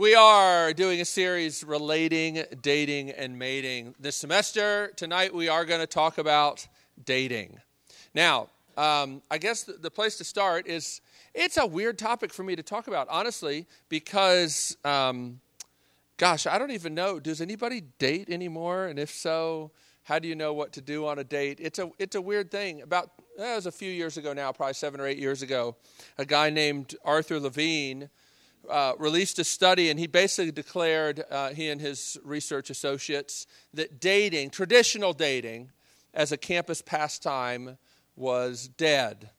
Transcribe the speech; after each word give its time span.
We 0.00 0.14
are 0.14 0.72
doing 0.72 1.02
a 1.02 1.04
series 1.04 1.62
relating, 1.62 2.42
dating, 2.62 3.10
and 3.10 3.38
mating. 3.38 3.94
This 4.00 4.16
semester, 4.16 4.94
tonight, 4.96 5.34
we 5.34 5.50
are 5.50 5.66
going 5.66 5.80
to 5.80 5.86
talk 5.86 6.16
about 6.16 6.66
dating. 7.04 7.60
Now, 8.14 8.48
um, 8.78 9.20
I 9.30 9.36
guess 9.36 9.64
the, 9.64 9.90
place 9.90 10.16
to 10.16 10.24
start 10.24 10.66
is 10.66 11.02
it's 11.34 11.58
a 11.58 11.66
weird 11.66 11.98
topic 11.98 12.32
for 12.32 12.42
me 12.42 12.56
to 12.56 12.62
talk 12.62 12.88
about, 12.88 13.08
honestly, 13.10 13.66
because, 13.90 14.74
um, 14.86 15.38
gosh, 16.16 16.46
I 16.46 16.58
don't 16.58 16.70
even 16.70 16.94
know. 16.94 17.20
Does 17.20 17.42
anybody 17.42 17.82
date 17.98 18.30
anymore? 18.30 18.86
And 18.86 18.98
if 18.98 19.10
so, 19.10 19.70
how 20.04 20.18
do 20.18 20.28
you 20.28 20.34
know 20.34 20.54
what 20.54 20.72
to 20.72 20.80
do 20.80 21.06
on 21.06 21.18
a 21.18 21.24
date? 21.24 21.58
It's 21.60 21.78
a, 21.78 21.90
it's 21.98 22.16
a 22.16 22.22
weird 22.22 22.50
thing. 22.50 22.80
About, 22.80 23.10
that 23.36 23.54
was 23.54 23.66
a 23.66 23.72
few 23.72 23.90
years 23.90 24.16
ago 24.16 24.32
now, 24.32 24.50
probably 24.50 24.72
seven 24.72 24.98
or 24.98 25.06
eight 25.06 25.18
years 25.18 25.42
ago, 25.42 25.76
a 26.16 26.24
guy 26.24 26.48
named 26.48 26.94
Arthur 27.04 27.38
Levine 27.38 28.08
uh, 28.68 28.92
released 28.98 29.38
a 29.38 29.44
study, 29.44 29.90
and 29.90 29.98
he 29.98 30.06
basically 30.06 30.52
declared, 30.52 31.24
uh, 31.30 31.50
he 31.50 31.68
and 31.68 31.80
his 31.80 32.18
research 32.24 32.70
associates, 32.70 33.46
that 33.74 34.00
dating, 34.00 34.50
traditional 34.50 35.12
dating, 35.12 35.70
as 36.12 36.32
a 36.32 36.36
campus 36.36 36.82
pastime 36.82 37.78
was 38.16 38.68
dead. 38.68 39.30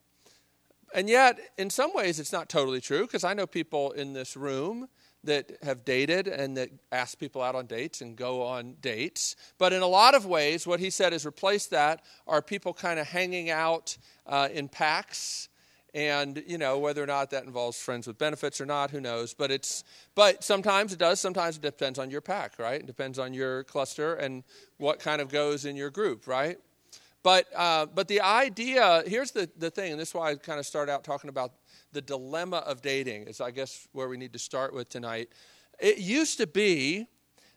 And 0.93 1.09
yet, 1.09 1.39
in 1.57 1.69
some 1.69 1.93
ways, 1.93 2.19
it's 2.19 2.33
not 2.33 2.49
totally 2.49 2.81
true 2.81 3.01
because 3.01 3.23
I 3.23 3.33
know 3.33 3.47
people 3.47 3.91
in 3.91 4.13
this 4.13 4.35
room 4.35 4.87
that 5.23 5.51
have 5.63 5.85
dated 5.85 6.27
and 6.27 6.57
that 6.57 6.69
ask 6.91 7.17
people 7.17 7.41
out 7.41 7.55
on 7.55 7.67
dates 7.67 8.01
and 8.01 8.15
go 8.15 8.41
on 8.41 8.75
dates. 8.81 9.35
But 9.57 9.71
in 9.71 9.81
a 9.81 9.87
lot 9.87 10.15
of 10.15 10.25
ways, 10.25 10.65
what 10.65 10.79
he 10.79 10.89
said 10.89 11.13
is 11.13 11.25
replace 11.25 11.67
that 11.67 12.03
are 12.27 12.41
people 12.41 12.73
kind 12.73 12.99
of 12.99 13.07
hanging 13.07 13.49
out 13.49 13.97
uh, 14.25 14.49
in 14.51 14.67
packs 14.67 15.47
and 15.93 16.41
you 16.47 16.57
know 16.57 16.79
whether 16.79 17.03
or 17.03 17.07
not 17.07 17.29
that 17.31 17.43
involves 17.43 17.77
friends 17.77 18.07
with 18.07 18.17
benefits 18.17 18.61
or 18.61 18.65
not 18.65 18.91
who 18.91 19.01
knows? 19.01 19.33
But 19.33 19.51
it's 19.51 19.83
but 20.15 20.43
sometimes 20.43 20.93
it 20.93 20.99
does 20.99 21.19
sometimes 21.19 21.57
it 21.57 21.61
depends 21.61 21.99
on 21.99 22.09
your 22.09 22.21
pack 22.21 22.53
right? 22.57 22.79
It 22.79 22.85
depends 22.85 23.19
on 23.19 23.33
your 23.33 23.63
cluster 23.65 24.15
and 24.15 24.43
what 24.77 24.99
kind 24.99 25.21
of 25.21 25.29
goes 25.29 25.65
in 25.65 25.75
your 25.75 25.89
group 25.89 26.27
right? 26.27 26.57
But 27.23 27.47
uh, 27.55 27.85
but 27.87 28.07
the 28.07 28.21
idea 28.21 29.03
here's 29.05 29.31
the, 29.31 29.49
the 29.57 29.69
thing 29.69 29.91
and 29.91 29.99
this 29.99 30.09
is 30.09 30.15
why 30.15 30.31
i 30.31 30.35
kind 30.35 30.59
of 30.59 30.65
start 30.65 30.89
out 30.89 31.03
talking 31.03 31.29
about 31.29 31.51
the 31.91 32.01
dilemma 32.01 32.57
of 32.57 32.81
dating 32.81 33.23
is 33.23 33.41
i 33.41 33.51
guess 33.51 33.87
where 33.91 34.07
we 34.07 34.17
need 34.17 34.33
to 34.33 34.39
start 34.39 34.73
with 34.73 34.89
tonight. 34.89 35.29
It 35.79 35.97
used 35.97 36.37
to 36.37 36.47
be 36.47 37.07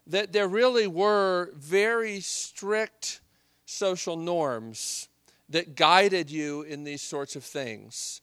that 0.06 0.32
there 0.32 0.48
really 0.48 0.86
were 0.86 1.50
very 1.54 2.20
strict 2.20 3.20
social 3.64 4.16
norms 4.16 5.08
that 5.48 5.76
guided 5.76 6.30
you 6.30 6.62
in 6.62 6.84
these 6.84 7.02
sorts 7.02 7.36
of 7.36 7.44
things 7.44 8.20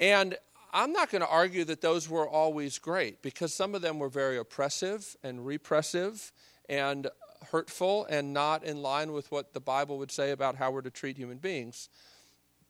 and 0.00 0.36
I'm 0.72 0.92
not 0.92 1.10
going 1.10 1.20
to 1.20 1.28
argue 1.28 1.64
that 1.64 1.82
those 1.82 2.08
were 2.08 2.28
always 2.28 2.78
great 2.78 3.22
because 3.22 3.52
some 3.52 3.74
of 3.74 3.82
them 3.82 3.98
were 3.98 4.08
very 4.08 4.38
oppressive 4.38 5.16
and 5.22 5.44
repressive 5.44 6.32
and 6.68 7.08
hurtful 7.50 8.06
and 8.06 8.32
not 8.32 8.64
in 8.64 8.82
line 8.82 9.12
with 9.12 9.30
what 9.30 9.52
the 9.52 9.60
Bible 9.60 9.98
would 9.98 10.10
say 10.10 10.30
about 10.30 10.56
how 10.56 10.70
we're 10.70 10.82
to 10.82 10.90
treat 10.90 11.16
human 11.16 11.38
beings. 11.38 11.88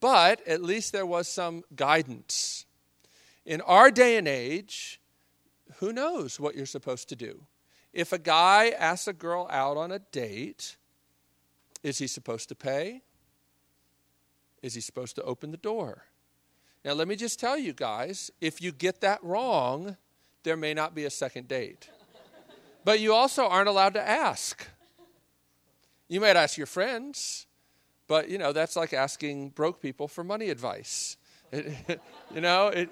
But 0.00 0.46
at 0.46 0.62
least 0.62 0.92
there 0.92 1.06
was 1.06 1.28
some 1.28 1.62
guidance. 1.76 2.64
In 3.44 3.60
our 3.62 3.90
day 3.90 4.16
and 4.16 4.26
age, 4.26 5.00
who 5.76 5.92
knows 5.92 6.40
what 6.40 6.54
you're 6.54 6.66
supposed 6.66 7.08
to 7.10 7.16
do? 7.16 7.46
If 7.92 8.12
a 8.12 8.18
guy 8.18 8.70
asks 8.70 9.08
a 9.08 9.12
girl 9.12 9.46
out 9.50 9.76
on 9.76 9.92
a 9.92 9.98
date, 9.98 10.76
is 11.82 11.98
he 11.98 12.06
supposed 12.06 12.48
to 12.48 12.54
pay? 12.54 13.02
Is 14.62 14.74
he 14.74 14.80
supposed 14.80 15.16
to 15.16 15.22
open 15.22 15.50
the 15.50 15.56
door? 15.56 16.04
Now, 16.84 16.92
let 16.92 17.08
me 17.08 17.16
just 17.16 17.38
tell 17.38 17.58
you 17.58 17.72
guys 17.72 18.30
if 18.40 18.62
you 18.62 18.72
get 18.72 19.02
that 19.02 19.22
wrong, 19.22 19.96
there 20.44 20.56
may 20.56 20.72
not 20.72 20.94
be 20.94 21.04
a 21.04 21.10
second 21.10 21.48
date. 21.48 21.90
But 22.84 23.00
you 23.00 23.12
also 23.12 23.46
aren't 23.46 23.68
allowed 23.68 23.94
to 23.94 24.08
ask. 24.08 24.66
You 26.08 26.20
might 26.20 26.36
ask 26.36 26.56
your 26.56 26.66
friends, 26.66 27.46
but 28.08 28.30
you 28.30 28.38
know, 28.38 28.52
that's 28.52 28.76
like 28.76 28.94
asking 28.94 29.50
broke 29.50 29.82
people 29.82 30.08
for 30.08 30.24
money 30.24 30.50
advice. 30.50 31.16
You 32.32 32.40
know, 32.40 32.69
it, 32.69 32.88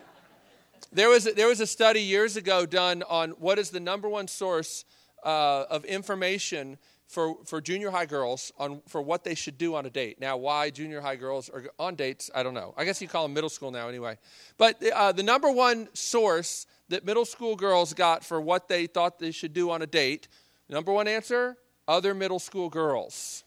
there, 0.92 1.08
was, 1.08 1.22
there 1.22 1.46
was 1.46 1.60
a 1.60 1.66
study 1.66 2.00
years 2.02 2.36
ago 2.36 2.66
done 2.66 3.04
on 3.08 3.30
what 3.38 3.56
is 3.56 3.70
the 3.70 3.78
number 3.78 4.08
one 4.08 4.26
source 4.26 4.84
uh, 5.24 5.64
of 5.70 5.84
information 5.84 6.76
for, 7.08 7.36
for 7.46 7.60
junior 7.60 7.90
high 7.90 8.06
girls 8.06 8.52
on 8.58 8.82
for 8.86 9.00
what 9.00 9.24
they 9.24 9.34
should 9.34 9.56
do 9.56 9.74
on 9.74 9.86
a 9.86 9.90
date. 9.90 10.20
Now, 10.20 10.36
why 10.36 10.68
junior 10.70 11.00
high 11.00 11.16
girls 11.16 11.48
are 11.48 11.64
on 11.78 11.94
dates, 11.94 12.30
I 12.34 12.42
don't 12.42 12.54
know. 12.54 12.74
I 12.76 12.84
guess 12.84 13.00
you 13.00 13.08
call 13.08 13.24
them 13.24 13.32
middle 13.32 13.48
school 13.48 13.70
now 13.70 13.88
anyway. 13.88 14.18
But 14.58 14.82
uh, 14.86 15.12
the 15.12 15.22
number 15.22 15.50
one 15.50 15.88
source 15.94 16.66
that 16.90 17.04
middle 17.04 17.24
school 17.24 17.56
girls 17.56 17.94
got 17.94 18.24
for 18.24 18.40
what 18.40 18.68
they 18.68 18.86
thought 18.86 19.18
they 19.18 19.30
should 19.30 19.54
do 19.54 19.70
on 19.70 19.80
a 19.80 19.86
date, 19.86 20.28
number 20.68 20.92
one 20.92 21.08
answer, 21.08 21.56
other 21.86 22.12
middle 22.12 22.38
school 22.38 22.68
girls. 22.68 23.42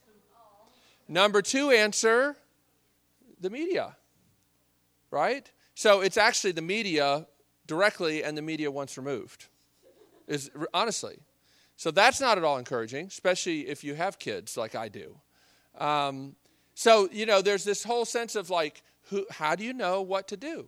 Number 1.08 1.42
two 1.42 1.70
answer, 1.70 2.36
the 3.40 3.50
media. 3.50 3.96
Right? 5.12 5.52
So 5.76 6.02
it's 6.02 6.18
actually 6.18 6.54
the 6.54 6.62
media 6.62 7.28
directly 7.68 8.24
and 8.24 8.36
the 8.36 8.42
media 8.42 8.72
once 8.72 8.98
removed. 8.98 9.48
Is 10.28 10.50
honestly. 10.74 11.20
So 11.82 11.90
that's 11.90 12.22
not 12.22 12.38
at 12.38 12.44
all 12.44 12.60
encouraging, 12.60 13.08
especially 13.08 13.62
if 13.62 13.84
you 13.84 13.96
have 13.96 14.20
kids 14.20 14.56
like 14.56 14.76
I 14.76 14.88
do. 14.88 15.16
Um, 15.80 16.36
so, 16.76 17.10
you 17.12 17.26
know, 17.26 17.42
there's 17.42 17.64
this 17.64 17.84
whole 17.84 18.06
sense 18.06 18.36
of 18.36 18.52
like, 18.52 18.84
who, 19.10 19.26
how 19.32 19.56
do 19.56 19.64
you 19.64 19.74
know 19.74 20.04
what 20.04 20.28
to 20.28 20.38
do? 20.38 20.68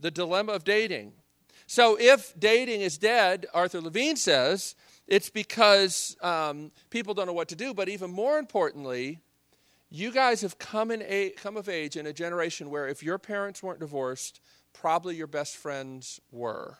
The 0.00 0.10
dilemma 0.10 0.52
of 0.52 0.64
dating. 0.64 1.12
So, 1.66 1.98
if 2.00 2.32
dating 2.40 2.80
is 2.80 2.96
dead, 2.96 3.44
Arthur 3.52 3.82
Levine 3.82 4.16
says, 4.16 4.74
it's 5.06 5.28
because 5.28 6.16
um, 6.22 6.72
people 6.88 7.12
don't 7.12 7.26
know 7.26 7.34
what 7.34 7.48
to 7.48 7.54
do. 7.54 7.74
But 7.74 7.90
even 7.90 8.10
more 8.10 8.38
importantly, 8.38 9.20
you 9.90 10.12
guys 10.12 10.40
have 10.40 10.58
come, 10.58 10.92
in 10.92 11.02
a, 11.02 11.28
come 11.36 11.58
of 11.58 11.68
age 11.68 11.98
in 11.98 12.06
a 12.06 12.12
generation 12.14 12.70
where 12.70 12.88
if 12.88 13.02
your 13.02 13.18
parents 13.18 13.62
weren't 13.62 13.80
divorced, 13.80 14.40
probably 14.72 15.14
your 15.14 15.26
best 15.26 15.58
friends 15.58 16.22
were. 16.32 16.78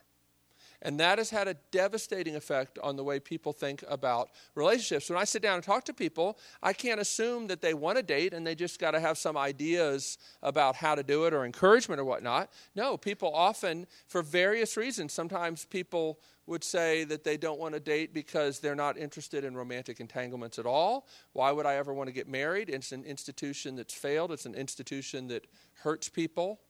And 0.85 1.01
that 1.01 1.17
has 1.17 1.31
had 1.31 1.49
a 1.49 1.55
devastating 1.71 2.37
effect 2.37 2.79
on 2.83 2.97
the 2.97 3.03
way 3.03 3.19
people 3.19 3.55
think 3.55 3.83
about 3.89 4.29
relationships. 4.55 5.09
When 5.09 5.19
I 5.19 5.25
sit 5.25 5.41
down 5.41 5.55
and 5.55 5.65
talk 5.65 5.85
to 5.85 5.95
people, 5.95 6.39
I 6.63 6.75
can't 6.75 7.01
assume 7.01 7.47
that 7.47 7.63
they 7.63 7.73
want 7.73 7.97
a 7.97 8.03
date 8.03 8.35
and 8.35 8.47
they 8.47 8.55
just 8.55 8.79
got 8.79 8.91
to 8.91 9.01
have 9.01 9.17
some 9.17 9.37
ideas 9.37 10.19
about 10.43 10.77
how 10.77 10.95
to 10.95 11.03
do 11.03 11.25
it 11.25 11.33
or 11.33 11.47
encouragement 11.47 12.01
or 12.01 12.05
whatnot. 12.05 12.51
No, 12.77 12.99
people 12.99 13.35
often, 13.35 13.87
for 14.07 14.21
various 14.23 14.77
reasons, 14.77 15.15
sometimes 15.15 15.65
people 15.65 16.21
would 16.47 16.63
say 16.63 17.05
that 17.05 17.25
they 17.25 17.39
don't 17.39 17.59
want 17.59 17.73
to 17.73 17.81
date 17.81 18.13
because 18.13 18.59
they're 18.59 18.75
not 18.75 18.99
interested 18.99 19.45
in 19.45 19.57
romantic 19.57 20.01
entanglements 20.01 20.59
at 20.59 20.67
all. 20.67 21.07
Why 21.33 21.51
would 21.51 21.65
I 21.65 21.77
ever 21.77 21.95
want 21.95 22.09
to 22.09 22.13
get 22.13 22.29
married? 22.29 22.69
It's 22.69 22.93
an 22.93 23.05
institution 23.05 23.77
that's 23.77 23.95
failed, 23.95 24.33
it's 24.33 24.45
an 24.45 24.55
institution 24.55 25.29
that 25.29 25.47
hurts 25.83 26.11
people. 26.11 26.61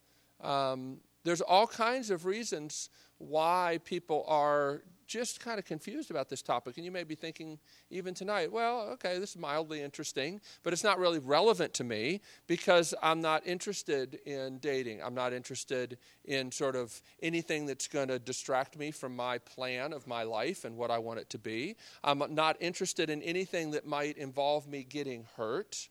Um, 0.40 0.98
there's 1.24 1.40
all 1.40 1.66
kinds 1.66 2.10
of 2.10 2.26
reasons 2.26 2.90
why 3.18 3.80
people 3.84 4.24
are 4.28 4.82
just 5.06 5.40
kind 5.40 5.58
of 5.58 5.64
confused 5.64 6.10
about 6.10 6.28
this 6.28 6.42
topic. 6.42 6.76
And 6.76 6.84
you 6.84 6.90
may 6.90 7.04
be 7.04 7.14
thinking, 7.14 7.58
even 7.90 8.14
tonight, 8.14 8.50
well, 8.50 8.80
okay, 8.92 9.18
this 9.18 9.30
is 9.30 9.38
mildly 9.38 9.82
interesting, 9.82 10.40
but 10.62 10.72
it's 10.72 10.84
not 10.84 10.98
really 10.98 11.18
relevant 11.18 11.74
to 11.74 11.84
me 11.84 12.20
because 12.46 12.94
I'm 13.02 13.20
not 13.20 13.46
interested 13.46 14.20
in 14.26 14.58
dating. 14.58 15.02
I'm 15.02 15.14
not 15.14 15.32
interested 15.32 15.98
in 16.24 16.50
sort 16.50 16.76
of 16.76 17.00
anything 17.22 17.66
that's 17.66 17.88
going 17.88 18.08
to 18.08 18.18
distract 18.18 18.78
me 18.78 18.90
from 18.90 19.14
my 19.14 19.38
plan 19.38 19.92
of 19.92 20.06
my 20.06 20.22
life 20.22 20.64
and 20.64 20.76
what 20.76 20.90
I 20.90 20.98
want 20.98 21.20
it 21.20 21.30
to 21.30 21.38
be. 21.38 21.76
I'm 22.02 22.22
not 22.30 22.56
interested 22.60 23.10
in 23.10 23.22
anything 23.22 23.70
that 23.72 23.86
might 23.86 24.16
involve 24.16 24.66
me 24.66 24.84
getting 24.84 25.26
hurt. 25.36 25.88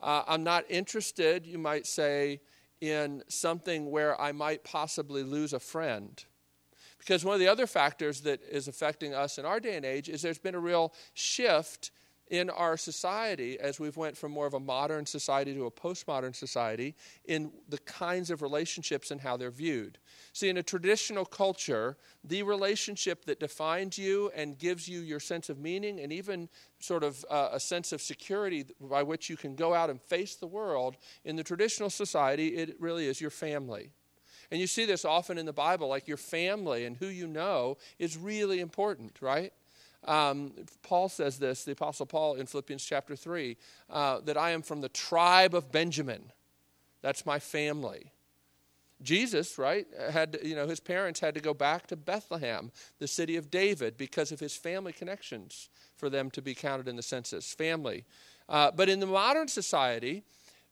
Uh, 0.00 0.22
I'm 0.26 0.44
not 0.44 0.64
interested, 0.68 1.46
you 1.46 1.58
might 1.58 1.86
say, 1.86 2.40
in 2.80 3.24
something 3.28 3.90
where 3.90 4.20
I 4.20 4.30
might 4.30 4.62
possibly 4.62 5.24
lose 5.24 5.52
a 5.52 5.58
friend 5.58 6.24
because 6.98 7.24
one 7.24 7.34
of 7.34 7.40
the 7.40 7.48
other 7.48 7.66
factors 7.66 8.22
that 8.22 8.42
is 8.42 8.68
affecting 8.68 9.14
us 9.14 9.38
in 9.38 9.44
our 9.44 9.60
day 9.60 9.76
and 9.76 9.84
age 9.84 10.08
is 10.08 10.22
there's 10.22 10.38
been 10.38 10.54
a 10.54 10.60
real 10.60 10.92
shift 11.14 11.90
in 12.30 12.50
our 12.50 12.76
society 12.76 13.58
as 13.58 13.80
we've 13.80 13.96
went 13.96 14.16
from 14.16 14.32
more 14.32 14.46
of 14.46 14.54
a 14.54 14.60
modern 14.60 15.06
society 15.06 15.54
to 15.54 15.66
a 15.66 15.70
postmodern 15.70 16.34
society 16.34 16.94
in 17.24 17.50
the 17.68 17.78
kinds 17.78 18.30
of 18.30 18.42
relationships 18.42 19.10
and 19.10 19.20
how 19.20 19.36
they're 19.36 19.50
viewed. 19.50 19.98
See, 20.32 20.48
in 20.48 20.56
a 20.58 20.62
traditional 20.62 21.24
culture, 21.24 21.96
the 22.24 22.42
relationship 22.42 23.24
that 23.26 23.40
defines 23.40 23.98
you 23.98 24.30
and 24.34 24.58
gives 24.58 24.88
you 24.88 25.00
your 25.00 25.20
sense 25.20 25.48
of 25.48 25.58
meaning 25.58 26.00
and 26.00 26.12
even 26.12 26.48
sort 26.80 27.02
of 27.02 27.24
uh, 27.30 27.50
a 27.52 27.60
sense 27.60 27.92
of 27.92 28.02
security 28.02 28.66
by 28.80 29.02
which 29.02 29.30
you 29.30 29.36
can 29.36 29.54
go 29.54 29.74
out 29.74 29.90
and 29.90 30.00
face 30.00 30.36
the 30.36 30.46
world, 30.46 30.96
in 31.24 31.36
the 31.36 31.44
traditional 31.44 31.90
society, 31.90 32.48
it 32.48 32.76
really 32.80 33.06
is 33.06 33.20
your 33.20 33.30
family. 33.30 33.90
And 34.50 34.60
you 34.60 34.66
see 34.66 34.86
this 34.86 35.04
often 35.04 35.38
in 35.38 35.46
the 35.46 35.52
Bible, 35.52 35.88
like 35.88 36.08
your 36.08 36.16
family 36.16 36.84
and 36.84 36.96
who 36.96 37.06
you 37.06 37.26
know 37.26 37.76
is 37.98 38.16
really 38.16 38.60
important, 38.60 39.18
right? 39.20 39.52
Um, 40.04 40.52
Paul 40.82 41.08
says 41.08 41.38
this, 41.38 41.64
the 41.64 41.72
Apostle 41.72 42.06
Paul 42.06 42.34
in 42.34 42.46
Philippians 42.46 42.84
chapter 42.84 43.16
3, 43.16 43.56
uh, 43.90 44.20
that 44.20 44.36
I 44.36 44.50
am 44.50 44.62
from 44.62 44.80
the 44.80 44.88
tribe 44.88 45.54
of 45.54 45.70
Benjamin. 45.70 46.32
That's 47.02 47.26
my 47.26 47.38
family. 47.38 48.12
Jesus, 49.00 49.58
right, 49.58 49.86
had 50.10 50.38
you 50.42 50.56
know 50.56 50.66
his 50.66 50.80
parents 50.80 51.20
had 51.20 51.34
to 51.34 51.40
go 51.40 51.54
back 51.54 51.86
to 51.86 51.96
Bethlehem, 51.96 52.72
the 52.98 53.06
city 53.06 53.36
of 53.36 53.48
David, 53.48 53.96
because 53.96 54.32
of 54.32 54.40
his 54.40 54.56
family 54.56 54.92
connections 54.92 55.68
for 55.96 56.10
them 56.10 56.30
to 56.32 56.42
be 56.42 56.52
counted 56.52 56.88
in 56.88 56.96
the 56.96 57.02
census. 57.02 57.54
Family, 57.54 58.04
uh, 58.48 58.72
but 58.72 58.88
in 58.88 58.98
the 58.98 59.06
modern 59.06 59.46
society, 59.46 60.24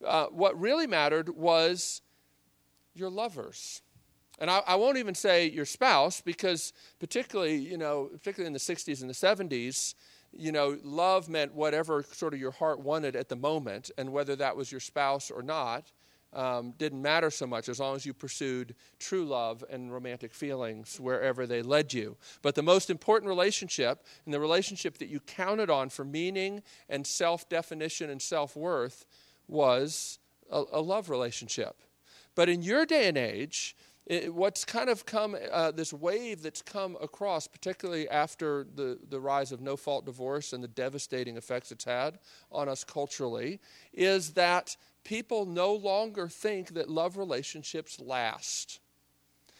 uh, 0.04 0.26
what 0.26 0.58
really 0.58 0.88
mattered 0.88 1.28
was 1.28 2.02
your 2.96 3.10
lovers. 3.10 3.82
And 4.38 4.50
I, 4.50 4.62
I, 4.66 4.74
won't 4.74 4.98
even 4.98 5.14
say 5.14 5.48
your 5.48 5.64
spouse 5.64 6.20
because, 6.20 6.74
particularly, 6.98 7.56
you 7.56 7.78
know, 7.78 8.10
particularly 8.12 8.48
in 8.48 8.52
the 8.52 8.58
60s 8.58 9.00
and 9.00 9.08
the 9.08 9.14
70s, 9.14 9.94
you 10.32 10.52
know, 10.52 10.76
love 10.82 11.28
meant 11.28 11.54
whatever 11.54 12.02
sort 12.02 12.34
of 12.34 12.40
your 12.40 12.50
heart 12.50 12.80
wanted 12.80 13.16
at 13.16 13.30
the 13.30 13.36
moment, 13.36 13.90
and 13.96 14.12
whether 14.12 14.36
that 14.36 14.54
was 14.54 14.70
your 14.70 14.80
spouse 14.80 15.30
or 15.30 15.42
not 15.42 15.90
um, 16.36 16.74
didn't 16.76 17.00
matter 17.00 17.30
so 17.30 17.46
much 17.46 17.68
as 17.68 17.80
long 17.80 17.96
as 17.96 18.04
you 18.04 18.12
pursued 18.12 18.74
true 18.98 19.24
love 19.24 19.64
and 19.70 19.92
romantic 19.92 20.34
feelings 20.34 21.00
wherever 21.00 21.46
they 21.46 21.62
led 21.62 21.94
you. 21.94 22.16
But 22.42 22.54
the 22.54 22.62
most 22.62 22.90
important 22.90 23.28
relationship, 23.28 24.04
and 24.24 24.34
the 24.34 24.40
relationship 24.40 24.98
that 24.98 25.08
you 25.08 25.20
counted 25.20 25.70
on 25.70 25.88
for 25.88 26.04
meaning 26.04 26.62
and 26.88 27.06
self 27.06 27.48
definition 27.48 28.10
and 28.10 28.20
self 28.20 28.54
worth, 28.54 29.06
was 29.48 30.18
a, 30.50 30.62
a 30.72 30.80
love 30.80 31.08
relationship. 31.08 31.76
But 32.36 32.48
in 32.48 32.62
your 32.62 32.86
day 32.86 33.08
and 33.08 33.18
age, 33.18 33.74
it, 34.06 34.32
what's 34.32 34.64
kind 34.64 34.88
of 34.88 35.04
come, 35.04 35.36
uh, 35.50 35.72
this 35.72 35.92
wave 35.92 36.42
that's 36.42 36.62
come 36.62 36.96
across, 37.02 37.48
particularly 37.48 38.08
after 38.08 38.64
the, 38.76 38.98
the 39.10 39.18
rise 39.18 39.50
of 39.50 39.60
no 39.60 39.76
fault 39.76 40.06
divorce 40.06 40.52
and 40.52 40.62
the 40.62 40.68
devastating 40.68 41.36
effects 41.36 41.72
it's 41.72 41.84
had 41.84 42.20
on 42.52 42.68
us 42.68 42.84
culturally, 42.84 43.58
is 43.92 44.34
that 44.34 44.76
people 45.02 45.44
no 45.44 45.74
longer 45.74 46.28
think 46.28 46.74
that 46.74 46.88
love 46.88 47.16
relationships 47.16 47.98
last. 47.98 48.78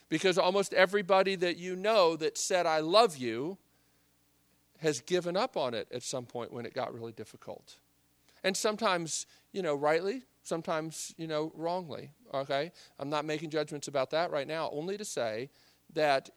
Because 0.09 0.39
almost 0.39 0.73
everybody 0.73 1.35
that 1.35 1.57
you 1.57 1.75
know 1.75 2.15
that 2.15 2.39
said, 2.39 2.67
I 2.67 2.79
love 2.79 3.17
you, 3.17 3.59
has 4.79 5.01
given 5.01 5.37
up 5.37 5.57
on 5.57 5.75
it 5.75 5.89
at 5.91 6.03
some 6.03 6.27
point 6.27 6.53
when 6.53 6.67
it 6.67 6.75
got 6.75 6.95
really 6.95 7.13
difficult. 7.13 7.77
And 8.47 8.57
sometimes, 8.57 9.27
you 9.53 9.61
know, 9.61 9.75
rightly, 9.75 10.23
sometimes, 10.45 11.13
you 11.19 11.27
know, 11.27 11.51
wrongly. 11.57 12.13
Okay? 12.33 12.71
I'm 12.97 13.11
not 13.11 13.25
making 13.25 13.51
judgments 13.51 13.89
about 13.89 14.11
that 14.11 14.31
right 14.31 14.47
now, 14.47 14.71
only 14.73 14.97
to 14.99 15.05
say 15.05 15.51
that 15.93 16.31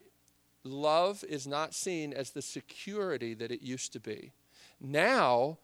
love 0.64 1.24
is 1.30 1.46
not 1.46 1.76
seen 1.76 2.12
as 2.12 2.32
the 2.32 2.42
security 2.42 3.36
that 3.36 3.52
it 3.52 3.62
used 3.62 3.94
to 3.94 4.00
be. 4.00 4.32
Now, 4.82 5.60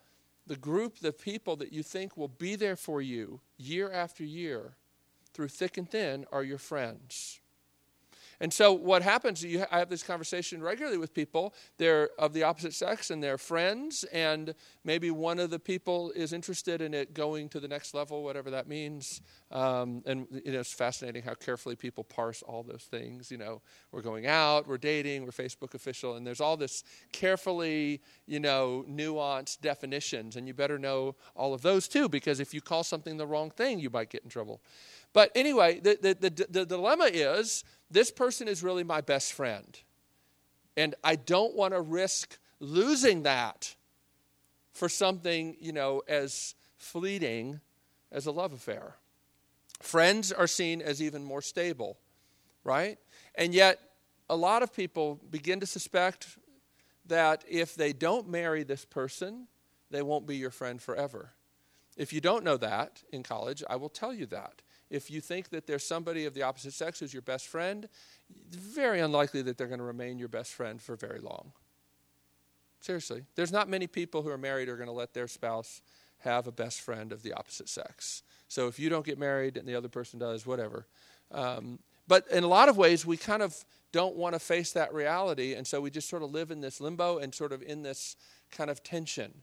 the 0.45 0.56
group, 0.56 1.00
the 1.00 1.12
people 1.12 1.56
that 1.56 1.74
you 1.74 1.81
think 1.81 2.15
will 2.15 2.27
be 2.27 2.56
there 2.56 2.75
for 2.75 3.01
you 3.01 3.42
year 3.57 3.92
after 3.92 4.24
year, 4.24 4.75
through 5.33 5.47
thick 5.47 5.77
and 5.77 5.89
thin, 5.89 6.27
are 6.31 6.44
your 6.44 6.59
friends. 6.59 7.39
And 8.39 8.51
so 8.51 8.73
what 8.73 9.01
happens, 9.01 9.43
you, 9.43 9.65
I 9.71 9.79
have 9.79 9.89
this 9.89 10.03
conversation 10.03 10.61
regularly 10.61 10.97
with 10.97 11.13
people. 11.13 11.53
They're 11.77 12.09
of 12.19 12.33
the 12.33 12.43
opposite 12.43 12.73
sex 12.73 13.09
and 13.11 13.23
they're 13.23 13.37
friends, 13.37 14.03
and 14.11 14.53
maybe 14.83 15.11
one 15.11 15.39
of 15.39 15.49
the 15.49 15.59
people 15.59 16.11
is 16.11 16.33
interested 16.33 16.81
in 16.81 16.93
it 16.93 17.13
going 17.13 17.49
to 17.49 17.59
the 17.59 17.67
next 17.67 17.93
level, 17.93 18.23
whatever 18.23 18.51
that 18.51 18.67
means. 18.67 19.21
Um, 19.51 20.03
and 20.05 20.27
you 20.31 20.51
know, 20.51 20.59
it's 20.59 20.73
fascinating 20.73 21.23
how 21.23 21.33
carefully 21.33 21.75
people 21.75 22.03
parse 22.03 22.41
all 22.41 22.63
those 22.63 22.83
things. 22.89 23.31
You 23.31 23.37
know, 23.37 23.61
we're 23.91 24.01
going 24.01 24.27
out, 24.27 24.67
we're 24.67 24.77
dating, 24.77 25.23
we're 25.23 25.31
Facebook 25.31 25.73
official, 25.73 26.15
and 26.15 26.25
there's 26.25 26.41
all 26.41 26.57
this 26.57 26.83
carefully, 27.11 28.01
you 28.27 28.39
know, 28.39 28.85
nuanced 28.89 29.61
definitions. 29.61 30.35
And 30.35 30.47
you 30.47 30.53
better 30.53 30.77
know 30.77 31.15
all 31.35 31.53
of 31.53 31.61
those 31.61 31.87
too, 31.87 32.09
because 32.09 32.39
if 32.39 32.53
you 32.53 32.61
call 32.61 32.83
something 32.83 33.17
the 33.17 33.27
wrong 33.27 33.49
thing, 33.49 33.79
you 33.79 33.89
might 33.89 34.09
get 34.09 34.23
in 34.23 34.29
trouble. 34.29 34.61
But 35.13 35.31
anyway, 35.33 35.79
the, 35.79 35.97
the, 36.01 36.29
the, 36.29 36.47
the 36.49 36.65
dilemma 36.65 37.05
is 37.05 37.63
this 37.89 38.11
person 38.11 38.47
is 38.47 38.63
really 38.63 38.83
my 38.83 39.01
best 39.01 39.33
friend. 39.33 39.79
And 40.77 40.95
I 41.03 41.15
don't 41.15 41.55
want 41.55 41.73
to 41.73 41.81
risk 41.81 42.37
losing 42.59 43.23
that 43.23 43.75
for 44.73 44.89
something, 44.89 45.55
you 45.59 45.71
know, 45.71 46.01
as 46.07 46.55
fleeting 46.77 47.61
as 48.11 48.25
a 48.25 48.31
love 48.31 48.53
affair. 48.53 48.95
Friends 49.81 50.31
are 50.31 50.47
seen 50.47 50.81
as 50.81 51.01
even 51.01 51.23
more 51.23 51.41
stable, 51.41 51.97
right? 52.63 52.97
And 53.35 53.53
yet, 53.53 53.79
a 54.29 54.35
lot 54.35 54.63
of 54.63 54.73
people 54.73 55.19
begin 55.29 55.59
to 55.59 55.65
suspect 55.65 56.37
that 57.05 57.43
if 57.47 57.75
they 57.75 57.93
don't 57.93 58.27
marry 58.27 58.63
this 58.63 58.85
person, 58.85 59.47
they 59.91 60.01
won't 60.01 60.25
be 60.25 60.35
your 60.35 60.49
friend 60.49 60.81
forever. 60.81 61.33
If 61.95 62.11
you 62.11 62.21
don't 62.21 62.43
know 62.43 62.57
that 62.57 63.03
in 63.11 63.23
college, 63.23 63.63
I 63.69 63.75
will 63.75 63.89
tell 63.89 64.13
you 64.13 64.25
that 64.27 64.61
if 64.89 65.09
you 65.09 65.21
think 65.21 65.49
that 65.49 65.67
there's 65.67 65.85
somebody 65.85 66.25
of 66.25 66.33
the 66.33 66.43
opposite 66.43 66.73
sex 66.73 66.99
who's 66.99 67.13
your 67.13 67.21
best 67.21 67.47
friend, 67.47 67.87
it's 68.47 68.55
very 68.55 68.99
unlikely 68.99 69.41
that 69.43 69.57
they're 69.57 69.67
going 69.67 69.79
to 69.79 69.85
remain 69.85 70.19
your 70.19 70.27
best 70.27 70.53
friend 70.53 70.81
for 70.81 70.95
very 70.95 71.19
long. 71.19 71.51
Seriously. 72.79 73.23
There's 73.35 73.51
not 73.51 73.67
many 73.67 73.87
people 73.87 74.21
who 74.21 74.29
are 74.29 74.37
married 74.37 74.67
who 74.67 74.73
are 74.73 74.77
going 74.77 74.87
to 74.87 74.93
let 74.93 75.13
their 75.13 75.27
spouse 75.27 75.81
have 76.19 76.47
a 76.47 76.51
best 76.51 76.81
friend 76.81 77.11
of 77.11 77.23
the 77.23 77.33
opposite 77.33 77.69
sex. 77.69 78.23
So 78.47 78.67
if 78.67 78.79
you 78.79 78.89
don't 78.89 79.05
get 79.05 79.17
married 79.17 79.57
and 79.57 79.67
the 79.67 79.75
other 79.75 79.89
person 79.89 80.19
does, 80.19 80.45
whatever. 80.45 80.85
Um, 81.31 81.79
but 82.07 82.27
in 82.31 82.43
a 82.43 82.47
lot 82.47 82.69
of 82.69 82.77
ways, 82.77 83.05
we 83.05 83.17
kind 83.17 83.41
of 83.41 83.55
don't 83.91 84.15
want 84.15 84.33
to 84.33 84.39
face 84.39 84.73
that 84.73 84.93
reality, 84.93 85.53
and 85.53 85.65
so 85.65 85.81
we 85.81 85.89
just 85.89 86.09
sort 86.09 86.21
of 86.21 86.31
live 86.31 86.51
in 86.51 86.61
this 86.61 86.79
limbo 86.79 87.17
and 87.17 87.33
sort 87.33 87.51
of 87.51 87.63
in 87.63 87.81
this 87.81 88.15
kind 88.51 88.69
of 88.69 88.83
tension. 88.83 89.33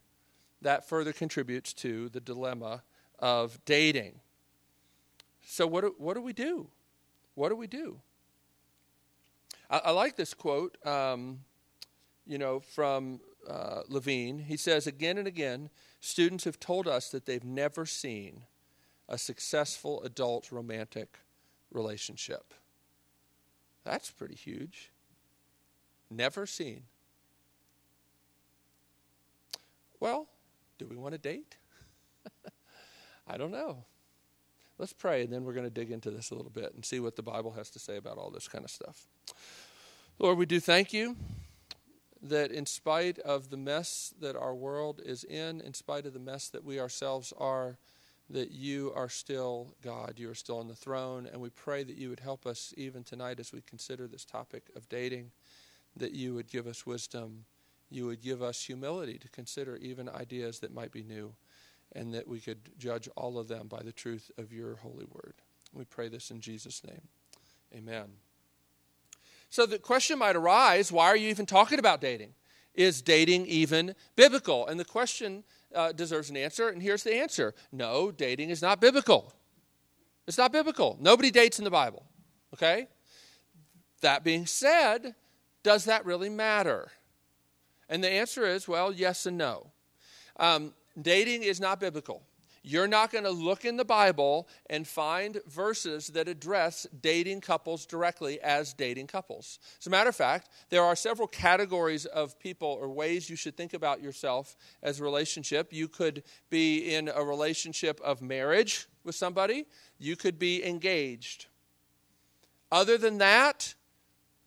That 0.61 0.89
further 0.89 1.13
contributes 1.13 1.73
to 1.75 2.09
the 2.11 2.21
dilemma 2.21 2.83
of 3.19 3.59
dating. 3.65 4.21
So, 5.45 5.67
what 5.67 5.83
do, 5.83 5.95
what 5.99 6.15
do 6.15 6.23
we 6.23 6.33
do? 6.33 6.69
What 7.35 7.49
do 7.49 7.57
we 7.57 7.67
do? 7.67 8.01
I, 9.71 9.79
I 9.87 9.91
like 9.91 10.17
this 10.17 10.35
quote, 10.35 10.77
um, 10.87 11.41
you 12.27 12.39
know, 12.39 12.61
from 12.61 13.21
uh, 13.49 13.83
Levine. 13.89 14.39
He 14.39 14.57
says, 14.57 14.87
again 14.87 15.19
and 15.19 15.27
again, 15.27 15.71
students 16.01 16.45
have 16.45 16.61
told 16.61 16.87
us 16.87 17.11
that 17.11 17.27
they've 17.27 17.45
never 17.45 17.87
seen 17.87 18.45
a 19.09 19.19
successful 19.19 20.03
adult 20.03 20.53
romantic 20.53 21.19
relationship. 21.71 22.55
That's 23.85 24.11
pretty 24.11 24.37
huge. 24.37 24.91
Never 26.11 26.47
seen. 26.47 26.85
Well, 29.99 30.29
do 30.79 30.87
we 30.87 30.97
want 30.97 31.13
to 31.13 31.19
date? 31.19 31.57
I 33.27 33.37
don't 33.37 33.51
know. 33.51 33.85
Let's 34.79 34.93
pray, 34.93 35.23
and 35.23 35.33
then 35.33 35.45
we're 35.45 35.53
going 35.53 35.67
to 35.67 35.71
dig 35.71 35.91
into 35.91 36.11
this 36.11 36.31
a 36.31 36.35
little 36.35 36.51
bit 36.51 36.75
and 36.75 36.85
see 36.85 36.99
what 36.99 37.17
the 37.17 37.23
Bible 37.23 37.53
has 37.53 37.71
to 37.71 37.79
say 37.79 37.97
about 37.97 38.19
all 38.19 38.31
this 38.31 38.49
kind 38.49 38.65
of 38.65 38.71
stuff. 38.71 39.07
Lord, 40.19 40.39
we 40.39 40.47
do 40.47 40.61
thank 40.61 40.93
you 40.93 41.17
that 42.23 42.51
in 42.51 42.67
spite 42.67 43.19
of 43.19 43.51
the 43.51 43.57
mess 43.57 44.15
that 44.21 44.37
our 44.37 44.55
world 44.55 45.01
is 45.05 45.25
in, 45.25 45.61
in 45.61 45.75
spite 45.75 46.07
of 46.07 46.13
the 46.13 46.21
mess 46.21 46.49
that 46.49 46.65
we 46.65 46.79
ourselves 46.79 47.33
are, 47.39 47.79
that 48.31 48.53
you 48.53 48.93
are 48.95 49.09
still 49.09 49.75
God. 49.83 50.15
You 50.17 50.31
are 50.31 50.35
still 50.35 50.59
on 50.59 50.69
the 50.69 50.75
throne. 50.75 51.29
And 51.31 51.41
we 51.41 51.51
pray 51.51 51.83
that 51.83 51.97
you 51.97 52.09
would 52.09 52.21
help 52.21 52.47
us 52.47 52.73
even 52.77 53.03
tonight 53.03 53.41
as 53.41 53.53
we 53.53 53.61
consider 53.63 54.07
this 54.07 54.25
topic 54.25 54.71
of 54.77 54.89
dating, 54.89 55.33
that 55.97 56.13
you 56.13 56.35
would 56.35 56.49
give 56.49 56.67
us 56.67 56.87
wisdom. 56.87 57.45
You 57.91 58.07
would 58.07 58.23
give 58.23 58.43
us 58.43 58.63
humility 58.63 59.19
to 59.19 59.29
consider 59.29 59.77
even 59.77 60.09
ideas 60.09 60.61
that 60.61 60.73
might 60.73 60.93
be 60.93 61.03
new 61.03 61.35
and 61.95 62.15
that 62.15 62.27
we 62.27 62.41
could 62.41 62.79
judge 62.79 63.09
all 63.17 63.39
of 63.39 63.49
them 63.49 63.69
by 63.69 63.83
the 63.83 63.93
truth 63.93 64.31
of 64.39 64.53
your 64.53 64.77
holy 64.77 65.07
word. 65.11 65.35
We 65.73 65.85
pray 65.85 66.09
this 66.09 66.31
in 66.31 66.41
Jesus' 66.41 66.83
name. 66.85 67.09
Amen. 67.75 68.05
So 69.51 69.67
the 69.67 69.79
question 69.79 70.19
might 70.19 70.37
arise 70.37 70.91
why 70.91 71.07
are 71.07 71.17
you 71.17 71.29
even 71.29 71.47
talking 71.47 71.79
about 71.79 72.01
dating? 72.01 72.35
Is 72.75 73.03
dating 73.03 73.47
even 73.47 73.95
biblical? 74.17 74.67
And 74.67 74.81
the 74.81 74.85
question 74.85 75.45
uh, 75.75 75.93
deserves 75.93 76.31
an 76.31 76.39
answer, 76.39 76.69
and 76.69 76.83
here's 76.83 77.03
the 77.03 77.15
answer 77.15 77.55
no, 77.71 78.11
dating 78.11 78.51
is 78.51 78.63
not 78.63 78.81
biblical. 78.81 79.35
It's 80.27 80.39
not 80.39 80.53
biblical. 80.53 80.97
Nobody 81.01 81.31
dates 81.31 81.59
in 81.59 81.65
the 81.65 81.71
Bible, 81.71 82.07
okay? 82.55 82.87
That 84.03 84.25
being 84.25 84.47
said, 84.47 85.15
does 85.63 85.85
that 85.85 86.05
really 86.05 86.31
matter? 86.31 86.93
And 87.89 88.03
the 88.03 88.11
answer 88.11 88.47
is 88.47 88.69
well, 88.69 88.93
yes 88.93 89.27
and 89.27 89.37
no. 89.37 89.73
Um, 90.39 90.73
dating 91.01 91.43
is 91.43 91.61
not 91.61 91.81
biblical. 91.81 92.23
You're 92.65 92.87
not 92.87 93.11
going 93.11 93.25
to 93.25 93.31
look 93.31 93.65
in 93.65 93.77
the 93.77 93.85
Bible 93.85 94.49
and 94.71 94.87
find 94.87 95.41
verses 95.49 96.07
that 96.09 96.29
address 96.29 96.87
dating 97.01 97.41
couples 97.41 97.87
directly 97.87 98.41
as 98.41 98.73
dating 98.73 99.09
couples. 99.09 99.59
As 99.81 99.89
a 99.89 99.91
matter 99.91 100.11
of 100.11 100.17
fact, 100.17 100.49
there 100.71 100.85
are 100.85 100.95
several 100.95 101.27
categories 101.27 102.07
of 102.07 102.39
people 102.39 102.69
or 102.81 102.89
ways 102.89 103.29
you 103.29 103.35
should 103.35 103.57
think 103.57 103.75
about 103.75 104.01
yourself 104.01 104.57
as 104.81 105.01
a 105.01 105.03
relationship. 105.03 105.73
You 105.73 105.89
could 105.89 106.23
be 106.51 106.95
in 106.95 107.11
a 107.13 107.25
relationship 107.25 108.01
of 108.01 108.23
marriage 108.23 108.87
with 109.03 109.17
somebody, 109.17 109.67
you 109.99 110.15
could 110.15 110.39
be 110.39 110.65
engaged. 110.65 111.47
Other 112.71 112.97
than 112.97 113.19
that, 113.19 113.75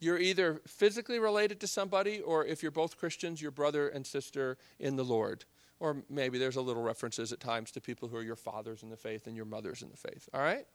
you're 0.00 0.18
either 0.18 0.62
physically 0.66 1.18
related 1.18 1.60
to 1.60 1.66
somebody, 1.66 2.20
or 2.20 2.46
if 2.46 2.62
you're 2.62 2.72
both 2.72 2.96
Christians, 2.96 3.42
your 3.42 3.50
brother 3.50 3.88
and 3.88 4.06
sister 4.06 4.56
in 4.78 4.96
the 4.96 5.04
Lord. 5.04 5.44
Or 5.78 6.02
maybe 6.08 6.38
there's 6.38 6.56
a 6.56 6.62
little 6.62 6.82
references 6.82 7.32
at 7.32 7.40
times 7.40 7.70
to 7.72 7.80
people 7.80 8.08
who 8.08 8.16
are 8.16 8.22
your 8.22 8.36
fathers 8.36 8.82
in 8.82 8.88
the 8.88 8.96
faith 8.96 9.26
and 9.26 9.36
your 9.36 9.44
mothers 9.44 9.82
in 9.82 9.90
the 9.90 9.96
faith. 9.96 10.28
All 10.32 10.40
right? 10.40 10.66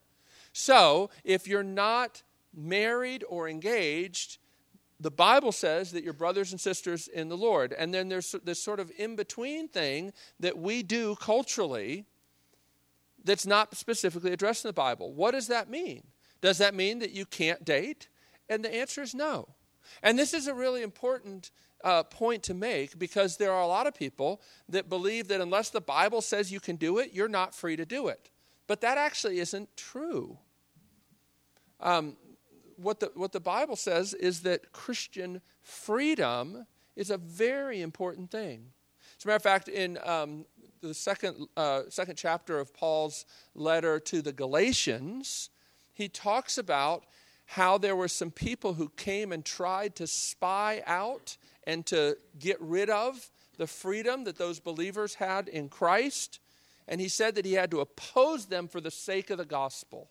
So, 0.54 1.10
if 1.24 1.48
you're 1.48 1.64
not 1.64 2.24
married 2.54 3.24
or 3.28 3.48
engaged, 3.48 4.38
the 5.00 5.12
Bible 5.12 5.52
says 5.52 5.92
that 5.92 6.04
you're 6.04 6.14
brothers 6.14 6.52
and 6.52 6.62
sisters 6.62 7.08
in 7.08 7.30
the 7.30 7.38
Lord. 7.38 7.74
And 7.74 7.94
then 7.94 8.10
there's 8.10 8.36
this 8.44 8.62
sort 8.62 8.80
of 8.80 8.92
in 8.98 9.16
between 9.16 9.68
thing 9.68 10.14
that 10.40 10.58
we 10.58 10.84
do 10.84 11.16
culturally 11.16 12.06
that's 13.24 13.48
not 13.48 13.76
specifically 13.76 14.32
addressed 14.32 14.64
in 14.64 14.70
the 14.70 14.74
Bible. 14.74 15.14
What 15.14 15.32
does 15.32 15.48
that 15.48 15.70
mean? 15.70 16.04
Does 16.42 16.60
that 16.60 16.76
mean 16.76 17.00
that 17.00 17.12
you 17.12 17.26
can't 17.26 17.66
date? 17.66 18.10
And 18.50 18.64
the 18.64 18.74
answer 18.74 19.02
is 19.02 19.16
no. 19.16 19.50
And 20.04 20.18
this 20.18 20.34
is 20.34 20.48
a 20.48 20.54
really 20.54 20.84
important 20.84 21.52
uh, 21.84 22.04
point 22.04 22.44
to 22.44 22.54
make 22.54 22.98
because 22.98 23.38
there 23.38 23.52
are 23.52 23.62
a 23.62 23.68
lot 23.68 23.88
of 23.88 23.94
people 23.94 24.42
that 24.70 24.90
believe 24.90 25.28
that 25.30 25.42
unless 25.42 25.70
the 25.70 25.82
Bible 25.82 26.22
says 26.22 26.52
you 26.52 26.60
can 26.60 26.76
do 26.76 26.98
it, 27.00 27.12
you're 27.14 27.28
not 27.28 27.56
free 27.56 27.76
to 27.76 27.86
do 27.86 28.08
it. 28.08 28.30
But 28.68 28.82
that 28.82 28.98
actually 28.98 29.40
isn't 29.40 29.76
true. 29.76 30.38
Um, 31.80 32.16
what, 32.78 33.00
the, 33.00 33.12
what 33.16 33.32
the 33.32 33.40
Bible 33.40 33.76
says 33.76 34.14
is 34.14 34.42
that 34.42 34.72
Christian 34.72 35.42
freedom 35.62 36.66
is 36.96 37.10
a 37.10 37.18
very 37.18 37.82
important 37.82 38.32
thing. 38.32 38.68
As 39.18 39.26
a 39.26 39.28
matter 39.28 39.36
of 39.36 39.44
fact, 39.44 39.68
in 39.68 39.98
um, 40.04 40.46
the 40.82 40.94
second, 40.94 41.48
uh, 41.56 41.84
second 41.90 42.16
chapter 42.16 42.60
of 42.60 42.74
Paul's 42.74 43.26
letter 43.56 44.00
to 44.00 44.22
the 44.22 44.32
Galatians, 44.32 45.50
he 45.94 46.08
talks 46.08 46.58
about 46.58 47.06
how 47.46 47.78
there 47.78 47.96
were 47.96 48.08
some 48.08 48.32
people 48.32 48.76
who 48.76 48.90
came 48.96 49.32
and 49.32 49.44
tried 49.44 49.96
to 49.98 50.08
spy 50.08 50.82
out 50.86 51.38
and 51.66 51.86
to 51.88 52.18
get 52.40 52.60
rid 52.60 52.90
of 52.90 53.30
the 53.58 53.68
freedom 53.68 54.24
that 54.24 54.38
those 54.38 54.60
believers 54.60 55.16
had 55.16 55.48
in 55.48 55.70
Christ. 55.70 56.40
And 56.88 57.00
he 57.00 57.08
said 57.08 57.36
that 57.36 57.46
he 57.46 57.54
had 57.54 57.72
to 57.72 57.80
oppose 57.80 58.48
them 58.48 58.68
for 58.68 58.82
the 58.82 58.92
sake 58.92 59.30
of 59.30 59.38
the 59.38 59.46
gospel. 59.46 60.10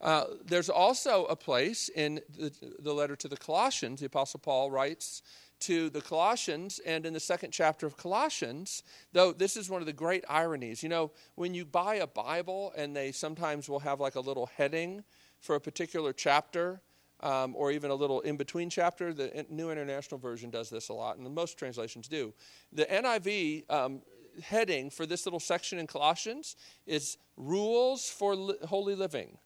Uh, 0.00 0.24
there's 0.44 0.68
also 0.68 1.26
a 1.26 1.36
place 1.36 1.88
in 1.88 2.20
the, 2.36 2.52
the, 2.80 2.92
letter 2.92 3.14
to 3.14 3.28
the 3.28 3.36
Colossians, 3.36 4.00
the 4.00 4.06
Apostle 4.06 4.40
Paul 4.40 4.68
writes 4.68 5.22
to 5.60 5.90
the 5.90 6.00
Colossians, 6.00 6.80
and 6.84 7.06
in 7.06 7.12
the 7.12 7.20
second 7.20 7.52
chapter 7.52 7.86
of 7.86 7.96
Colossians, 7.96 8.82
though 9.12 9.32
this 9.32 9.56
is 9.56 9.70
one 9.70 9.80
of 9.80 9.86
the 9.86 9.92
great 9.92 10.24
ironies. 10.28 10.82
You 10.82 10.88
know, 10.88 11.12
when 11.36 11.54
you 11.54 11.64
buy 11.64 11.96
a 11.96 12.06
Bible 12.08 12.72
and 12.76 12.96
they 12.96 13.12
sometimes 13.12 13.68
will 13.68 13.78
have 13.78 14.00
like 14.00 14.16
a 14.16 14.20
little 14.20 14.46
heading 14.56 15.04
for 15.38 15.54
a 15.54 15.60
particular 15.60 16.12
chapter, 16.12 16.80
um, 17.22 17.54
or 17.56 17.70
even 17.70 17.90
a 17.90 17.94
little 17.94 18.20
in 18.20 18.36
between 18.36 18.68
chapter. 18.70 19.12
The 19.12 19.46
New 19.50 19.70
International 19.70 20.18
Version 20.18 20.50
does 20.50 20.70
this 20.70 20.88
a 20.88 20.92
lot, 20.92 21.18
and 21.18 21.34
most 21.34 21.58
translations 21.58 22.08
do. 22.08 22.32
The 22.72 22.84
NIV 22.86 23.70
um, 23.70 24.02
heading 24.42 24.90
for 24.90 25.06
this 25.06 25.26
little 25.26 25.40
section 25.40 25.78
in 25.78 25.86
Colossians 25.86 26.56
is 26.86 27.18
Rules 27.36 28.08
for 28.08 28.34
li- 28.34 28.56
Holy 28.64 28.94
Living. 28.94 29.38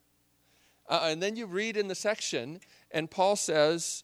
Uh, 0.89 1.07
and 1.11 1.21
then 1.21 1.35
you 1.35 1.45
read 1.45 1.77
in 1.77 1.87
the 1.87 1.95
section, 1.95 2.59
and 2.91 3.11
Paul 3.11 3.35
says, 3.35 4.03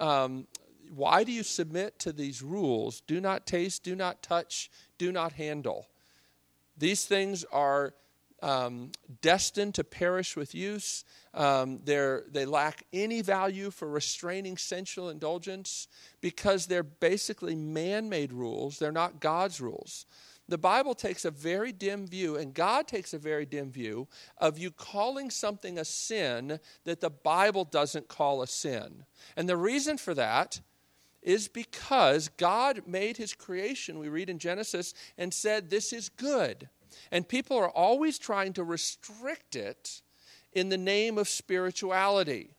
um, 0.00 0.46
Why 0.94 1.24
do 1.24 1.32
you 1.32 1.42
submit 1.42 1.98
to 2.00 2.12
these 2.12 2.42
rules? 2.42 3.02
Do 3.02 3.20
not 3.20 3.46
taste, 3.46 3.82
do 3.82 3.94
not 3.94 4.22
touch, 4.22 4.70
do 4.96 5.12
not 5.12 5.32
handle. 5.32 5.88
These 6.76 7.06
things 7.06 7.44
are 7.52 7.94
um, 8.42 8.92
destined 9.20 9.74
to 9.74 9.84
perish 9.84 10.36
with 10.36 10.54
use. 10.54 11.04
Um, 11.34 11.80
they 11.84 12.46
lack 12.46 12.84
any 12.92 13.22
value 13.22 13.70
for 13.70 13.88
restraining 13.88 14.56
sensual 14.56 15.08
indulgence 15.08 15.88
because 16.20 16.66
they're 16.66 16.82
basically 16.82 17.54
man 17.54 18.08
made 18.08 18.32
rules. 18.32 18.78
They're 18.78 18.92
not 18.92 19.20
God's 19.20 19.60
rules. 19.60 20.06
The 20.48 20.58
Bible 20.58 20.94
takes 20.94 21.26
a 21.26 21.30
very 21.30 21.72
dim 21.72 22.06
view, 22.06 22.36
and 22.36 22.54
God 22.54 22.88
takes 22.88 23.12
a 23.12 23.18
very 23.18 23.44
dim 23.44 23.70
view 23.70 24.08
of 24.38 24.58
you 24.58 24.70
calling 24.70 25.30
something 25.30 25.78
a 25.78 25.84
sin 25.84 26.58
that 26.84 27.00
the 27.00 27.10
Bible 27.10 27.64
doesn't 27.64 28.08
call 28.08 28.40
a 28.40 28.46
sin. 28.46 29.04
And 29.36 29.46
the 29.46 29.58
reason 29.58 29.98
for 29.98 30.14
that 30.14 30.60
is 31.20 31.48
because 31.48 32.28
God 32.28 32.82
made 32.86 33.18
his 33.18 33.34
creation, 33.34 33.98
we 33.98 34.08
read 34.08 34.30
in 34.30 34.38
Genesis, 34.38 34.94
and 35.18 35.34
said, 35.34 35.68
This 35.68 35.92
is 35.92 36.08
good. 36.08 36.70
And 37.10 37.28
people 37.28 37.56
are 37.56 37.70
always 37.70 38.18
trying 38.18 38.52
to 38.54 38.64
restrict 38.64 39.56
it 39.56 40.02
in 40.52 40.68
the 40.68 40.78
name 40.78 41.18
of 41.18 41.28
spirituality. 41.28 42.50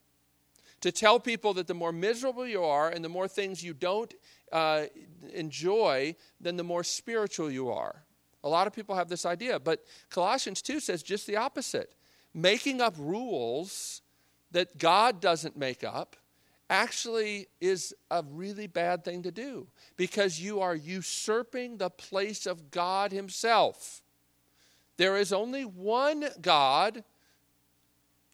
To 0.82 0.90
tell 0.90 1.20
people 1.20 1.54
that 1.54 1.66
the 1.66 1.74
more 1.74 1.92
miserable 1.92 2.46
you 2.46 2.62
are 2.64 2.88
and 2.88 3.04
the 3.04 3.08
more 3.08 3.28
things 3.28 3.62
you 3.62 3.74
don't 3.74 4.12
uh, 4.50 4.84
enjoy, 5.34 6.16
then 6.40 6.56
the 6.56 6.64
more 6.64 6.84
spiritual 6.84 7.50
you 7.50 7.70
are. 7.70 8.04
A 8.42 8.48
lot 8.48 8.66
of 8.66 8.72
people 8.72 8.94
have 8.94 9.08
this 9.08 9.26
idea, 9.26 9.60
but 9.60 9.84
Colossians 10.08 10.62
2 10.62 10.80
says 10.80 11.02
just 11.02 11.26
the 11.26 11.36
opposite. 11.36 11.94
Making 12.32 12.80
up 12.80 12.94
rules 12.98 14.00
that 14.52 14.78
God 14.78 15.20
doesn't 15.20 15.56
make 15.56 15.84
up 15.84 16.16
actually 16.70 17.48
is 17.60 17.92
a 18.10 18.24
really 18.30 18.68
bad 18.68 19.04
thing 19.04 19.22
to 19.24 19.32
do 19.32 19.66
because 19.96 20.40
you 20.40 20.60
are 20.60 20.74
usurping 20.74 21.76
the 21.76 21.90
place 21.90 22.46
of 22.46 22.70
God 22.70 23.12
Himself. 23.12 24.02
There 25.00 25.16
is 25.16 25.32
only 25.32 25.64
one 25.64 26.26
God 26.42 27.04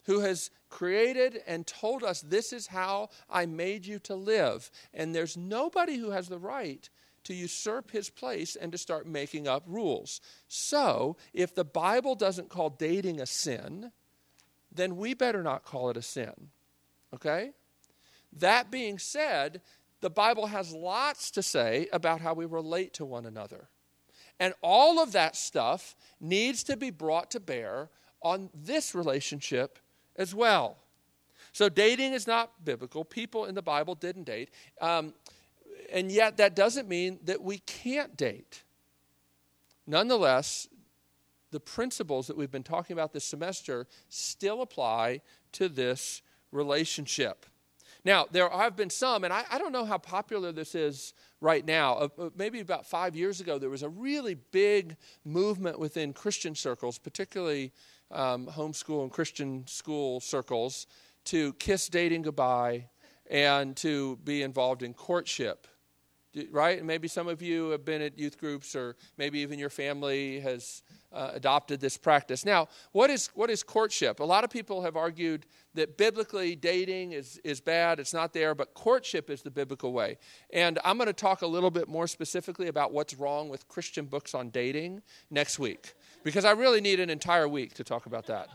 who 0.07 0.19
has 0.19 0.51
created 0.69 1.41
and 1.47 1.65
told 1.65 2.03
us 2.03 2.21
this 2.21 2.53
is 2.53 2.67
how 2.67 3.11
I 3.31 3.47
made 3.47 3.87
you 3.87 4.01
to 4.01 4.17
live. 4.17 4.69
And 4.93 5.15
there's 5.15 5.37
nobody 5.37 5.97
who 5.97 6.11
has 6.11 6.27
the 6.27 6.41
right 6.41 6.91
to 7.23 7.35
usurp 7.35 7.93
his 7.93 8.11
place 8.11 8.57
and 8.57 8.73
to 8.73 8.79
start 8.79 9.07
making 9.07 9.47
up 9.47 9.63
rules. 9.69 10.21
So, 10.49 11.17
if 11.33 11.55
the 11.55 11.65
Bible 11.65 12.17
doesn't 12.17 12.49
call 12.49 12.71
dating 12.71 13.21
a 13.21 13.27
sin, 13.27 13.93
then 14.73 14.97
we 14.97 15.15
better 15.15 15.45
not 15.45 15.65
call 15.65 15.91
it 15.91 15.97
a 15.97 16.03
sin. 16.03 16.51
Okay? 17.15 17.53
That 18.33 18.73
being 18.73 18.99
said, 18.99 19.61
the 20.01 20.11
Bible 20.11 20.49
has 20.49 20.73
lots 20.73 21.31
to 21.31 21.45
say 21.45 21.87
about 21.93 22.23
how 22.23 22.35
we 22.35 22.45
relate 22.45 22.93
to 22.95 23.05
one 23.05 23.25
another. 23.25 23.69
And 24.39 24.55
all 24.63 25.03
of 25.03 25.13
that 25.13 25.37
stuff 25.37 25.97
needs 26.21 26.63
to 26.65 26.77
be 26.77 26.91
brought 26.91 27.31
to 27.33 27.41
bear 27.41 27.89
on 28.23 28.51
this 28.55 28.95
relationship 28.95 29.79
as 30.17 30.35
well. 30.35 30.79
So, 31.53 31.69
dating 31.69 32.13
is 32.13 32.27
not 32.27 32.65
biblical. 32.65 33.05
People 33.05 33.47
in 33.47 33.55
the 33.55 33.63
Bible 33.63 33.95
didn't 33.95 34.25
date. 34.25 34.51
Um, 34.81 35.15
and 35.91 36.11
yet, 36.11 36.37
that 36.37 36.55
doesn't 36.55 36.89
mean 36.89 37.19
that 37.25 37.41
we 37.43 37.59
can't 37.59 38.17
date. 38.17 38.63
Nonetheless, 39.87 40.69
the 41.53 41.61
principles 41.61 42.27
that 42.27 42.37
we've 42.37 42.51
been 42.51 42.63
talking 42.63 42.95
about 42.95 43.13
this 43.13 43.25
semester 43.25 43.87
still 44.09 44.61
apply 44.61 45.23
to 45.53 45.69
this 45.69 46.21
relationship. 46.53 47.47
Now, 48.07 48.27
there 48.31 48.49
have 48.49 48.77
been 48.77 48.89
some, 48.89 49.25
and 49.25 49.33
I, 49.33 49.43
I 49.51 49.59
don't 49.59 49.73
know 49.73 49.85
how 49.85 49.99
popular 49.99 50.53
this 50.53 50.77
is 50.77 51.13
right 51.41 51.67
now. 51.67 51.95
Uh, 51.95 52.31
maybe 52.37 52.61
about 52.61 52.87
five 52.87 53.17
years 53.17 53.41
ago, 53.41 53.59
there 53.59 53.69
was 53.69 53.83
a 53.83 53.89
really 53.89 54.35
big 54.53 54.97
movement 55.25 55.81
within 55.81 56.13
Christian 56.13 56.55
circles, 56.55 56.99
particularly 56.99 57.73
um, 58.13 58.47
homeschool 58.47 59.03
and 59.03 59.11
Christian 59.11 59.67
school 59.67 60.21
circles, 60.21 60.87
to 61.25 61.53
kiss 61.55 61.89
dating 61.89 62.23
goodbye 62.23 62.85
and 63.29 63.77
to 63.79 64.21
be 64.23 64.43
involved 64.43 64.85
in 64.85 64.95
courtship 64.95 65.67
right? 66.51 66.79
And 66.79 66.87
maybe 66.87 67.09
some 67.09 67.29
of 67.29 67.41
you 67.41 67.71
have 67.71 67.85
been 67.85 68.03
at 68.03 68.19
youth 68.19 68.39
groups, 68.39 68.77
or 68.77 68.97
maybe 69.17 69.39
even 69.39 69.59
your 69.59 69.71
family 69.71 70.41
has 70.41 70.83
uh, 71.17 71.31
adopted 71.35 71.81
this 71.81 71.97
practice. 71.97 72.45
Now, 72.45 72.69
what 72.93 73.09
is, 73.11 73.31
what 73.35 73.51
is 73.51 73.63
courtship? 73.63 74.21
A 74.21 74.25
lot 74.25 74.45
of 74.45 74.51
people 74.51 74.83
have 74.83 74.97
argued 74.97 75.47
that 75.75 75.97
biblically 75.97 76.55
dating 76.55 77.13
is, 77.13 77.41
is 77.43 77.61
bad, 77.61 77.99
it's 77.99 78.13
not 78.13 78.33
there, 78.33 78.55
but 78.55 78.75
courtship 78.75 79.31
is 79.31 79.43
the 79.43 79.51
biblical 79.51 79.93
way. 79.93 80.19
And 80.53 80.79
I'm 80.85 80.99
going 80.99 81.07
to 81.07 81.13
talk 81.13 81.43
a 81.43 81.47
little 81.47 81.71
bit 81.71 81.89
more 81.89 82.07
specifically 82.07 82.69
about 82.69 82.93
what's 82.93 83.15
wrong 83.15 83.49
with 83.49 83.67
Christian 83.69 84.05
books 84.05 84.35
on 84.35 84.51
dating 84.51 85.03
next 85.31 85.59
week, 85.59 85.95
because 86.23 86.45
I 86.45 86.53
really 86.53 86.81
need 86.81 87.01
an 87.01 87.11
entire 87.11 87.49
week 87.49 87.75
to 87.75 87.85
talk 87.85 88.07
about 88.07 88.27
that. 88.27 88.49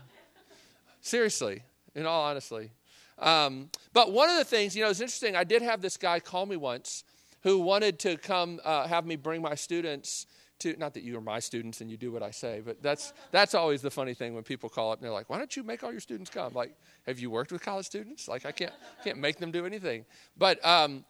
Seriously, 1.00 1.64
in 1.94 2.06
all 2.06 2.22
honesty. 2.22 2.70
Um, 3.18 3.70
but 3.92 4.12
one 4.12 4.30
of 4.30 4.36
the 4.36 4.44
things, 4.44 4.76
you 4.76 4.84
know, 4.84 4.90
it's 4.90 5.00
interesting. 5.00 5.36
I 5.36 5.44
did 5.44 5.62
have 5.62 5.82
this 5.82 5.96
guy 5.96 6.20
call 6.20 6.46
me 6.46 6.56
once 6.56 7.04
who 7.42 7.58
wanted 7.58 7.98
to 8.00 8.16
come 8.16 8.60
uh, 8.64 8.86
have 8.86 9.04
me 9.04 9.16
bring 9.16 9.42
my 9.42 9.56
students 9.56 10.26
to, 10.62 10.76
not 10.78 10.94
that 10.94 11.02
you 11.02 11.16
are 11.16 11.20
my 11.20 11.38
students 11.38 11.80
and 11.80 11.90
you 11.90 11.96
do 11.96 12.10
what 12.10 12.22
I 12.22 12.30
say, 12.30 12.62
but 12.64 12.82
that's, 12.82 13.12
that's 13.30 13.54
always 13.54 13.82
the 13.82 13.90
funny 13.90 14.14
thing 14.14 14.34
when 14.34 14.44
people 14.44 14.68
call 14.68 14.92
up 14.92 14.98
and 14.98 15.04
they're 15.04 15.12
like, 15.12 15.30
why 15.30 15.38
don't 15.38 15.56
you 15.56 15.62
make 15.62 15.82
all 15.84 15.92
your 15.92 16.00
students 16.00 16.30
come? 16.30 16.52
Like, 16.54 16.74
have 17.06 17.18
you 17.18 17.30
worked 17.30 17.52
with 17.52 17.62
college 17.62 17.86
students? 17.86 18.28
Like, 18.28 18.46
I 18.46 18.52
can't, 18.52 18.72
can't 19.04 19.18
make 19.18 19.38
them 19.38 19.50
do 19.50 19.66
anything. 19.66 20.04
But, 20.36 20.64
um, 20.64 21.04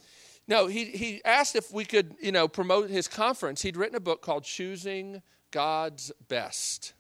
no, 0.49 0.66
he, 0.66 0.87
he 0.87 1.25
asked 1.25 1.54
if 1.54 1.73
we 1.73 1.85
could, 1.85 2.16
you 2.21 2.32
know, 2.32 2.49
promote 2.49 2.90
his 2.90 3.06
conference. 3.06 3.62
He'd 3.62 3.76
written 3.76 3.97
a 3.97 4.00
book 4.00 4.23
called 4.23 4.44
Choosing 4.44 5.23
God's 5.50 6.11
Best. 6.28 6.94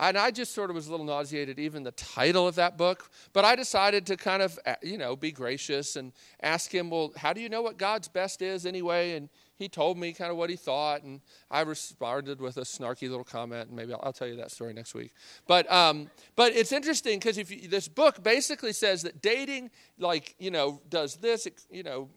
and 0.00 0.18
I 0.18 0.30
just 0.30 0.54
sort 0.54 0.70
of 0.70 0.74
was 0.74 0.88
a 0.88 0.90
little 0.90 1.06
nauseated, 1.06 1.58
even 1.58 1.82
the 1.82 1.92
title 1.92 2.48
of 2.48 2.56
that 2.56 2.76
book. 2.76 3.10
But 3.32 3.44
I 3.44 3.54
decided 3.56 4.06
to 4.06 4.16
kind 4.16 4.42
of, 4.42 4.58
uh, 4.66 4.74
you 4.82 4.98
know, 4.98 5.14
be 5.14 5.30
gracious 5.30 5.96
and 5.96 6.12
ask 6.42 6.72
him, 6.72 6.90
well, 6.90 7.12
how 7.16 7.32
do 7.32 7.40
you 7.40 7.48
know 7.48 7.62
what 7.62 7.78
God's 7.78 8.08
best 8.08 8.42
is 8.42 8.66
anyway? 8.66 9.12
And 9.12 9.28
he 9.58 9.68
told 9.68 9.98
me 9.98 10.12
kind 10.12 10.30
of 10.30 10.36
what 10.36 10.50
he 10.50 10.56
thought, 10.56 11.02
and 11.02 11.20
I 11.50 11.62
responded 11.62 12.40
with 12.40 12.56
a 12.56 12.62
snarky 12.62 13.08
little 13.08 13.24
comment, 13.24 13.68
and 13.68 13.76
maybe 13.76 13.92
I'll, 13.92 14.00
I'll 14.04 14.12
tell 14.12 14.28
you 14.28 14.36
that 14.36 14.52
story 14.52 14.72
next 14.72 14.94
week. 14.94 15.12
But 15.46 15.70
um, 15.70 16.08
but 16.36 16.52
it's 16.54 16.72
interesting 16.72 17.18
because 17.18 17.38
if 17.38 17.50
you, 17.50 17.68
this 17.68 17.88
book 17.88 18.22
basically 18.22 18.72
says 18.72 19.02
that 19.02 19.20
dating, 19.20 19.70
like 19.98 20.36
you 20.38 20.50
know, 20.50 20.80
does 20.88 21.16
this, 21.16 21.46
it, 21.46 21.60
you 21.70 21.82
know, 21.82 22.08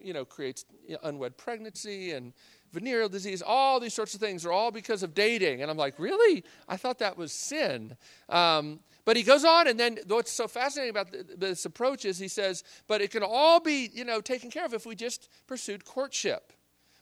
you 0.00 0.14
know, 0.14 0.24
creates 0.24 0.64
unwed 1.02 1.36
pregnancy 1.36 2.12
and 2.12 2.32
venereal 2.72 3.08
disease, 3.08 3.42
all 3.42 3.78
these 3.80 3.94
sorts 3.94 4.14
of 4.14 4.20
things 4.20 4.44
are 4.46 4.52
all 4.52 4.70
because 4.70 5.02
of 5.02 5.14
dating. 5.14 5.62
And 5.62 5.70
I'm 5.70 5.76
like, 5.76 5.98
really? 5.98 6.44
I 6.68 6.76
thought 6.76 6.98
that 7.00 7.16
was 7.16 7.32
sin. 7.32 7.96
Um, 8.28 8.80
but 9.04 9.16
he 9.16 9.22
goes 9.22 9.44
on, 9.44 9.68
and 9.68 9.78
then 9.78 9.98
what's 10.08 10.32
so 10.32 10.48
fascinating 10.48 10.90
about 10.90 11.08
this 11.38 11.64
approach 11.64 12.04
is 12.04 12.18
he 12.18 12.28
says, 12.28 12.64
but 12.88 13.00
it 13.00 13.12
can 13.12 13.22
all 13.22 13.60
be, 13.60 13.88
you 13.94 14.04
know, 14.04 14.20
taken 14.20 14.50
care 14.50 14.64
of 14.64 14.74
if 14.74 14.84
we 14.84 14.96
just 14.96 15.28
pursued 15.46 15.84
courtship. 15.84 16.52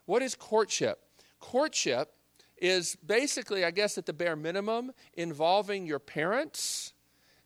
What 0.07 0.23
is 0.23 0.35
courtship? 0.35 1.01
Courtship 1.41 2.13
is 2.57 2.97
basically, 3.05 3.65
I 3.65 3.71
guess, 3.71 3.99
at 3.99 4.07
the 4.07 4.13
bare 4.13 4.37
minimum, 4.37 4.93
involving 5.15 5.87
your 5.87 5.99
parents 5.99 6.93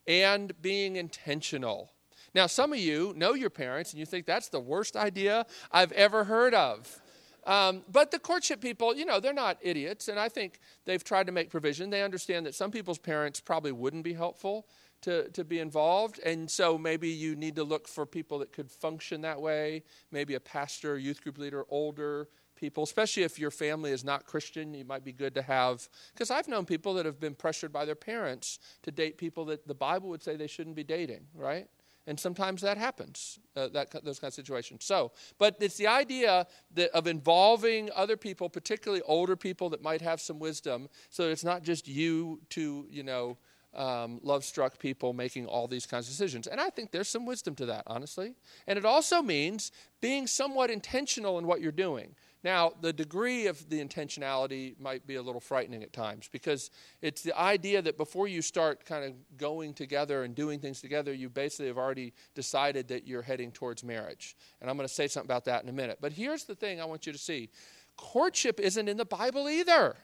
and 0.07 0.53
being 0.61 0.97
intentional. 0.97 1.93
Now, 2.35 2.47
some 2.47 2.73
of 2.73 2.79
you 2.79 3.15
know 3.17 3.35
your 3.35 3.51
parents 3.51 3.93
and 3.93 4.01
you 4.01 4.07
think 4.07 4.27
that's 4.27 4.49
the 4.49 4.61
worst 4.61 4.97
idea 4.97 5.47
I've 5.73 5.93
ever 5.93 6.25
heard 6.25 6.55
of. 6.55 7.01
Um, 7.47 7.83
but 7.91 8.11
the 8.11 8.19
courtship 8.19 8.61
people, 8.61 8.95
you 8.95 9.07
know, 9.07 9.21
they're 9.21 9.33
not 9.33 9.57
idiots, 9.63 10.09
and 10.09 10.21
I 10.21 10.29
think 10.29 10.61
they've 10.85 11.03
tried 11.03 11.27
to 11.27 11.33
make 11.33 11.49
provision. 11.49 11.89
They 11.89 12.03
understand 12.03 12.45
that 12.45 12.55
some 12.55 12.71
people's 12.71 12.99
parents 12.99 13.41
probably 13.41 13.73
wouldn't 13.73 14.05
be 14.05 14.13
helpful 14.13 14.67
to, 15.03 15.31
to 15.31 15.45
be 15.45 15.59
involved, 15.59 16.21
and 16.27 16.51
so 16.51 16.77
maybe 16.77 17.09
you 17.09 17.37
need 17.37 17.57
to 17.57 17.65
look 17.65 17.89
for 17.89 18.05
people 18.05 18.41
that 18.41 18.53
could 18.53 18.71
function 18.71 19.23
that 19.23 19.41
way. 19.41 19.83
Maybe 20.11 20.35
a 20.35 20.41
pastor, 20.41 20.99
youth 20.99 21.23
group 21.23 21.39
leader, 21.39 21.65
older 21.71 22.29
people, 22.59 22.83
especially 22.83 23.23
if 23.23 23.39
your 23.39 23.51
family 23.51 23.93
is 23.93 24.05
not 24.05 24.27
Christian, 24.27 24.75
you 24.75 24.85
might 24.85 25.05
be 25.05 25.13
good 25.13 25.35
to 25.37 25.43
have. 25.43 25.89
Because 26.13 26.31
I've 26.31 26.49
known 26.49 26.67
people 26.67 26.93
that 26.95 27.07
have 27.07 27.21
been 27.21 27.35
pressured 27.35 27.73
by 27.73 27.85
their 27.85 27.95
parents 27.95 28.59
to 28.83 28.91
date 28.91 29.17
people 29.17 29.45
that 29.47 29.67
the 29.67 29.75
Bible 29.75 30.09
would 30.11 30.23
say 30.23 30.37
they 30.37 30.47
shouldn't 30.47 30.77
be 30.77 30.85
dating, 30.85 31.27
right? 31.35 31.69
and 32.09 32.19
sometimes 32.19 32.63
that 32.63 32.79
happens 32.79 33.39
uh, 33.55 33.69
that 33.69 33.91
those 34.03 34.19
kind 34.19 34.31
of 34.31 34.35
situations 34.35 34.85
so 34.85 35.13
but 35.39 35.57
it's 35.61 35.77
the 35.77 35.87
idea 35.87 36.47
that, 36.75 36.91
of 36.91 37.07
involving 37.07 37.91
other 37.95 38.17
people 38.17 38.49
particularly 38.49 39.03
older 39.03 39.37
people 39.37 39.69
that 39.69 39.83
might 39.83 40.01
have 40.01 40.21
some 40.21 40.41
wisdom 40.41 40.89
so 41.11 41.29
it's 41.29 41.45
not 41.45 41.63
just 41.63 41.87
you 41.87 42.41
to 42.49 42.87
you 42.91 43.05
know 43.05 43.37
um, 43.75 44.19
love 44.23 44.45
struck 44.45 44.79
people 44.79 45.13
making 45.13 45.45
all 45.47 45.69
these 45.69 45.87
kinds 45.87 46.07
of 46.07 46.13
decisions 46.13 46.47
and 46.47 46.61
i 46.61 46.71
think 46.71 46.91
there's 46.91 47.09
some 47.09 47.27
wisdom 47.27 47.55
to 47.55 47.67
that 47.67 47.85
honestly 47.87 48.35
and 48.67 48.79
it 48.79 48.85
also 48.85 49.23
means 49.23 49.71
being 50.01 50.27
somewhat 50.27 50.71
intentional 50.71 51.39
in 51.39 51.47
what 51.47 51.61
you're 51.61 51.71
doing 51.71 52.15
now, 52.45 52.73
the 52.81 52.93
degree 52.93 53.49
of 53.49 53.69
the 53.69 53.85
intentionality 53.85 54.79
might 54.79 55.07
be 55.07 55.17
a 55.17 55.23
little 55.23 55.41
frightening 55.41 55.83
at 55.83 55.93
times 55.93 56.29
because 56.31 56.71
it's 57.03 57.23
the 57.23 57.37
idea 57.37 57.83
that 57.83 57.97
before 57.97 58.29
you 58.29 58.43
start 58.43 58.85
kind 58.85 59.05
of 59.05 59.15
going 59.37 59.75
together 59.75 60.23
and 60.23 60.37
doing 60.37 60.61
things 60.61 60.81
together, 60.81 61.13
you 61.13 61.29
basically 61.29 61.67
have 61.67 61.79
already 61.79 62.13
decided 62.35 62.87
that 62.89 63.09
you're 63.09 63.23
heading 63.23 63.51
towards 63.51 63.83
marriage. 63.83 64.37
And 64.61 64.71
I'm 64.71 64.77
going 64.77 64.87
to 64.87 64.95
say 64.95 65.09
something 65.09 65.27
about 65.27 65.47
that 65.47 65.65
in 65.65 65.69
a 65.69 65.73
minute. 65.73 65.99
But 66.01 66.13
here's 66.13 66.45
the 66.45 66.55
thing 66.55 66.81
I 66.81 66.85
want 66.85 67.07
you 67.07 67.13
to 67.13 67.19
see 67.19 67.51
courtship 67.97 68.61
isn't 68.61 68.89
in 68.89 68.97
the 68.97 69.05
Bible 69.05 69.49
either. 69.49 69.97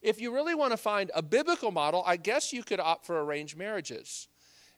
If 0.00 0.22
you 0.22 0.32
really 0.32 0.54
want 0.54 0.70
to 0.70 0.78
find 0.78 1.10
a 1.14 1.20
biblical 1.20 1.70
model, 1.70 2.02
I 2.06 2.16
guess 2.16 2.52
you 2.52 2.62
could 2.62 2.80
opt 2.80 3.04
for 3.04 3.20
arranged 3.22 3.58
marriages. 3.58 4.28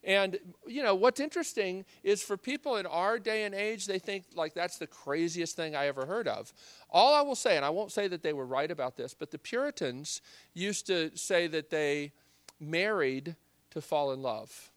And, 0.02 0.38
you 0.66 0.82
know, 0.82 0.94
what's 0.94 1.20
interesting 1.20 1.84
is 2.02 2.22
for 2.22 2.36
people 2.36 2.76
in 2.76 2.86
our 2.86 3.18
day 3.18 3.44
and 3.44 3.54
age, 3.54 3.86
they 3.86 3.98
think 3.98 4.24
like 4.34 4.54
that's 4.54 4.78
the 4.78 4.86
craziest 4.86 5.56
thing 5.56 5.76
I 5.76 5.86
ever 5.88 6.06
heard 6.06 6.26
of. 6.26 6.52
All 6.88 7.14
I 7.14 7.20
will 7.20 7.34
say, 7.34 7.56
and 7.56 7.64
I 7.64 7.70
won't 7.70 7.92
say 7.92 8.08
that 8.08 8.22
they 8.22 8.32
were 8.32 8.46
right 8.46 8.70
about 8.70 8.96
this, 8.96 9.12
but 9.12 9.30
the 9.30 9.38
Puritans 9.38 10.22
used 10.54 10.86
to 10.86 11.14
say 11.16 11.46
that 11.48 11.68
they 11.68 12.12
married 12.58 13.36
to 13.70 13.80
fall 13.80 14.12
in 14.12 14.22
love. 14.22 14.70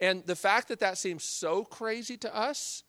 And 0.00 0.24
the 0.26 0.36
fact 0.36 0.68
that 0.68 0.80
that 0.80 0.98
seems 0.98 1.22
so 1.22 1.64
crazy 1.64 2.16
to 2.18 2.34
us, 2.34 2.82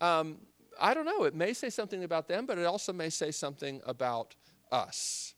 um, 0.00 0.38
I 0.80 0.94
don't 0.94 1.04
know. 1.04 1.24
It 1.24 1.34
may 1.34 1.52
say 1.52 1.70
something 1.70 2.04
about 2.04 2.28
them, 2.28 2.46
but 2.46 2.56
it 2.56 2.64
also 2.64 2.92
may 2.92 3.10
say 3.10 3.30
something 3.30 3.82
about 3.84 4.34
us. 4.70 5.34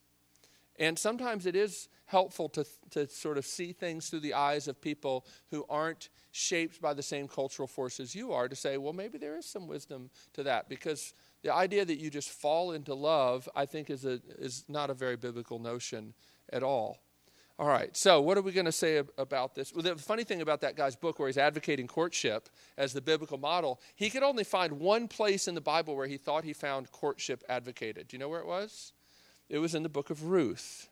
And 0.79 0.99
sometimes 0.99 1.47
it 1.47 1.55
is 1.55 1.89
helpful 2.07 2.49
to, 2.51 2.67
to 2.91 3.09
sort 3.09 3.39
of 3.39 3.47
see 3.47 3.73
things 3.73 4.09
through 4.09 4.21
the 4.21 4.35
eyes 4.35 4.69
of 4.69 4.81
people 4.81 5.25
who 5.51 5.65
aren't 5.69 6.09
shaped 6.33 6.81
by 6.81 6.93
the 6.93 7.03
same 7.03 7.29
cultural 7.29 7.69
forces 7.69 8.15
you 8.15 8.33
are 8.33 8.49
to 8.49 8.57
say, 8.57 8.77
well, 8.77 8.93
maybe 8.93 9.19
there 9.19 9.37
is 9.37 9.47
some 9.47 9.67
wisdom 9.69 10.11
to 10.33 10.43
that. 10.43 10.69
Because 10.69 11.15
the 11.43 11.55
idea 11.55 11.85
that 11.85 11.99
you 11.99 12.11
just 12.11 12.31
fall 12.31 12.73
into 12.73 12.95
love, 12.95 13.49
I 13.55 13.67
think, 13.67 13.89
is, 13.89 14.05
a, 14.05 14.21
is 14.39 14.65
not 14.69 14.91
a 14.91 14.95
very 14.95 15.17
biblical 15.17 15.59
notion 15.59 16.15
at 16.53 16.63
all. 16.63 16.99
All 17.57 17.69
right, 17.69 17.97
so 17.97 18.21
what 18.21 18.37
are 18.37 18.43
we 18.43 18.51
going 18.51 18.67
to 18.67 18.73
say 18.73 19.01
about 19.17 19.55
this? 19.55 19.73
Well, 19.73 19.85
the 19.85 19.95
funny 19.95 20.25
thing 20.25 20.41
about 20.41 20.61
that 20.63 20.75
guy's 20.75 20.97
book, 20.97 21.21
where 21.21 21.29
he's 21.29 21.39
advocating 21.39 21.87
courtship 21.87 22.49
as 22.77 22.93
the 22.93 23.01
biblical 23.01 23.39
model, 23.39 23.81
he 23.95 24.11
could 24.11 24.25
only 24.25 24.43
find 24.43 24.81
one 24.81 25.07
place 25.07 25.47
in 25.47 25.55
the 25.55 25.61
Bible 25.61 25.95
where 25.95 26.09
he 26.09 26.17
thought 26.17 26.43
he 26.43 26.53
found 26.53 26.91
courtship 26.91 27.45
advocated. 27.49 28.09
Do 28.09 28.17
you 28.17 28.19
know 28.19 28.29
where 28.29 28.41
it 28.41 28.47
was? 28.47 28.93
It 29.55 29.61
was 29.61 29.77
in 29.77 29.85
the 29.85 29.89
book 29.89 30.11
of 30.11 30.25
Ruth 30.25 30.89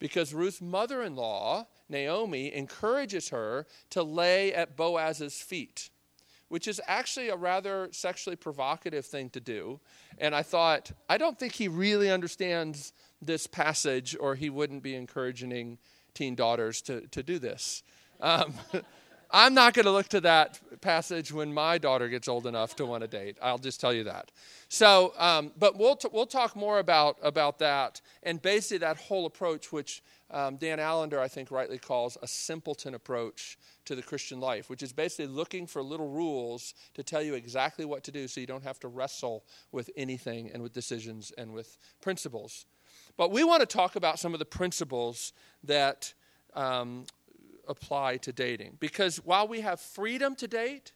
because 0.00 0.34
Ruth's 0.34 0.60
mother 0.60 1.00
in 1.00 1.14
law, 1.14 1.68
Naomi, 1.88 2.52
encourages 2.52 3.28
her 3.28 3.68
to 3.90 4.02
lay 4.02 4.52
at 4.52 4.76
Boaz's 4.76 5.40
feet, 5.40 5.88
which 6.48 6.66
is 6.66 6.80
actually 6.88 7.28
a 7.28 7.36
rather 7.36 7.88
sexually 7.92 8.34
provocative 8.34 9.06
thing 9.06 9.30
to 9.30 9.38
do. 9.38 9.78
And 10.18 10.34
I 10.34 10.42
thought, 10.42 10.90
I 11.08 11.18
don't 11.18 11.38
think 11.38 11.52
he 11.52 11.68
really 11.68 12.10
understands 12.10 12.92
this 13.22 13.46
passage, 13.46 14.16
or 14.18 14.34
he 14.34 14.50
wouldn't 14.50 14.82
be 14.82 14.96
encouraging 14.96 15.78
teen 16.14 16.34
daughters 16.34 16.82
to, 16.82 17.06
to 17.06 17.22
do 17.22 17.38
this. 17.38 17.84
Um, 18.20 18.54
I'm 19.30 19.52
not 19.52 19.74
going 19.74 19.84
to 19.84 19.92
look 19.92 20.08
to 20.08 20.20
that 20.22 20.58
passage 20.80 21.32
when 21.32 21.52
my 21.52 21.76
daughter 21.76 22.08
gets 22.08 22.28
old 22.28 22.46
enough 22.46 22.76
to 22.76 22.86
want 22.86 23.02
to 23.02 23.08
date. 23.08 23.36
I'll 23.42 23.58
just 23.58 23.78
tell 23.80 23.92
you 23.92 24.04
that. 24.04 24.30
So, 24.68 25.12
um, 25.18 25.52
but 25.58 25.78
we'll, 25.78 25.96
t- 25.96 26.08
we'll 26.10 26.26
talk 26.26 26.56
more 26.56 26.78
about, 26.78 27.18
about 27.22 27.58
that 27.58 28.00
and 28.22 28.40
basically 28.40 28.78
that 28.78 28.96
whole 28.96 29.26
approach, 29.26 29.70
which 29.70 30.02
um, 30.30 30.56
Dan 30.56 30.78
Allender, 30.78 31.20
I 31.20 31.28
think, 31.28 31.50
rightly 31.50 31.78
calls 31.78 32.16
a 32.22 32.26
simpleton 32.26 32.94
approach 32.94 33.58
to 33.84 33.94
the 33.94 34.02
Christian 34.02 34.40
life, 34.40 34.70
which 34.70 34.82
is 34.82 34.92
basically 34.92 35.26
looking 35.26 35.66
for 35.66 35.82
little 35.82 36.08
rules 36.08 36.74
to 36.94 37.02
tell 37.02 37.22
you 37.22 37.34
exactly 37.34 37.84
what 37.84 38.04
to 38.04 38.12
do 38.12 38.28
so 38.28 38.40
you 38.40 38.46
don't 38.46 38.64
have 38.64 38.80
to 38.80 38.88
wrestle 38.88 39.44
with 39.72 39.90
anything 39.96 40.50
and 40.52 40.62
with 40.62 40.72
decisions 40.72 41.32
and 41.36 41.52
with 41.52 41.76
principles. 42.00 42.66
But 43.16 43.30
we 43.30 43.44
want 43.44 43.60
to 43.60 43.66
talk 43.66 43.96
about 43.96 44.18
some 44.18 44.32
of 44.32 44.38
the 44.38 44.44
principles 44.44 45.32
that 45.64 46.12
um, 46.54 47.04
apply 47.68 48.16
to 48.18 48.32
dating. 48.32 48.76
Because 48.80 49.18
while 49.18 49.46
we 49.46 49.60
have 49.60 49.80
freedom 49.80 50.34
to 50.36 50.48
date, 50.48 50.92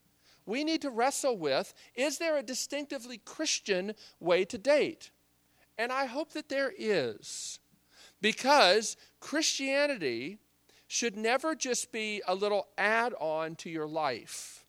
we 0.46 0.64
need 0.64 0.82
to 0.82 0.90
wrestle 0.90 1.36
with 1.36 1.72
is 1.94 2.18
there 2.18 2.36
a 2.36 2.42
distinctively 2.42 3.18
Christian 3.18 3.94
way 4.20 4.44
to 4.46 4.58
date? 4.58 5.10
And 5.78 5.92
I 5.92 6.06
hope 6.06 6.32
that 6.32 6.48
there 6.48 6.72
is. 6.76 7.58
Because 8.20 8.96
Christianity 9.20 10.38
should 10.86 11.16
never 11.16 11.54
just 11.54 11.90
be 11.90 12.22
a 12.26 12.34
little 12.34 12.68
add 12.76 13.14
on 13.18 13.56
to 13.56 13.70
your 13.70 13.86
life. 13.86 14.64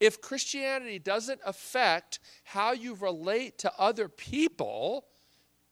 If 0.00 0.22
Christianity 0.22 0.98
doesn't 0.98 1.40
affect 1.44 2.18
how 2.44 2.72
you 2.72 2.94
relate 2.94 3.58
to 3.58 3.72
other 3.78 4.08
people, 4.08 5.04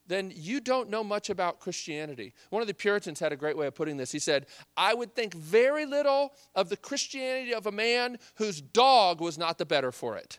then 0.08 0.32
you 0.34 0.60
don't 0.60 0.88
know 0.88 1.04
much 1.04 1.30
about 1.30 1.60
Christianity. 1.60 2.32
One 2.50 2.62
of 2.62 2.68
the 2.68 2.74
Puritans 2.74 3.20
had 3.20 3.30
a 3.30 3.36
great 3.36 3.56
way 3.56 3.66
of 3.66 3.74
putting 3.74 3.98
this. 3.98 4.10
He 4.10 4.18
said, 4.18 4.46
I 4.76 4.94
would 4.94 5.14
think 5.14 5.34
very 5.34 5.84
little 5.84 6.32
of 6.54 6.70
the 6.70 6.76
Christianity 6.76 7.54
of 7.54 7.66
a 7.66 7.72
man 7.72 8.18
whose 8.36 8.60
dog 8.60 9.20
was 9.20 9.38
not 9.38 9.58
the 9.58 9.66
better 9.66 9.92
for 9.92 10.16
it. 10.16 10.38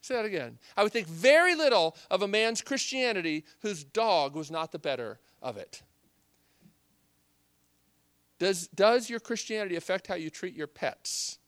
Say 0.00 0.14
that 0.14 0.24
again. 0.24 0.58
I 0.76 0.82
would 0.82 0.92
think 0.92 1.08
very 1.08 1.54
little 1.54 1.96
of 2.10 2.22
a 2.22 2.28
man's 2.28 2.62
Christianity 2.62 3.44
whose 3.60 3.84
dog 3.84 4.34
was 4.34 4.50
not 4.50 4.72
the 4.72 4.78
better 4.78 5.18
of 5.42 5.56
it. 5.56 5.82
Does, 8.38 8.68
does 8.68 9.10
your 9.10 9.20
Christianity 9.20 9.76
affect 9.76 10.06
how 10.06 10.14
you 10.14 10.30
treat 10.30 10.54
your 10.54 10.66
pets? 10.66 11.38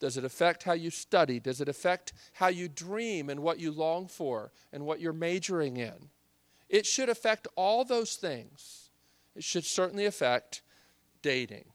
Does 0.00 0.16
it 0.16 0.24
affect 0.24 0.64
how 0.64 0.72
you 0.72 0.90
study? 0.90 1.38
Does 1.38 1.60
it 1.60 1.68
affect 1.68 2.12
how 2.32 2.48
you 2.48 2.68
dream 2.68 3.30
and 3.30 3.40
what 3.40 3.60
you 3.60 3.70
long 3.70 4.08
for 4.08 4.50
and 4.72 4.84
what 4.84 4.98
you're 4.98 5.12
majoring 5.12 5.76
in? 5.76 6.08
It 6.72 6.86
should 6.86 7.10
affect 7.10 7.46
all 7.54 7.84
those 7.84 8.16
things. 8.16 8.90
It 9.36 9.44
should 9.44 9.64
certainly 9.64 10.06
affect 10.06 10.62
dating. 11.20 11.66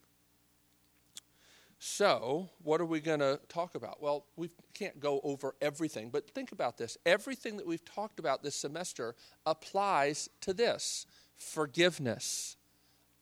So, 1.80 2.50
what 2.64 2.82
are 2.82 2.86
we 2.86 3.00
going 3.00 3.20
to 3.20 3.40
talk 3.48 3.76
about? 3.76 4.02
Well, 4.02 4.26
we 4.36 4.50
can't 4.74 5.00
go 5.00 5.22
over 5.24 5.56
everything, 5.62 6.10
but 6.10 6.28
think 6.32 6.52
about 6.52 6.78
this. 6.78 6.98
Everything 7.06 7.58
that 7.58 7.68
we've 7.68 7.86
talked 7.86 8.20
about 8.20 8.42
this 8.42 8.56
semester 8.56 9.16
applies 9.46 10.30
to 10.42 10.54
this. 10.54 11.06
forgiveness, 11.36 12.58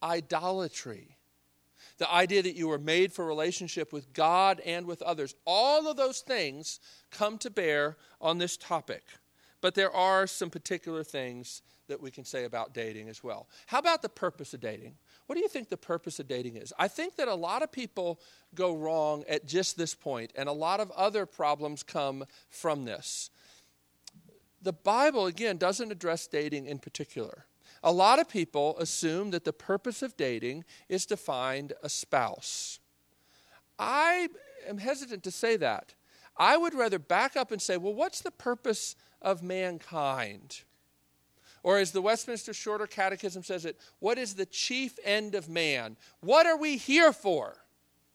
idolatry, 0.02 1.18
the 1.98 2.10
idea 2.10 2.42
that 2.42 2.56
you 2.56 2.70
were 2.70 2.80
made 2.80 3.12
for 3.12 3.26
relationship 3.26 3.92
with 3.92 4.14
God 4.14 4.62
and 4.66 4.86
with 4.86 5.02
others. 5.02 5.36
All 5.46 5.90
of 5.90 5.98
those 5.98 6.22
things 6.22 6.80
come 7.12 7.38
to 7.40 7.50
bear 7.50 7.98
on 8.22 8.38
this 8.38 8.56
topic. 8.56 9.04
But 9.66 9.74
there 9.74 9.96
are 9.96 10.28
some 10.28 10.52
particular 10.52 11.04
things 11.04 11.64
that 11.88 12.00
we 12.00 12.12
can 12.12 12.24
say 12.24 12.44
about 12.44 12.76
dating 12.76 13.10
as 13.10 13.24
well. 13.24 13.50
How 13.66 13.80
about 13.80 14.04
the 14.04 14.10
purpose 14.10 14.54
of 14.54 14.60
dating? 14.60 14.94
What 15.26 15.38
do 15.38 15.42
you 15.42 15.48
think 15.48 15.70
the 15.70 15.76
purpose 15.76 16.20
of 16.20 16.28
dating 16.28 16.58
is? 16.58 16.72
I 16.78 16.88
think 16.88 17.16
that 17.16 17.28
a 17.28 17.34
lot 17.34 17.64
of 17.64 17.72
people 17.72 18.20
go 18.54 18.76
wrong 18.76 19.24
at 19.28 19.48
just 19.48 19.76
this 19.76 19.96
point, 19.96 20.32
and 20.36 20.48
a 20.48 20.52
lot 20.52 20.82
of 20.82 20.92
other 20.92 21.26
problems 21.26 21.82
come 21.82 22.26
from 22.48 22.86
this. 22.86 23.32
The 24.62 24.72
Bible, 24.72 25.26
again, 25.26 25.58
doesn't 25.58 25.92
address 25.92 26.28
dating 26.28 26.68
in 26.68 26.78
particular. 26.78 27.48
A 27.82 27.92
lot 27.92 28.20
of 28.20 28.30
people 28.30 28.78
assume 28.78 29.32
that 29.32 29.46
the 29.46 29.52
purpose 29.52 30.04
of 30.04 30.16
dating 30.16 30.64
is 30.90 31.08
to 31.08 31.18
find 31.18 31.74
a 31.82 31.90
spouse. 31.90 32.78
I 33.80 34.30
am 34.68 34.78
hesitant 34.78 35.24
to 35.24 35.32
say 35.32 35.58
that. 35.58 35.96
I 36.38 36.56
would 36.56 36.74
rather 36.74 37.00
back 37.00 37.36
up 37.36 37.52
and 37.52 37.62
say, 37.62 37.78
well, 37.78 37.94
what's 37.94 38.22
the 38.22 38.30
purpose 38.30 38.96
of 39.26 39.44
mankind? 39.44 40.62
Or 41.64 41.80
as 41.80 41.92
the 41.92 42.02
Westminster 42.02 42.54
Shorter 42.54 42.86
Catechism 42.86 43.44
says 43.44 43.66
it, 43.66 43.78
what 43.98 44.20
is 44.20 44.36
the 44.36 44.46
chief 44.46 45.00
end 45.04 45.34
of 45.34 45.50
man? 45.50 45.98
What 46.22 46.46
are 46.46 46.56
we 46.56 46.78
here 46.78 47.12
for? 47.12 47.58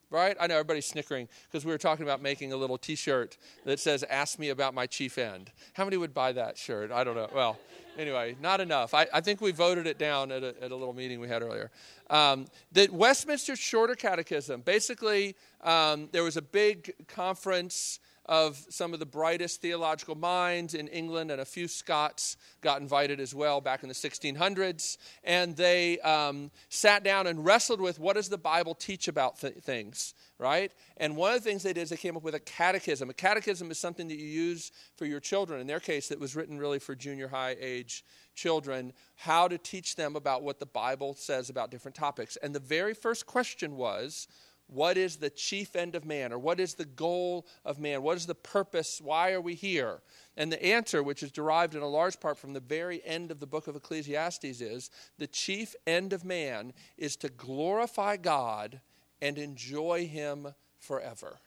Right? 0.09 0.37
I 0.41 0.47
know 0.47 0.55
everybody's 0.55 0.87
snickering 0.87 1.29
because 1.49 1.65
we 1.65 1.73
were 1.73 1.79
talking 1.79 2.05
about 2.05 2.23
making 2.23 2.53
a 2.53 2.57
little 2.57 2.79
t 2.79 2.95
shirt 2.95 3.37
that 3.65 3.79
says, 3.79 4.05
Ask 4.05 4.39
me 4.39 4.49
about 4.49 4.73
my 4.73 4.87
chief 4.87 5.19
end. 5.19 5.51
How 5.73 5.85
many 5.85 5.97
would 5.97 6.15
buy 6.15 6.33
that 6.33 6.59
shirt? 6.59 6.91
I 6.93 7.05
don't 7.05 7.15
know. 7.17 7.29
Well, 7.33 7.59
anyway, 7.99 8.37
not 8.41 8.61
enough. 8.61 8.95
I, 8.95 9.07
I 9.13 9.21
think 9.21 9.41
we 9.41 9.53
voted 9.53 9.87
it 9.87 9.99
down 9.99 10.33
at 10.33 10.43
a, 10.43 10.55
at 10.63 10.71
a 10.71 10.77
little 10.77 10.95
meeting 10.95 11.21
we 11.21 11.29
had 11.29 11.43
earlier. 11.43 11.71
Um, 12.09 12.47
the 12.73 12.89
Westminster 12.91 13.55
Shorter 13.57 13.95
Catechism, 13.95 14.63
basically, 14.63 15.37
um, 15.63 16.09
there 16.13 16.25
was 16.25 16.37
a 16.37 16.43
big 16.43 16.93
conference 17.07 18.01
of 18.31 18.65
some 18.71 18.95
of 18.95 19.01
the 19.01 19.07
brightest 19.07 19.61
theological 19.61 20.15
minds 20.15 20.75
in 20.75 20.87
England, 20.87 21.33
and 21.33 21.41
a 21.41 21.45
few 21.45 21.67
Scots 21.67 22.37
got 22.61 22.81
invited 22.81 23.19
as 23.19 23.35
well 23.35 23.61
back 23.61 23.83
in 23.83 23.89
the 23.89 23.95
1600s. 23.95 24.99
And 25.25 25.57
they 25.57 25.99
um, 25.99 26.53
sat 26.69 27.03
down 27.03 27.27
and 27.27 27.45
wrestled 27.45 27.81
with 27.81 27.99
what 27.99 28.15
does 28.15 28.29
the 28.29 28.39
Bible 28.39 28.77
teach 28.77 29.09
about 29.09 29.41
th- 29.41 29.55
things, 29.55 30.15
right? 30.39 30.71
And 30.97 31.17
one 31.17 31.35
of 31.35 31.43
the 31.43 31.51
things 31.51 31.65
they 31.65 31.73
did 31.73 31.83
is 31.83 31.91
they 31.91 31.97
came 31.97 32.17
up 32.17 32.23
with 32.23 32.37
a 32.37 32.41
catechism. 32.41 33.11
A 33.11 33.15
catechism 33.15 33.69
is 33.73 33.79
something 33.79 34.07
that 34.07 34.17
you 34.17 34.29
use 34.29 34.71
for 34.95 35.07
your 35.07 35.19
children. 35.19 35.61
In 35.61 35.67
their 35.67 35.81
case, 35.81 36.13
it 36.13 36.21
was 36.21 36.37
written 36.37 36.57
really 36.57 36.79
for 36.79 36.95
junior 36.95 37.27
high 37.27 37.57
age 37.61 38.05
children, 38.37 38.93
how 39.17 39.49
to 39.49 39.59
teach 39.59 39.97
them 39.97 40.15
about 40.15 40.45
what 40.45 40.61
the 40.61 40.67
Bible 40.67 41.15
says 41.15 41.51
about 41.51 41.73
different 41.73 41.97
topics. 41.97 42.37
And 42.37 42.55
the 42.55 42.61
very 42.61 42.95
first 42.95 43.27
question 43.27 43.77
was, 43.77 44.29
what 44.73 44.97
is 44.97 45.17
the 45.17 45.31
chief 45.31 45.75
end 45.75 45.97
of 45.97 46.05
man, 46.05 46.33
or 46.33 46.39
what 46.39 46.61
is 46.61 46.75
the 46.75 46.85
goal 46.85 47.47
of 47.65 47.81
man? 47.81 48.03
What 48.03 48.17
is 48.17 48.27
the 48.27 48.37
purpose? 48.37 49.01
Why 49.03 49.33
are 49.33 49.41
we 49.41 49.55
here? 49.55 50.01
And 50.37 50.53
the 50.53 50.65
answer, 50.65 51.03
which 51.03 51.25
is 51.25 51.33
derived 51.33 51.75
in 51.75 51.83
a 51.83 51.89
large 51.89 52.21
part 52.21 52.39
from 52.39 52.53
the 52.53 52.61
very 52.61 53.05
end 53.05 53.33
of 53.33 53.41
the 53.41 53.47
book 53.47 53.67
of 53.67 53.75
Ecclesiastes, 53.75 54.61
is 54.61 54.91
the 55.19 55.27
chief 55.27 55.75
end 55.87 56.13
of 56.13 56.25
man 56.25 56.73
is 56.97 57.17
to 57.17 57.29
glorify 57.29 58.17
God 58.17 58.81
and 59.21 59.39
enjoy 59.39 60.07
Him 60.07 60.55
forever. 60.79 61.39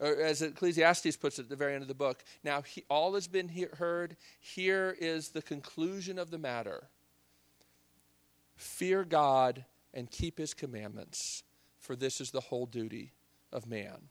Or 0.00 0.16
as 0.16 0.40
Ecclesiastes 0.40 1.16
puts 1.16 1.38
it 1.38 1.42
at 1.42 1.48
the 1.50 1.56
very 1.56 1.74
end 1.74 1.82
of 1.82 1.88
the 1.88 1.94
book, 1.94 2.24
now 2.42 2.62
he, 2.62 2.84
all 2.88 3.14
has 3.14 3.28
been 3.28 3.48
he- 3.48 3.66
heard. 3.74 4.16
Here 4.40 4.96
is 4.98 5.28
the 5.28 5.42
conclusion 5.42 6.18
of 6.18 6.30
the 6.30 6.38
matter 6.38 6.88
fear 8.56 9.04
God 9.04 9.66
and 9.92 10.10
keep 10.10 10.38
His 10.38 10.54
commandments 10.54 11.42
for 11.86 11.96
this 11.96 12.20
is 12.20 12.30
the 12.30 12.40
whole 12.40 12.66
duty 12.66 13.12
of 13.52 13.66
man. 13.66 14.10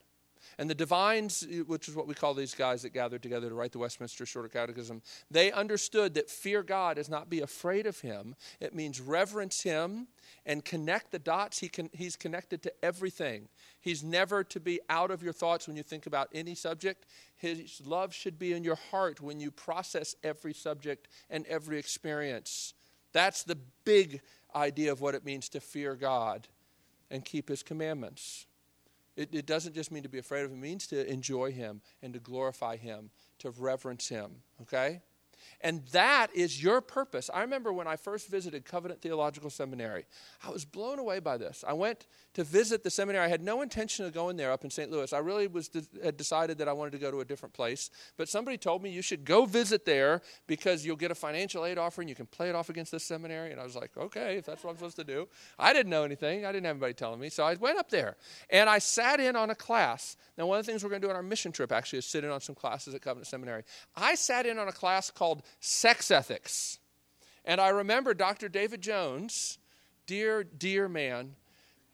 And 0.58 0.70
the 0.70 0.74
divines, 0.74 1.46
eh, 1.50 1.60
which 1.60 1.88
is 1.88 1.94
what 1.94 2.06
we 2.06 2.14
call 2.14 2.34
these 2.34 2.54
guys 2.54 2.82
that 2.82 2.90
gathered 2.92 3.22
together 3.22 3.48
to 3.48 3.54
write 3.54 3.72
the 3.72 3.78
Westminster 3.78 4.24
Shorter 4.24 4.48
Catechism, 4.48 5.02
they 5.30 5.52
understood 5.52 6.14
that 6.14 6.30
fear 6.30 6.62
God 6.62 6.98
is 6.98 7.08
not 7.08 7.28
be 7.28 7.40
afraid 7.40 7.86
of 7.86 8.00
him. 8.00 8.34
It 8.60 8.74
means 8.74 9.00
reverence 9.00 9.62
him 9.62 10.08
and 10.44 10.64
connect 10.64 11.10
the 11.10 11.18
dots. 11.18 11.58
He 11.58 11.68
can, 11.68 11.90
he's 11.92 12.16
connected 12.16 12.62
to 12.62 12.72
everything. 12.84 13.48
He's 13.80 14.02
never 14.02 14.44
to 14.44 14.60
be 14.60 14.80
out 14.88 15.10
of 15.10 15.22
your 15.22 15.32
thoughts 15.32 15.66
when 15.66 15.76
you 15.76 15.82
think 15.82 16.06
about 16.06 16.28
any 16.32 16.54
subject. 16.54 17.06
His 17.36 17.82
love 17.84 18.14
should 18.14 18.38
be 18.38 18.52
in 18.52 18.64
your 18.64 18.78
heart 18.90 19.20
when 19.20 19.40
you 19.40 19.50
process 19.50 20.14
every 20.22 20.54
subject 20.54 21.08
and 21.28 21.46
every 21.46 21.78
experience. 21.78 22.74
That's 23.12 23.42
the 23.42 23.58
big 23.84 24.20
idea 24.54 24.92
of 24.92 25.00
what 25.00 25.14
it 25.14 25.24
means 25.24 25.48
to 25.50 25.60
fear 25.60 25.94
God 25.94 26.48
and 27.10 27.24
keep 27.24 27.48
his 27.48 27.62
commandments. 27.62 28.46
It, 29.16 29.34
it, 29.34 29.46
doesn't 29.46 29.74
just 29.74 29.90
mean 29.90 30.02
to 30.02 30.08
be 30.08 30.18
afraid 30.18 30.44
of 30.44 30.50
him, 30.50 30.58
it 30.58 30.60
means 30.60 30.86
to 30.88 31.10
enjoy 31.10 31.50
him 31.50 31.80
and 32.02 32.12
to 32.12 32.20
glorify 32.20 32.76
him, 32.76 33.10
to 33.38 33.50
reverence 33.50 34.08
him. 34.08 34.42
Okay? 34.62 35.00
And 35.60 35.86
that 35.92 36.28
is 36.34 36.62
your 36.62 36.80
purpose. 36.80 37.30
I 37.32 37.40
remember 37.40 37.72
when 37.72 37.86
I 37.86 37.96
first 37.96 38.28
visited 38.28 38.64
Covenant 38.64 39.00
Theological 39.00 39.50
Seminary, 39.50 40.04
I 40.46 40.50
was 40.50 40.64
blown 40.64 40.98
away 40.98 41.18
by 41.18 41.36
this. 41.36 41.64
I 41.66 41.72
went 41.72 42.06
to 42.34 42.44
visit 42.44 42.82
the 42.82 42.90
seminary. 42.90 43.24
I 43.24 43.28
had 43.28 43.42
no 43.42 43.62
intention 43.62 44.04
of 44.04 44.12
going 44.12 44.36
there 44.36 44.52
up 44.52 44.62
in 44.62 44.70
St. 44.70 44.90
Louis. 44.90 45.12
I 45.12 45.18
really 45.18 45.46
was 45.46 45.70
had 46.02 46.16
decided 46.16 46.58
that 46.58 46.68
I 46.68 46.72
wanted 46.72 46.92
to 46.92 46.98
go 46.98 47.10
to 47.10 47.20
a 47.20 47.24
different 47.24 47.54
place. 47.54 47.90
But 48.16 48.28
somebody 48.28 48.58
told 48.58 48.82
me 48.82 48.90
you 48.90 49.02
should 49.02 49.24
go 49.24 49.46
visit 49.46 49.86
there 49.86 50.20
because 50.46 50.84
you'll 50.84 50.96
get 50.96 51.10
a 51.10 51.14
financial 51.14 51.64
aid 51.64 51.78
offer 51.78 52.02
and 52.02 52.10
you 52.10 52.16
can 52.16 52.26
play 52.26 52.48
it 52.48 52.54
off 52.54 52.68
against 52.68 52.92
this 52.92 53.04
seminary. 53.04 53.52
And 53.52 53.60
I 53.60 53.64
was 53.64 53.74
like, 53.74 53.96
okay, 53.96 54.36
if 54.36 54.44
that's 54.44 54.62
what 54.62 54.70
I'm 54.70 54.76
supposed 54.76 54.96
to 54.96 55.04
do. 55.04 55.28
I 55.58 55.72
didn't 55.72 55.90
know 55.90 56.04
anything. 56.04 56.44
I 56.44 56.52
didn't 56.52 56.66
have 56.66 56.76
anybody 56.76 56.94
telling 56.94 57.20
me. 57.20 57.30
So 57.30 57.44
I 57.44 57.54
went 57.54 57.78
up 57.78 57.88
there 57.88 58.16
and 58.50 58.68
I 58.68 58.78
sat 58.78 59.18
in 59.18 59.34
on 59.34 59.50
a 59.50 59.54
class. 59.54 60.16
Now, 60.36 60.46
one 60.46 60.58
of 60.58 60.66
the 60.66 60.70
things 60.70 60.84
we're 60.84 60.90
going 60.90 61.00
to 61.00 61.06
do 61.06 61.10
on 61.10 61.16
our 61.16 61.22
mission 61.22 61.52
trip 61.52 61.72
actually 61.72 62.00
is 62.00 62.06
sit 62.06 62.22
in 62.22 62.30
on 62.30 62.40
some 62.42 62.54
classes 62.54 62.94
at 62.94 63.00
Covenant 63.00 63.26
Seminary. 63.26 63.62
I 63.96 64.14
sat 64.14 64.44
in 64.44 64.58
on 64.58 64.68
a 64.68 64.72
class 64.72 65.10
called 65.10 65.35
Sex 65.60 66.10
Ethics. 66.10 66.78
And 67.44 67.60
I 67.60 67.68
remember 67.68 68.14
Dr. 68.14 68.48
David 68.48 68.80
Jones, 68.80 69.58
dear, 70.06 70.44
dear 70.44 70.88
man, 70.88 71.36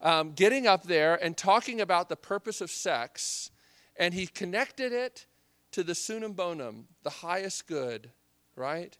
um, 0.00 0.32
getting 0.32 0.66
up 0.66 0.84
there 0.84 1.22
and 1.22 1.36
talking 1.36 1.80
about 1.80 2.08
the 2.08 2.16
purpose 2.16 2.60
of 2.60 2.70
sex, 2.70 3.50
and 3.96 4.14
he 4.14 4.26
connected 4.26 4.92
it 4.92 5.26
to 5.72 5.82
the 5.82 5.94
summum 5.94 6.32
bonum, 6.32 6.86
the 7.02 7.10
highest 7.10 7.66
good, 7.66 8.10
right? 8.56 8.96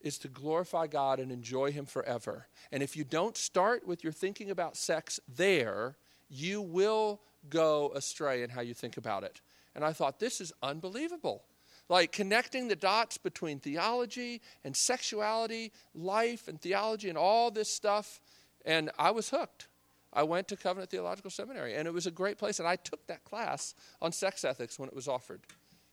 Is 0.00 0.18
to 0.18 0.28
glorify 0.28 0.88
God 0.88 1.20
and 1.20 1.30
enjoy 1.30 1.70
Him 1.70 1.86
forever. 1.86 2.48
And 2.72 2.82
if 2.82 2.96
you 2.96 3.04
don't 3.04 3.36
start 3.36 3.86
with 3.86 4.02
your 4.02 4.12
thinking 4.12 4.50
about 4.50 4.76
sex 4.76 5.20
there, 5.28 5.96
you 6.28 6.60
will 6.60 7.20
go 7.48 7.92
astray 7.94 8.42
in 8.42 8.50
how 8.50 8.60
you 8.60 8.74
think 8.74 8.96
about 8.96 9.22
it. 9.22 9.40
And 9.74 9.84
I 9.84 9.92
thought, 9.92 10.18
this 10.18 10.40
is 10.40 10.52
unbelievable. 10.62 11.44
Like 11.88 12.12
connecting 12.12 12.68
the 12.68 12.76
dots 12.76 13.18
between 13.18 13.58
theology 13.58 14.40
and 14.64 14.76
sexuality, 14.76 15.72
life 15.94 16.48
and 16.48 16.60
theology, 16.60 17.08
and 17.08 17.18
all 17.18 17.50
this 17.50 17.72
stuff. 17.72 18.20
And 18.64 18.90
I 18.98 19.10
was 19.10 19.30
hooked. 19.30 19.68
I 20.12 20.22
went 20.22 20.48
to 20.48 20.56
Covenant 20.56 20.90
Theological 20.90 21.30
Seminary, 21.30 21.74
and 21.74 21.88
it 21.88 21.94
was 21.94 22.06
a 22.06 22.10
great 22.10 22.38
place. 22.38 22.58
And 22.58 22.68
I 22.68 22.76
took 22.76 23.06
that 23.06 23.24
class 23.24 23.74
on 24.00 24.12
sex 24.12 24.44
ethics 24.44 24.78
when 24.78 24.88
it 24.88 24.94
was 24.94 25.08
offered. 25.08 25.40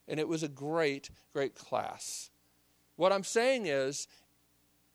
And 0.07 0.19
it 0.19 0.27
was 0.27 0.43
a 0.43 0.47
great, 0.47 1.09
great 1.33 1.55
class. 1.55 2.29
What 2.95 3.13
I'm 3.13 3.23
saying 3.23 3.67
is, 3.67 4.07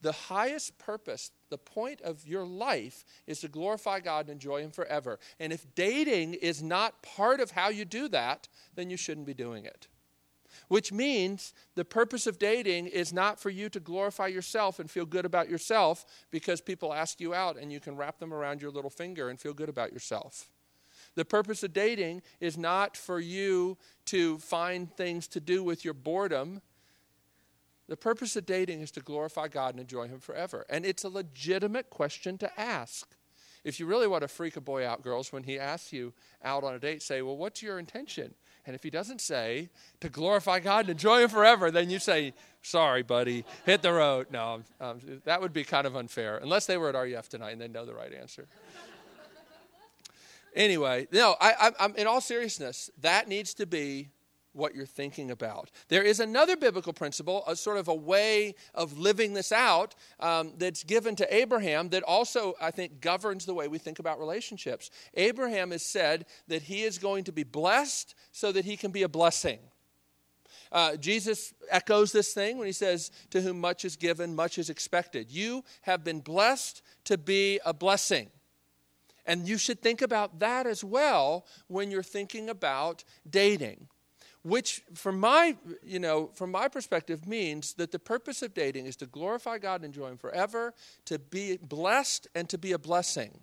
the 0.02 0.12
highest 0.12 0.76
purpose, 0.76 1.30
the 1.48 1.56
point 1.56 2.02
of 2.02 2.26
your 2.26 2.44
life, 2.44 3.06
is 3.26 3.40
to 3.40 3.48
glorify 3.48 4.00
God 4.00 4.26
and 4.26 4.34
enjoy 4.34 4.60
Him 4.60 4.70
forever. 4.70 5.18
And 5.40 5.50
if 5.50 5.74
dating 5.74 6.34
is 6.34 6.62
not 6.62 7.02
part 7.02 7.40
of 7.40 7.52
how 7.52 7.70
you 7.70 7.86
do 7.86 8.08
that, 8.08 8.48
then 8.74 8.90
you 8.90 8.98
shouldn't 8.98 9.26
be 9.26 9.32
doing 9.32 9.64
it 9.64 9.88
which 10.68 10.92
means 10.92 11.52
the 11.74 11.84
purpose 11.84 12.26
of 12.26 12.38
dating 12.38 12.86
is 12.86 13.12
not 13.12 13.40
for 13.40 13.50
you 13.50 13.68
to 13.68 13.80
glorify 13.80 14.26
yourself 14.26 14.78
and 14.78 14.90
feel 14.90 15.06
good 15.06 15.24
about 15.24 15.48
yourself 15.48 16.04
because 16.30 16.60
people 16.60 16.92
ask 16.92 17.20
you 17.20 17.34
out 17.34 17.56
and 17.56 17.72
you 17.72 17.80
can 17.80 17.96
wrap 17.96 18.18
them 18.18 18.32
around 18.32 18.62
your 18.62 18.70
little 18.70 18.90
finger 18.90 19.28
and 19.28 19.40
feel 19.40 19.54
good 19.54 19.68
about 19.68 19.92
yourself. 19.92 20.48
The 21.14 21.24
purpose 21.24 21.62
of 21.62 21.72
dating 21.72 22.22
is 22.40 22.58
not 22.58 22.96
for 22.96 23.20
you 23.20 23.78
to 24.06 24.38
find 24.38 24.90
things 24.90 25.28
to 25.28 25.40
do 25.40 25.62
with 25.62 25.84
your 25.84 25.94
boredom. 25.94 26.60
The 27.88 27.96
purpose 27.96 28.36
of 28.36 28.46
dating 28.46 28.80
is 28.80 28.90
to 28.92 29.00
glorify 29.00 29.48
God 29.48 29.74
and 29.74 29.80
enjoy 29.80 30.08
Him 30.08 30.18
forever. 30.18 30.64
And 30.68 30.84
it's 30.84 31.04
a 31.04 31.08
legitimate 31.08 31.90
question 31.90 32.38
to 32.38 32.60
ask. 32.60 33.14
If 33.64 33.80
you 33.80 33.86
really 33.86 34.06
want 34.06 34.22
to 34.22 34.28
freak 34.28 34.56
a 34.56 34.60
boy 34.60 34.86
out, 34.86 35.02
girls, 35.02 35.32
when 35.32 35.42
he 35.42 35.58
asks 35.58 35.92
you 35.92 36.12
out 36.42 36.64
on 36.64 36.74
a 36.74 36.78
date, 36.78 37.02
say, 37.02 37.22
Well, 37.22 37.36
what's 37.36 37.62
your 37.62 37.78
intention? 37.78 38.34
And 38.66 38.74
if 38.74 38.82
he 38.82 38.90
doesn't 38.90 39.20
say 39.20 39.68
to 40.00 40.08
glorify 40.08 40.60
God 40.60 40.80
and 40.80 40.90
enjoy 40.90 41.22
Him 41.22 41.28
forever, 41.28 41.70
then 41.70 41.90
you 41.90 41.98
say, 41.98 42.32
sorry, 42.62 43.02
buddy, 43.02 43.44
hit 43.66 43.82
the 43.82 43.92
road. 43.92 44.28
No, 44.30 44.62
um, 44.80 45.00
that 45.24 45.40
would 45.40 45.52
be 45.52 45.64
kind 45.64 45.86
of 45.86 45.96
unfair, 45.96 46.38
unless 46.38 46.66
they 46.66 46.78
were 46.78 46.88
at 46.88 46.94
RUF 46.94 47.28
tonight 47.28 47.52
and 47.52 47.60
they 47.60 47.68
know 47.68 47.84
the 47.84 47.94
right 47.94 48.12
answer. 48.12 48.46
anyway, 50.54 51.06
no, 51.12 51.36
I, 51.40 51.72
I'm, 51.78 51.94
in 51.96 52.06
all 52.06 52.22
seriousness, 52.22 52.90
that 53.02 53.28
needs 53.28 53.52
to 53.54 53.66
be 53.66 54.08
what 54.54 54.74
you're 54.74 54.86
thinking 54.86 55.30
about. 55.30 55.70
There 55.88 56.02
is 56.02 56.20
another 56.20 56.56
biblical 56.56 56.92
principle, 56.92 57.44
a 57.46 57.56
sort 57.56 57.76
of 57.76 57.88
a 57.88 57.94
way 57.94 58.54
of 58.74 58.98
living 58.98 59.34
this 59.34 59.52
out 59.52 59.94
um, 60.20 60.52
that's 60.56 60.84
given 60.84 61.16
to 61.16 61.34
Abraham 61.34 61.90
that 61.90 62.02
also, 62.04 62.54
I 62.60 62.70
think, 62.70 63.00
governs 63.00 63.44
the 63.44 63.54
way 63.54 63.68
we 63.68 63.78
think 63.78 63.98
about 63.98 64.18
relationships. 64.18 64.90
Abraham 65.14 65.72
has 65.72 65.84
said 65.84 66.26
that 66.48 66.62
he 66.62 66.82
is 66.82 66.98
going 66.98 67.24
to 67.24 67.32
be 67.32 67.44
blessed 67.44 68.14
so 68.32 68.52
that 68.52 68.64
he 68.64 68.76
can 68.76 68.90
be 68.90 69.02
a 69.02 69.08
blessing. 69.08 69.58
Uh, 70.72 70.96
Jesus 70.96 71.54
echoes 71.70 72.10
this 72.10 72.32
thing 72.34 72.58
when 72.58 72.66
he 72.66 72.72
says, 72.72 73.10
To 73.30 73.40
whom 73.40 73.60
much 73.60 73.84
is 73.84 73.96
given, 73.96 74.34
much 74.34 74.58
is 74.58 74.70
expected. 74.70 75.30
You 75.30 75.64
have 75.82 76.02
been 76.02 76.20
blessed 76.20 76.82
to 77.04 77.18
be 77.18 77.60
a 77.64 77.72
blessing. 77.72 78.30
And 79.26 79.48
you 79.48 79.56
should 79.56 79.80
think 79.80 80.02
about 80.02 80.40
that 80.40 80.66
as 80.66 80.84
well 80.84 81.46
when 81.68 81.90
you're 81.90 82.02
thinking 82.02 82.48
about 82.50 83.04
dating. 83.28 83.88
Which, 84.44 84.82
from 84.94 85.18
my, 85.18 85.56
you 85.82 85.98
know, 85.98 86.30
from 86.34 86.50
my 86.50 86.68
perspective, 86.68 87.26
means 87.26 87.72
that 87.74 87.92
the 87.92 87.98
purpose 87.98 88.42
of 88.42 88.52
dating 88.52 88.84
is 88.84 88.94
to 88.96 89.06
glorify 89.06 89.56
God 89.56 89.76
and 89.76 89.86
enjoy 89.86 90.08
Him 90.08 90.18
forever, 90.18 90.74
to 91.06 91.18
be 91.18 91.56
blessed, 91.56 92.28
and 92.34 92.46
to 92.50 92.58
be 92.58 92.72
a 92.72 92.78
blessing. 92.78 93.40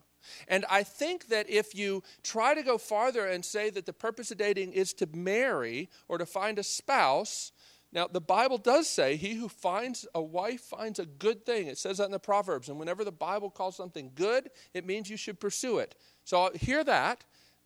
And 0.47 0.63
I 0.69 0.83
think 0.83 1.29
that 1.29 1.49
if 1.49 1.73
you 1.73 2.03
try 2.21 2.53
to 2.53 2.61
go 2.61 2.77
farther 2.77 3.25
and 3.25 3.43
say 3.43 3.71
that 3.71 3.87
the 3.87 3.93
purpose 3.93 4.29
of 4.29 4.37
dating 4.37 4.73
is 4.73 4.93
to 4.93 5.07
marry 5.11 5.89
or 6.07 6.19
to 6.19 6.25
find 6.27 6.59
a 6.59 6.63
spouse, 6.63 7.51
now 7.91 8.07
the 8.07 8.21
Bible 8.21 8.59
does 8.59 8.87
say, 8.87 9.15
He 9.15 9.33
who 9.33 9.49
finds 9.49 10.07
a 10.13 10.21
wife 10.21 10.61
finds 10.61 10.99
a 10.99 11.05
good 11.05 11.45
thing. 11.45 11.67
It 11.67 11.77
says 11.77 11.97
that 11.97 12.05
in 12.05 12.11
the 12.11 12.19
Proverbs. 12.19 12.69
And 12.69 12.79
whenever 12.79 13.03
the 13.03 13.11
Bible 13.11 13.49
calls 13.49 13.75
something 13.75 14.11
good, 14.15 14.49
it 14.73 14.85
means 14.85 15.09
you 15.09 15.17
should 15.17 15.39
pursue 15.39 15.79
it. 15.79 15.95
So 16.23 16.51
hear 16.53 16.83
that, 16.83 17.23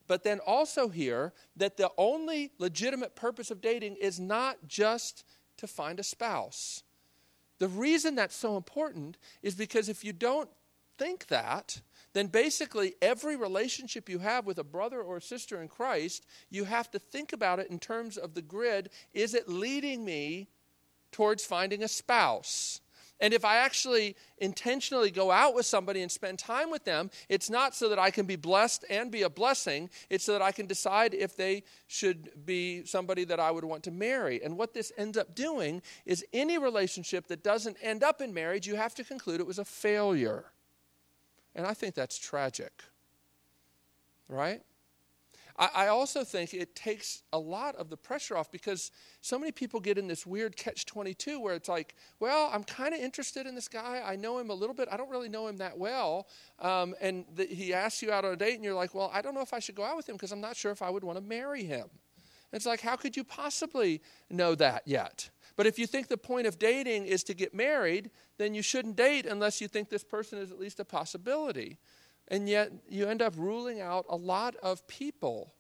but 0.08 0.24
then 0.24 0.40
also 0.40 0.88
hear 0.90 1.34
that 1.56 1.78
the 1.78 1.92
only 1.98 2.52
legitimate 2.58 3.16
purpose 3.16 3.52
of 3.52 3.62
dating 3.62 3.96
is 3.96 4.20
not 4.20 4.68
just 4.68 5.24
to 5.58 5.68
find 5.68 6.00
a 6.00 6.04
spouse. 6.04 6.84
The 7.60 7.68
reason 7.68 8.16
that's 8.16 8.36
so 8.36 8.58
important 8.58 9.18
is 9.42 9.56
because 9.56 9.90
if 9.90 10.04
you 10.04 10.14
don't 10.14 10.50
think 10.98 11.28
that, 11.28 11.82
then 12.14 12.28
basically 12.28 12.96
every 13.02 13.36
relationship 13.36 14.10
you 14.10 14.20
have 14.20 14.46
with 14.46 14.58
a 14.58 14.64
brother 14.64 15.02
or 15.02 15.18
a 15.18 15.22
sister 15.22 15.62
in 15.62 15.68
Christ, 15.68 16.26
you 16.50 16.66
have 16.66 16.90
to 16.92 17.00
think 17.00 17.34
about 17.34 17.60
it 17.60 17.70
in 17.70 17.80
terms 17.80 18.18
of 18.18 18.34
the 18.34 18.42
grid 18.42 18.90
is 19.14 19.34
it 19.34 19.50
leading 19.50 20.06
me 20.06 20.48
towards 21.12 21.46
finding 21.46 21.84
a 21.84 21.88
spouse? 21.88 22.82
And 23.22 23.34
if 23.34 23.46
I 23.46 23.58
actually 23.58 24.16
intentionally 24.40 25.10
go 25.10 25.32
out 25.32 25.56
with 25.56 25.66
somebody 25.66 26.02
and 26.02 26.12
spend 26.12 26.38
time 26.38 26.70
with 26.70 26.84
them, 26.84 27.10
it's 27.30 27.50
not 27.50 27.74
so 27.74 27.88
that 27.90 28.00
I 28.00 28.12
can 28.12 28.26
be 28.26 28.36
blessed 28.36 28.84
and 28.90 29.10
be 29.10 29.22
a 29.22 29.30
blessing. 29.30 29.90
It's 30.10 30.26
so 30.26 30.34
that 30.34 30.42
I 30.42 30.52
can 30.52 30.66
decide 30.66 31.14
if 31.14 31.38
they 31.38 31.64
should 31.88 32.46
be 32.46 32.84
somebody 32.86 33.24
that 33.26 33.40
I 33.40 33.52
would 33.52 33.64
want 33.64 33.84
to 33.84 33.92
marry. 33.92 34.44
And 34.44 34.58
what 34.58 34.74
this 34.74 34.92
ends 34.98 35.18
up 35.18 35.34
doing 35.34 35.82
is 36.06 36.26
any 36.34 36.58
relationship 36.58 37.28
that 37.28 37.42
doesn't 37.42 37.78
end 37.82 38.04
up 38.04 38.20
in 38.20 38.34
marriage, 38.34 38.68
you 38.68 38.76
have 38.76 38.96
to 38.96 39.04
conclude 39.04 39.40
it 39.40 39.48
was 39.48 39.60
a 39.60 39.66
failure. 39.66 40.46
And 41.56 41.66
I 41.66 41.74
think 41.74 41.96
that's 41.96 42.18
tragic. 42.18 42.84
Right? 44.28 44.62
I, 45.58 45.70
I 45.74 45.88
also 45.88 46.24
think 46.24 46.54
it 46.54 46.76
takes 46.76 47.24
a 47.34 47.40
lot 47.40 47.76
of 47.76 47.90
the 47.90 47.98
pressure 47.98 48.36
off 48.38 48.52
because 48.52 48.92
so 49.22 49.40
many 49.40 49.52
people 49.52 49.80
get 49.80 49.98
in 49.98 50.08
this 50.08 50.26
weird 50.26 50.56
catch 50.56 50.86
22 50.86 51.40
where 51.40 51.56
it's 51.56 51.70
like, 51.70 51.96
well, 52.20 52.50
I'm 52.54 52.64
kind 52.64 52.94
of 52.94 53.00
interested 53.00 53.48
in 53.48 53.56
this 53.56 53.68
guy. 53.68 54.02
I 54.06 54.16
know 54.16 54.40
him 54.40 54.50
a 54.50 54.54
little 54.54 54.76
bit. 54.76 54.88
I 54.92 54.98
don't 54.98 55.10
really 55.10 55.30
know 55.30 55.48
him 55.48 55.58
that 55.58 55.78
well. 55.78 56.28
Um, 56.60 56.96
and 57.02 57.26
the, 57.34 57.46
he 57.46 57.74
asks 57.74 58.02
you 58.02 58.12
out 58.12 58.26
on 58.26 58.34
a 58.34 58.36
date, 58.36 58.56
and 58.56 58.64
you're 58.64 58.74
like, 58.74 58.94
well, 58.94 59.10
I 59.14 59.22
don't 59.22 59.34
know 59.34 59.42
if 59.42 59.54
I 59.54 59.60
should 59.60 59.76
go 59.76 59.84
out 59.84 59.98
with 59.98 60.10
him 60.10 60.16
because 60.16 60.32
I'm 60.32 60.42
not 60.42 60.56
sure 60.56 60.72
if 60.72 60.82
I 60.82 60.90
would 60.90 61.04
want 61.04 61.18
to 61.18 61.24
marry 61.24 61.64
him. 61.64 61.88
It's 62.52 62.66
like, 62.66 62.82
how 62.82 62.96
could 62.96 63.18
you 63.18 63.24
possibly 63.24 64.02
know 64.30 64.56
that 64.56 64.84
yet? 64.86 65.30
But 65.58 65.68
if 65.68 65.80
you 65.80 65.88
think 65.88 66.08
the 66.08 66.18
point 66.18 66.48
of 66.48 66.60
dating 66.60 67.06
is 67.06 67.24
to 67.26 67.34
get 67.34 67.54
married, 67.54 68.12
then 68.38 68.54
you 68.54 68.62
shouldn't 68.62 68.96
date 68.96 69.26
unless 69.26 69.62
you 69.62 69.68
think 69.68 69.90
this 69.90 70.04
person 70.04 70.40
is 70.40 70.52
at 70.52 70.60
least 70.60 70.80
a 70.80 70.86
possibility. 70.86 71.80
And 72.28 72.50
yet 72.50 72.72
you 72.90 73.08
end 73.08 73.22
up 73.22 73.34
ruling 73.38 73.82
out 73.82 74.06
a 74.10 74.16
lot 74.16 74.56
of 74.58 74.88
people 74.88 75.54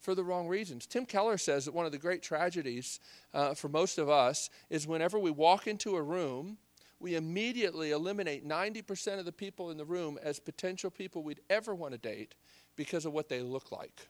for 0.00 0.14
the 0.14 0.24
wrong 0.24 0.46
reasons. 0.46 0.86
Tim 0.86 1.06
Keller 1.06 1.38
says 1.38 1.64
that 1.64 1.74
one 1.74 1.86
of 1.86 1.92
the 1.92 1.98
great 1.98 2.22
tragedies 2.22 3.00
uh, 3.34 3.54
for 3.54 3.68
most 3.68 3.98
of 3.98 4.08
us 4.08 4.50
is 4.70 4.86
whenever 4.86 5.18
we 5.18 5.30
walk 5.30 5.66
into 5.66 5.96
a 5.96 6.02
room, 6.02 6.58
we 7.00 7.14
immediately 7.14 7.90
eliminate 7.90 8.46
90% 8.46 9.18
of 9.18 9.24
the 9.24 9.32
people 9.32 9.70
in 9.70 9.76
the 9.76 9.84
room 9.84 10.18
as 10.22 10.40
potential 10.40 10.90
people 10.90 11.22
we'd 11.22 11.40
ever 11.48 11.74
want 11.74 11.92
to 11.92 11.98
date 11.98 12.34
because 12.76 13.04
of 13.04 13.12
what 13.12 13.28
they 13.28 13.40
look 13.40 13.72
like. 13.72 14.08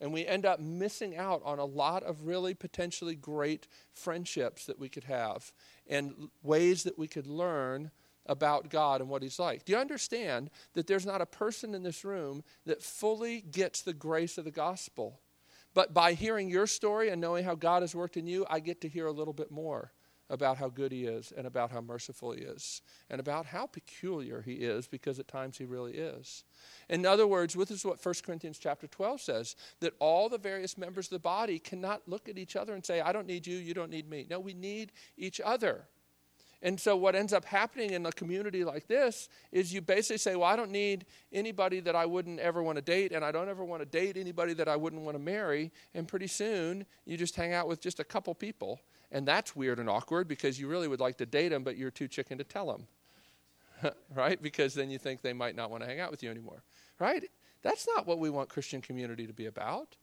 And 0.00 0.12
we 0.12 0.26
end 0.26 0.44
up 0.44 0.60
missing 0.60 1.16
out 1.16 1.40
on 1.44 1.58
a 1.58 1.64
lot 1.64 2.02
of 2.02 2.26
really 2.26 2.54
potentially 2.54 3.14
great 3.14 3.68
friendships 3.92 4.66
that 4.66 4.78
we 4.78 4.88
could 4.88 5.04
have 5.04 5.52
and 5.88 6.28
ways 6.42 6.82
that 6.82 6.98
we 6.98 7.06
could 7.06 7.26
learn 7.26 7.90
about 8.26 8.70
God 8.70 9.00
and 9.00 9.10
what 9.10 9.22
He's 9.22 9.38
like. 9.38 9.64
Do 9.64 9.72
you 9.72 9.78
understand 9.78 10.50
that 10.74 10.86
there's 10.86 11.06
not 11.06 11.20
a 11.20 11.26
person 11.26 11.74
in 11.74 11.82
this 11.82 12.04
room 12.04 12.42
that 12.66 12.82
fully 12.82 13.40
gets 13.40 13.82
the 13.82 13.92
grace 13.92 14.38
of 14.38 14.44
the 14.44 14.50
gospel? 14.50 15.20
But 15.74 15.92
by 15.92 16.12
hearing 16.12 16.48
your 16.48 16.66
story 16.66 17.10
and 17.10 17.20
knowing 17.20 17.44
how 17.44 17.56
God 17.56 17.82
has 17.82 17.94
worked 17.94 18.16
in 18.16 18.26
you, 18.26 18.46
I 18.48 18.60
get 18.60 18.80
to 18.82 18.88
hear 18.88 19.06
a 19.06 19.12
little 19.12 19.32
bit 19.32 19.50
more 19.50 19.92
about 20.30 20.56
how 20.56 20.68
good 20.68 20.90
he 20.90 21.04
is 21.04 21.32
and 21.36 21.46
about 21.46 21.70
how 21.70 21.80
merciful 21.80 22.32
he 22.32 22.40
is 22.40 22.80
and 23.10 23.20
about 23.20 23.44
how 23.44 23.66
peculiar 23.66 24.40
he 24.40 24.54
is 24.54 24.86
because 24.86 25.18
at 25.18 25.28
times 25.28 25.58
he 25.58 25.64
really 25.64 25.92
is. 25.92 26.44
In 26.88 27.04
other 27.04 27.26
words, 27.26 27.54
this 27.54 27.70
is 27.70 27.84
what 27.84 28.04
1 28.04 28.14
Corinthians 28.24 28.58
chapter 28.58 28.86
12 28.86 29.20
says 29.20 29.56
that 29.80 29.94
all 29.98 30.28
the 30.28 30.38
various 30.38 30.78
members 30.78 31.06
of 31.06 31.10
the 31.10 31.18
body 31.18 31.58
cannot 31.58 32.02
look 32.06 32.28
at 32.28 32.38
each 32.38 32.56
other 32.56 32.74
and 32.74 32.84
say, 32.84 33.00
I 33.00 33.12
don't 33.12 33.26
need 33.26 33.46
you, 33.46 33.56
you 33.56 33.74
don't 33.74 33.90
need 33.90 34.08
me. 34.08 34.26
No, 34.30 34.40
we 34.40 34.54
need 34.54 34.92
each 35.18 35.40
other. 35.44 35.88
And 36.64 36.80
so, 36.80 36.96
what 36.96 37.14
ends 37.14 37.34
up 37.34 37.44
happening 37.44 37.90
in 37.90 38.06
a 38.06 38.10
community 38.10 38.64
like 38.64 38.86
this 38.88 39.28
is 39.52 39.74
you 39.74 39.82
basically 39.82 40.16
say, 40.16 40.34
Well, 40.34 40.48
I 40.48 40.56
don't 40.56 40.70
need 40.70 41.04
anybody 41.30 41.78
that 41.80 41.94
I 41.94 42.06
wouldn't 42.06 42.40
ever 42.40 42.62
want 42.62 42.76
to 42.76 42.82
date, 42.82 43.12
and 43.12 43.22
I 43.22 43.30
don't 43.30 43.50
ever 43.50 43.62
want 43.62 43.82
to 43.82 43.86
date 43.86 44.16
anybody 44.16 44.54
that 44.54 44.66
I 44.66 44.74
wouldn't 44.74 45.02
want 45.02 45.14
to 45.14 45.22
marry. 45.22 45.70
And 45.92 46.08
pretty 46.08 46.26
soon, 46.26 46.86
you 47.04 47.18
just 47.18 47.36
hang 47.36 47.52
out 47.52 47.68
with 47.68 47.82
just 47.82 48.00
a 48.00 48.04
couple 48.04 48.34
people. 48.34 48.80
And 49.12 49.28
that's 49.28 49.54
weird 49.54 49.78
and 49.78 49.90
awkward 49.90 50.26
because 50.26 50.58
you 50.58 50.66
really 50.66 50.88
would 50.88 51.00
like 51.00 51.18
to 51.18 51.26
date 51.26 51.50
them, 51.50 51.64
but 51.64 51.76
you're 51.76 51.90
too 51.90 52.08
chicken 52.08 52.38
to 52.38 52.44
tell 52.44 52.66
them. 52.66 53.92
right? 54.14 54.40
Because 54.40 54.72
then 54.72 54.88
you 54.88 54.98
think 54.98 55.20
they 55.20 55.34
might 55.34 55.54
not 55.54 55.70
want 55.70 55.82
to 55.82 55.88
hang 55.88 56.00
out 56.00 56.10
with 56.10 56.22
you 56.22 56.30
anymore. 56.30 56.64
Right? 56.98 57.24
That's 57.62 57.86
not 57.94 58.06
what 58.06 58.18
we 58.18 58.30
want 58.30 58.48
Christian 58.48 58.80
community 58.80 59.26
to 59.26 59.34
be 59.34 59.46
about. 59.46 59.96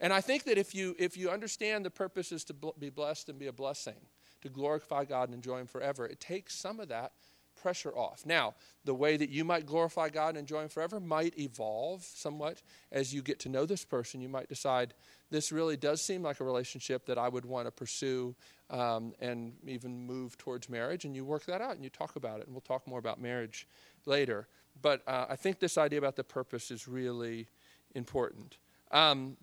And 0.00 0.12
I 0.12 0.20
think 0.20 0.42
that 0.44 0.58
if 0.58 0.74
you 0.74 0.96
if 0.98 1.16
you 1.16 1.30
understand 1.30 1.84
the 1.84 1.90
purpose 1.90 2.32
is 2.32 2.42
to 2.44 2.54
be 2.78 2.90
blessed 2.90 3.28
and 3.28 3.38
be 3.38 3.46
a 3.46 3.52
blessing, 3.52 3.96
to 4.42 4.48
glorify 4.48 5.04
God 5.04 5.28
and 5.28 5.34
enjoy 5.34 5.58
him 5.58 5.66
forever, 5.66 6.06
it 6.06 6.20
takes 6.20 6.54
some 6.54 6.80
of 6.80 6.88
that 6.88 7.12
pressure 7.60 7.96
off. 7.96 8.24
Now, 8.24 8.54
the 8.84 8.94
way 8.94 9.16
that 9.16 9.30
you 9.30 9.44
might 9.44 9.66
glorify 9.66 10.08
God 10.08 10.30
and 10.30 10.38
enjoy 10.38 10.62
Him 10.62 10.68
forever 10.68 11.00
might 11.00 11.38
evolve 11.38 12.02
somewhat 12.02 12.62
as 12.92 13.12
you 13.12 13.22
get 13.22 13.38
to 13.40 13.48
know 13.48 13.66
this 13.66 13.84
person. 13.84 14.20
You 14.20 14.28
might 14.28 14.48
decide 14.48 14.94
this 15.30 15.52
really 15.52 15.76
does 15.76 16.00
seem 16.00 16.22
like 16.22 16.40
a 16.40 16.44
relationship 16.44 17.04
that 17.06 17.18
I 17.18 17.28
would 17.28 17.44
want 17.44 17.66
to 17.66 17.70
pursue 17.70 18.34
um, 18.70 19.12
and 19.20 19.54
even 19.66 20.06
move 20.06 20.38
towards 20.38 20.68
marriage, 20.68 21.04
and 21.04 21.14
you 21.14 21.24
work 21.24 21.44
that 21.46 21.60
out 21.60 21.74
and 21.74 21.84
you 21.84 21.90
talk 21.90 22.16
about 22.16 22.40
it. 22.40 22.46
And 22.46 22.54
we'll 22.54 22.60
talk 22.60 22.86
more 22.86 22.98
about 22.98 23.20
marriage 23.20 23.66
later. 24.06 24.48
But 24.80 25.02
uh, 25.06 25.26
I 25.28 25.36
think 25.36 25.58
this 25.58 25.76
idea 25.76 25.98
about 25.98 26.16
the 26.16 26.24
purpose 26.24 26.70
is 26.70 26.86
really 26.86 27.48
important. 27.94 28.58
Um, 28.90 29.36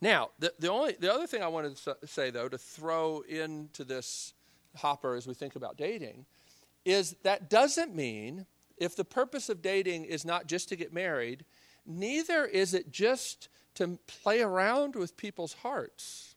now, 0.00 0.30
the, 0.38 0.52
the, 0.58 0.70
only, 0.70 0.96
the 0.98 1.12
other 1.12 1.26
thing 1.26 1.42
I 1.42 1.48
wanted 1.48 1.76
to 1.76 1.96
say, 2.04 2.30
though, 2.30 2.48
to 2.48 2.58
throw 2.58 3.22
into 3.28 3.84
this 3.84 4.34
hopper 4.76 5.14
as 5.14 5.26
we 5.26 5.34
think 5.34 5.56
about 5.56 5.76
dating, 5.76 6.26
is 6.84 7.16
that 7.22 7.48
doesn't 7.48 7.94
mean 7.94 8.46
if 8.76 8.94
the 8.94 9.04
purpose 9.04 9.48
of 9.48 9.62
dating 9.62 10.04
is 10.04 10.24
not 10.24 10.46
just 10.46 10.68
to 10.68 10.76
get 10.76 10.92
married, 10.92 11.44
neither 11.86 12.44
is 12.44 12.74
it 12.74 12.90
just 12.90 13.48
to 13.74 13.98
play 14.06 14.42
around 14.42 14.96
with 14.96 15.16
people's 15.16 15.54
hearts. 15.54 16.34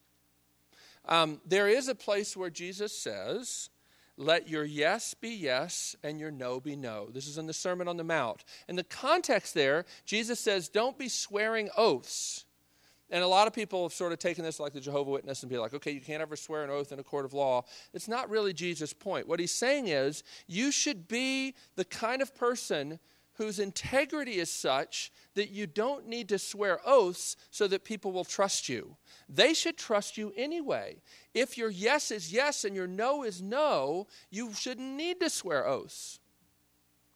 Um, 1.06 1.42
there 1.46 1.68
is 1.68 1.88
a 1.88 1.96
place 1.96 2.38
where 2.38 2.50
Jesus 2.50 2.98
says, 2.98 3.70
let 4.16 4.50
your 4.50 4.64
yes 4.64 5.14
be 5.14 5.30
yes 5.30 5.96
and 6.04 6.20
your 6.20 6.32
no 6.32 6.60
be 6.60 6.76
no. 6.76 7.10
This 7.10 7.28
is 7.28 7.38
in 7.38 7.48
the 7.48 7.54
Sermon 7.54 7.88
on 7.88 7.98
the 7.98 8.04
Mount. 8.04 8.44
In 8.68 8.76
the 8.76 8.84
context 8.84 9.54
there, 9.54 9.86
Jesus 10.06 10.40
says, 10.40 10.70
don't 10.70 10.98
be 10.98 11.10
swearing 11.10 11.70
oaths 11.76 12.46
and 13.12 13.24
a 13.24 13.28
lot 13.28 13.48
of 13.48 13.54
people 13.54 13.84
have 13.84 13.94
sort 13.94 14.12
of 14.12 14.20
taken 14.20 14.44
this 14.44 14.60
like 14.60 14.74
the 14.74 14.80
Jehovah 14.80 15.12
Witness 15.12 15.42
and 15.44 15.50
be 15.50 15.58
like, 15.58 15.74
okay, 15.74 15.92
you 15.92 16.02
can't 16.02 16.22
ever 16.22 16.36
swear 16.36 16.64
an 16.64 16.70
oath 16.70 16.92
in 16.92 17.00
a 17.00 17.04
court 17.04 17.26
of 17.26 17.34
law. 17.34 17.64
It's 17.94 18.08
not 18.08 18.30
really 18.30 18.54
Jesus' 18.54 18.94
point. 18.94 19.28
What 19.28 19.40
he's 19.40 19.54
saying 19.54 19.88
is, 19.88 20.24
you 20.48 20.72
should 20.72 21.08
be 21.08 21.56
the 21.76 21.86
kind 21.86 22.22
of 22.22 22.36
person 22.36 23.00
whose 23.40 23.58
integrity 23.58 24.34
is 24.34 24.52
such 24.52 25.12
that 25.34 25.50
you 25.50 25.66
don't 25.66 26.06
need 26.06 26.28
to 26.28 26.38
swear 26.38 26.80
oaths 26.86 27.38
so 27.52 27.68
that 27.68 27.86
people 27.86 28.12
will 28.12 28.26
trust 28.26 28.68
you. 28.68 28.98
They 29.30 29.54
should 29.54 29.78
trust 29.78 30.18
you 30.18 30.34
anyway. 30.36 31.02
If 31.34 31.58
your 31.58 31.70
yes 31.70 32.12
is 32.12 32.34
yes 32.34 32.66
and 32.66 32.76
your 32.76 32.86
no 32.86 33.24
is 33.24 33.42
no, 33.42 34.08
you 34.30 34.54
shouldn't 34.54 34.96
need 34.96 35.22
to 35.22 35.30
swear 35.30 35.66
oaths. 35.66 36.20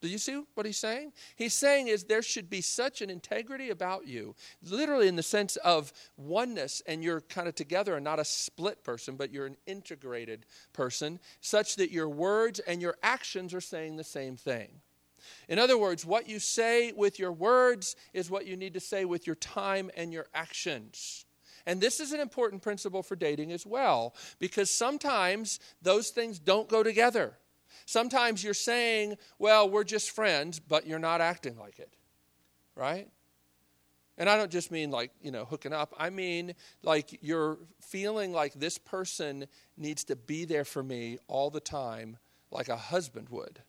Do 0.03 0.09
you 0.09 0.17
see 0.17 0.43
what 0.55 0.65
he's 0.65 0.75
saying? 0.75 1.13
He's 1.37 1.53
saying 1.53 1.87
is 1.87 2.03
there 2.03 2.21
should 2.21 2.49
be 2.49 2.59
such 2.59 3.01
an 3.01 3.09
integrity 3.09 3.69
about 3.69 4.05
you, 4.05 4.35
literally 4.61 5.07
in 5.07 5.15
the 5.15 5.23
sense 5.23 5.55
of 5.55 5.93
oneness, 6.17 6.83
and 6.85 7.01
you're 7.01 7.21
kind 7.21 7.47
of 7.47 7.55
together 7.55 7.95
and 7.95 8.03
not 8.03 8.19
a 8.19 8.25
split 8.25 8.83
person, 8.83 9.15
but 9.15 9.31
you're 9.31 9.45
an 9.45 9.55
integrated 9.65 10.45
person, 10.73 11.19
such 11.39 11.77
that 11.77 11.89
your 11.89 12.09
words 12.09 12.59
and 12.59 12.81
your 12.81 12.97
actions 13.01 13.53
are 13.53 13.61
saying 13.61 13.95
the 13.95 14.03
same 14.03 14.35
thing. 14.35 14.81
In 15.47 15.57
other 15.57 15.77
words, 15.77 16.05
what 16.05 16.27
you 16.27 16.37
say 16.37 16.91
with 16.91 17.17
your 17.17 17.31
words 17.31 17.95
is 18.11 18.29
what 18.29 18.45
you 18.45 18.57
need 18.57 18.73
to 18.73 18.81
say 18.81 19.05
with 19.05 19.25
your 19.25 19.37
time 19.37 19.89
and 19.95 20.11
your 20.11 20.25
actions. 20.33 21.25
And 21.65 21.79
this 21.79 22.01
is 22.01 22.11
an 22.11 22.19
important 22.19 22.61
principle 22.61 23.03
for 23.03 23.15
dating 23.15 23.53
as 23.53 23.65
well, 23.65 24.15
because 24.37 24.69
sometimes 24.69 25.61
those 25.81 26.09
things 26.09 26.39
don't 26.39 26.67
go 26.67 26.83
together. 26.83 27.37
Sometimes 27.85 28.43
you're 28.43 28.53
saying, 28.53 29.17
well, 29.39 29.69
we're 29.69 29.83
just 29.83 30.11
friends, 30.11 30.59
but 30.59 30.87
you're 30.87 30.99
not 30.99 31.21
acting 31.21 31.57
like 31.57 31.79
it, 31.79 31.93
right? 32.75 33.07
And 34.17 34.29
I 34.29 34.37
don't 34.37 34.51
just 34.51 34.71
mean 34.71 34.91
like, 34.91 35.11
you 35.21 35.31
know, 35.31 35.45
hooking 35.45 35.73
up. 35.73 35.93
I 35.97 36.09
mean 36.09 36.53
like 36.83 37.19
you're 37.21 37.57
feeling 37.81 38.31
like 38.31 38.53
this 38.53 38.77
person 38.77 39.47
needs 39.77 40.03
to 40.05 40.15
be 40.15 40.45
there 40.45 40.65
for 40.65 40.83
me 40.83 41.17
all 41.27 41.49
the 41.49 41.59
time, 41.59 42.17
like 42.51 42.69
a 42.69 42.77
husband 42.77 43.29
would. 43.29 43.59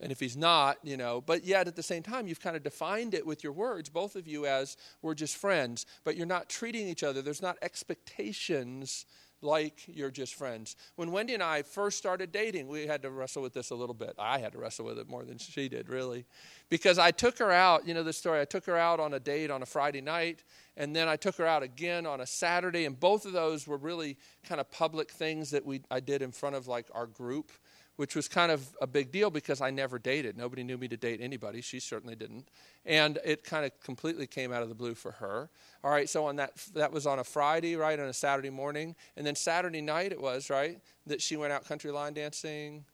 And 0.00 0.12
if 0.12 0.20
he's 0.20 0.36
not, 0.36 0.78
you 0.82 0.96
know, 0.96 1.20
but 1.20 1.44
yet 1.44 1.66
at 1.66 1.76
the 1.76 1.82
same 1.82 2.02
time, 2.02 2.26
you've 2.26 2.40
kind 2.40 2.56
of 2.56 2.62
defined 2.62 3.14
it 3.14 3.24
with 3.24 3.42
your 3.42 3.52
words, 3.52 3.88
both 3.88 4.16
of 4.16 4.26
you, 4.26 4.44
as 4.44 4.76
we're 5.00 5.14
just 5.14 5.36
friends, 5.36 5.86
but 6.02 6.16
you're 6.16 6.26
not 6.26 6.48
treating 6.48 6.88
each 6.88 7.02
other. 7.02 7.22
There's 7.22 7.40
not 7.40 7.56
expectations 7.62 9.06
like 9.44 9.82
you're 9.86 10.10
just 10.10 10.34
friends. 10.34 10.76
When 10.96 11.12
Wendy 11.12 11.34
and 11.34 11.42
I 11.42 11.62
first 11.62 11.98
started 11.98 12.32
dating, 12.32 12.68
we 12.68 12.86
had 12.86 13.02
to 13.02 13.10
wrestle 13.10 13.42
with 13.42 13.52
this 13.52 13.70
a 13.70 13.74
little 13.74 13.94
bit. 13.94 14.14
I 14.18 14.38
had 14.38 14.52
to 14.52 14.58
wrestle 14.58 14.86
with 14.86 14.98
it 14.98 15.08
more 15.08 15.24
than 15.24 15.38
she 15.38 15.68
did, 15.68 15.88
really. 15.88 16.24
Because 16.70 16.98
I 16.98 17.10
took 17.10 17.38
her 17.38 17.52
out, 17.52 17.86
you 17.86 17.94
know 17.94 18.02
the 18.02 18.12
story, 18.12 18.40
I 18.40 18.46
took 18.46 18.64
her 18.66 18.76
out 18.76 18.98
on 18.98 19.14
a 19.14 19.20
date 19.20 19.50
on 19.50 19.62
a 19.62 19.66
Friday 19.66 20.00
night, 20.00 20.42
and 20.76 20.96
then 20.96 21.06
I 21.08 21.16
took 21.16 21.36
her 21.36 21.46
out 21.46 21.62
again 21.62 22.06
on 22.06 22.20
a 22.20 22.26
Saturday, 22.26 22.84
and 22.84 22.98
both 22.98 23.26
of 23.26 23.32
those 23.32 23.66
were 23.66 23.76
really 23.76 24.16
kind 24.48 24.60
of 24.60 24.70
public 24.70 25.10
things 25.10 25.50
that 25.50 25.64
we 25.64 25.82
I 25.90 26.00
did 26.00 26.22
in 26.22 26.32
front 26.32 26.56
of 26.56 26.66
like 26.66 26.86
our 26.92 27.06
group 27.06 27.52
which 27.96 28.16
was 28.16 28.26
kind 28.26 28.50
of 28.50 28.76
a 28.80 28.86
big 28.86 29.12
deal 29.12 29.30
because 29.30 29.60
I 29.60 29.70
never 29.70 29.98
dated. 29.98 30.36
Nobody 30.36 30.64
knew 30.64 30.76
me 30.76 30.88
to 30.88 30.96
date 30.96 31.20
anybody. 31.22 31.60
She 31.60 31.78
certainly 31.78 32.16
didn't. 32.16 32.48
And 32.84 33.18
it 33.24 33.44
kind 33.44 33.64
of 33.64 33.78
completely 33.80 34.26
came 34.26 34.52
out 34.52 34.62
of 34.62 34.68
the 34.68 34.74
blue 34.74 34.94
for 34.94 35.12
her. 35.12 35.48
All 35.82 35.90
right, 35.90 36.08
so 36.08 36.26
on 36.26 36.36
that 36.36 36.56
that 36.74 36.92
was 36.92 37.06
on 37.06 37.18
a 37.18 37.24
Friday, 37.24 37.76
right, 37.76 37.98
on 37.98 38.06
a 38.06 38.12
Saturday 38.12 38.50
morning, 38.50 38.96
and 39.16 39.26
then 39.26 39.36
Saturday 39.36 39.80
night 39.80 40.12
it 40.12 40.20
was, 40.20 40.50
right, 40.50 40.80
that 41.06 41.22
she 41.22 41.36
went 41.36 41.52
out 41.52 41.64
country 41.64 41.90
line 41.90 42.14
dancing. 42.14 42.84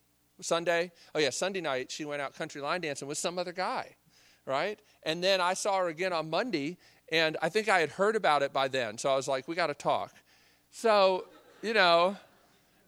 Sunday? 0.42 0.90
Oh 1.14 1.18
yeah, 1.18 1.30
Sunday 1.30 1.60
night 1.60 1.90
she 1.90 2.04
went 2.04 2.22
out 2.22 2.34
country 2.34 2.60
line 2.60 2.80
dancing 2.80 3.06
with 3.06 3.18
some 3.18 3.38
other 3.38 3.52
guy, 3.52 3.94
right? 4.46 4.78
And 5.02 5.22
then 5.22 5.40
I 5.40 5.54
saw 5.54 5.78
her 5.78 5.88
again 5.88 6.12
on 6.12 6.30
Monday, 6.30 6.78
and 7.12 7.36
I 7.42 7.48
think 7.48 7.68
I 7.68 7.80
had 7.80 7.90
heard 7.90 8.16
about 8.16 8.42
it 8.42 8.52
by 8.52 8.68
then. 8.68 8.98
So 8.98 9.10
I 9.10 9.16
was 9.16 9.28
like, 9.28 9.48
we 9.48 9.54
got 9.54 9.68
to 9.68 9.74
talk. 9.74 10.14
So, 10.70 11.26
you 11.62 11.74
know, 11.74 12.16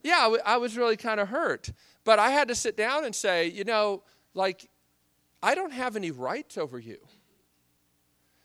yeah, 0.03 0.35
I 0.45 0.57
was 0.57 0.77
really 0.77 0.97
kind 0.97 1.21
of 1.21 1.29
hurt. 1.29 1.71
But 2.05 2.19
I 2.19 2.31
had 2.31 2.49
to 2.49 2.55
sit 2.55 2.77
down 2.77 3.05
and 3.05 3.15
say, 3.15 3.49
you 3.49 3.65
know, 3.65 4.03
like, 4.35 4.69
I 5.43 5.55
don't 5.55 5.73
have 5.73 5.97
any 5.97 6.11
rights 6.11 6.59
over 6.59 6.79
you. 6.79 6.99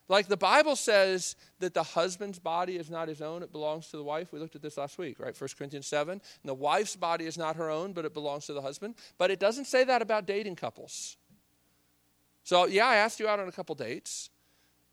Like 0.09 0.27
the 0.27 0.37
Bible 0.37 0.75
says 0.75 1.35
that 1.59 1.73
the 1.73 1.83
husband's 1.83 2.39
body 2.39 2.77
is 2.77 2.89
not 2.89 3.09
his 3.09 3.21
own, 3.21 3.43
it 3.43 3.51
belongs 3.51 3.87
to 3.89 3.97
the 3.97 4.03
wife. 4.03 4.31
We 4.31 4.39
looked 4.39 4.55
at 4.55 4.61
this 4.61 4.77
last 4.77 4.97
week, 4.97 5.19
right? 5.19 5.39
1 5.39 5.49
Corinthians 5.57 5.87
7. 5.87 6.11
And 6.11 6.21
the 6.43 6.53
wife's 6.53 6.95
body 6.95 7.25
is 7.25 7.37
not 7.37 7.57
her 7.57 7.69
own, 7.69 7.91
but 7.93 8.05
it 8.05 8.13
belongs 8.13 8.45
to 8.45 8.53
the 8.53 8.61
husband. 8.61 8.95
But 9.17 9.31
it 9.31 9.39
doesn't 9.39 9.65
say 9.65 9.83
that 9.83 10.01
about 10.01 10.25
dating 10.25 10.55
couples. 10.55 11.17
So, 12.43 12.65
yeah, 12.65 12.87
I 12.87 12.95
asked 12.95 13.19
you 13.19 13.27
out 13.27 13.39
on 13.39 13.49
a 13.49 13.51
couple 13.51 13.75
dates. 13.75 14.29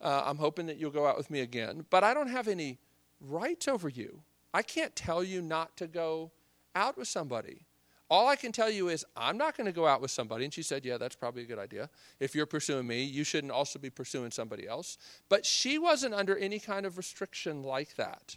Uh, 0.00 0.22
I'm 0.24 0.38
hoping 0.38 0.66
that 0.66 0.78
you'll 0.78 0.90
go 0.90 1.06
out 1.06 1.16
with 1.16 1.30
me 1.30 1.40
again. 1.40 1.86
But 1.90 2.02
I 2.02 2.12
don't 2.12 2.28
have 2.28 2.48
any 2.48 2.78
rights 3.20 3.68
over 3.68 3.88
you. 3.88 4.22
I 4.52 4.62
can't 4.62 4.94
tell 4.96 5.22
you 5.22 5.40
not 5.40 5.76
to 5.76 5.86
go 5.86 6.32
out 6.74 6.98
with 6.98 7.06
somebody. 7.06 7.66
All 8.10 8.28
I 8.28 8.36
can 8.36 8.52
tell 8.52 8.70
you 8.70 8.88
is, 8.88 9.04
I'm 9.16 9.38
not 9.38 9.56
going 9.56 9.66
to 9.66 9.72
go 9.72 9.86
out 9.86 10.02
with 10.02 10.10
somebody. 10.10 10.44
And 10.44 10.52
she 10.52 10.62
said, 10.62 10.84
Yeah, 10.84 10.98
that's 10.98 11.16
probably 11.16 11.42
a 11.42 11.46
good 11.46 11.58
idea. 11.58 11.88
If 12.20 12.34
you're 12.34 12.46
pursuing 12.46 12.86
me, 12.86 13.02
you 13.02 13.24
shouldn't 13.24 13.52
also 13.52 13.78
be 13.78 13.90
pursuing 13.90 14.30
somebody 14.30 14.68
else. 14.68 14.98
But 15.28 15.46
she 15.46 15.78
wasn't 15.78 16.14
under 16.14 16.36
any 16.36 16.58
kind 16.58 16.84
of 16.86 16.96
restriction 16.96 17.62
like 17.62 17.96
that. 17.96 18.36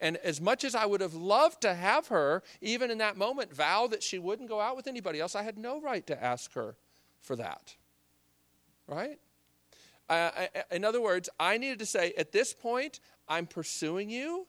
And 0.00 0.16
as 0.18 0.40
much 0.40 0.62
as 0.62 0.76
I 0.76 0.86
would 0.86 1.00
have 1.00 1.14
loved 1.14 1.62
to 1.62 1.74
have 1.74 2.06
her, 2.08 2.44
even 2.60 2.90
in 2.90 2.98
that 2.98 3.16
moment, 3.16 3.52
vow 3.52 3.88
that 3.88 4.02
she 4.02 4.20
wouldn't 4.20 4.48
go 4.48 4.60
out 4.60 4.76
with 4.76 4.86
anybody 4.86 5.18
else, 5.20 5.34
I 5.34 5.42
had 5.42 5.58
no 5.58 5.80
right 5.80 6.06
to 6.06 6.22
ask 6.22 6.52
her 6.54 6.76
for 7.20 7.34
that. 7.34 7.74
Right? 8.86 9.18
Uh, 10.08 10.30
in 10.70 10.84
other 10.84 11.02
words, 11.02 11.28
I 11.38 11.58
needed 11.58 11.80
to 11.80 11.86
say, 11.86 12.12
at 12.16 12.30
this 12.32 12.54
point, 12.54 13.00
I'm 13.28 13.46
pursuing 13.46 14.08
you 14.08 14.46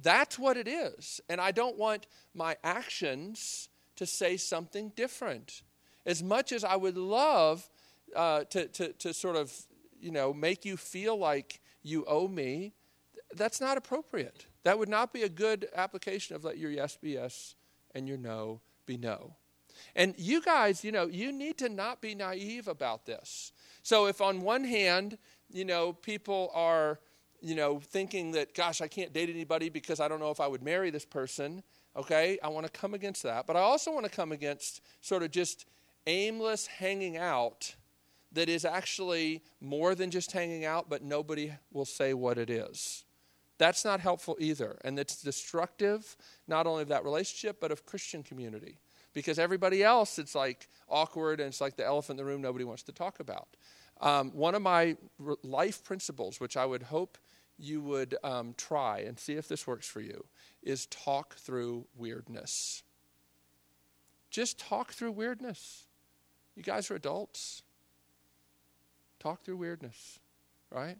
that's 0.00 0.38
what 0.38 0.56
it 0.56 0.68
is. 0.68 1.20
And 1.28 1.40
I 1.40 1.50
don't 1.50 1.76
want 1.76 2.06
my 2.34 2.56
actions 2.62 3.68
to 3.96 4.06
say 4.06 4.36
something 4.36 4.92
different. 4.96 5.62
As 6.06 6.22
much 6.22 6.52
as 6.52 6.64
I 6.64 6.76
would 6.76 6.96
love 6.96 7.68
uh, 8.16 8.44
to, 8.44 8.68
to, 8.68 8.92
to 8.92 9.14
sort 9.14 9.36
of, 9.36 9.52
you 10.00 10.10
know, 10.10 10.32
make 10.32 10.64
you 10.64 10.76
feel 10.76 11.16
like 11.16 11.60
you 11.82 12.04
owe 12.06 12.28
me, 12.28 12.72
that's 13.34 13.60
not 13.60 13.76
appropriate. 13.76 14.46
That 14.64 14.78
would 14.78 14.88
not 14.88 15.12
be 15.12 15.22
a 15.22 15.28
good 15.28 15.68
application 15.74 16.36
of 16.36 16.44
let 16.44 16.58
your 16.58 16.70
yes 16.70 16.96
be 16.96 17.10
yes 17.10 17.54
and 17.94 18.08
your 18.08 18.18
no 18.18 18.60
be 18.86 18.96
no. 18.96 19.36
And 19.96 20.14
you 20.16 20.42
guys, 20.42 20.84
you 20.84 20.92
know, 20.92 21.06
you 21.06 21.32
need 21.32 21.58
to 21.58 21.68
not 21.68 22.00
be 22.00 22.14
naive 22.14 22.68
about 22.68 23.06
this. 23.06 23.52
So 23.82 24.06
if 24.06 24.20
on 24.20 24.42
one 24.42 24.64
hand, 24.64 25.18
you 25.50 25.64
know, 25.64 25.92
people 25.92 26.50
are 26.54 27.00
you 27.42 27.54
know, 27.54 27.80
thinking 27.80 28.32
that, 28.32 28.54
gosh, 28.54 28.80
I 28.80 28.88
can't 28.88 29.12
date 29.12 29.28
anybody 29.28 29.68
because 29.68 30.00
I 30.00 30.08
don't 30.08 30.20
know 30.20 30.30
if 30.30 30.40
I 30.40 30.46
would 30.46 30.62
marry 30.62 30.90
this 30.90 31.04
person, 31.04 31.62
okay? 31.96 32.38
I 32.42 32.48
want 32.48 32.66
to 32.66 32.72
come 32.72 32.94
against 32.94 33.24
that. 33.24 33.46
But 33.46 33.56
I 33.56 33.60
also 33.60 33.92
want 33.92 34.04
to 34.04 34.10
come 34.10 34.32
against 34.32 34.80
sort 35.00 35.22
of 35.22 35.30
just 35.30 35.66
aimless 36.06 36.66
hanging 36.66 37.16
out 37.16 37.74
that 38.32 38.48
is 38.48 38.64
actually 38.64 39.42
more 39.60 39.94
than 39.94 40.10
just 40.10 40.32
hanging 40.32 40.64
out, 40.64 40.88
but 40.88 41.02
nobody 41.02 41.52
will 41.72 41.84
say 41.84 42.14
what 42.14 42.38
it 42.38 42.48
is. 42.48 43.04
That's 43.58 43.84
not 43.84 44.00
helpful 44.00 44.36
either. 44.40 44.78
And 44.84 44.98
it's 44.98 45.22
destructive, 45.22 46.16
not 46.48 46.66
only 46.66 46.82
of 46.82 46.88
that 46.88 47.04
relationship, 47.04 47.58
but 47.60 47.70
of 47.70 47.84
Christian 47.84 48.22
community. 48.22 48.78
Because 49.12 49.38
everybody 49.38 49.84
else, 49.84 50.18
it's 50.18 50.34
like 50.34 50.68
awkward 50.88 51.40
and 51.40 51.48
it's 51.48 51.60
like 51.60 51.76
the 51.76 51.84
elephant 51.84 52.18
in 52.18 52.24
the 52.24 52.30
room 52.30 52.40
nobody 52.40 52.64
wants 52.64 52.82
to 52.84 52.92
talk 52.92 53.20
about. 53.20 53.48
Um, 54.00 54.30
one 54.32 54.54
of 54.54 54.62
my 54.62 54.96
life 55.42 55.84
principles, 55.84 56.40
which 56.40 56.56
I 56.56 56.66
would 56.66 56.82
hope 56.82 57.18
you 57.62 57.80
would 57.80 58.16
um, 58.24 58.54
try 58.56 58.98
and 58.98 59.18
see 59.18 59.34
if 59.34 59.46
this 59.46 59.66
works 59.66 59.86
for 59.86 60.00
you 60.00 60.24
is 60.62 60.86
talk 60.86 61.36
through 61.36 61.86
weirdness. 61.96 62.82
Just 64.30 64.58
talk 64.58 64.92
through 64.92 65.12
weirdness. 65.12 65.84
You 66.56 66.62
guys 66.62 66.90
are 66.90 66.96
adults. 66.96 67.62
Talk 69.20 69.44
through 69.44 69.58
weirdness, 69.58 70.18
right? 70.70 70.96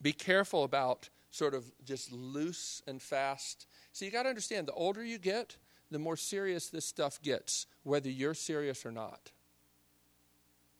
Be 0.00 0.12
careful 0.12 0.64
about 0.64 1.10
sort 1.30 1.54
of 1.54 1.70
just 1.84 2.10
loose 2.10 2.82
and 2.86 3.02
fast. 3.02 3.66
So 3.92 4.06
you 4.06 4.10
got 4.10 4.22
to 4.22 4.30
understand 4.30 4.66
the 4.66 4.72
older 4.72 5.04
you 5.04 5.18
get, 5.18 5.56
the 5.90 5.98
more 5.98 6.16
serious 6.16 6.68
this 6.68 6.86
stuff 6.86 7.20
gets, 7.20 7.66
whether 7.82 8.08
you're 8.08 8.34
serious 8.34 8.86
or 8.86 8.92
not. 8.92 9.32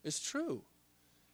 It's 0.02 0.20
true. 0.20 0.62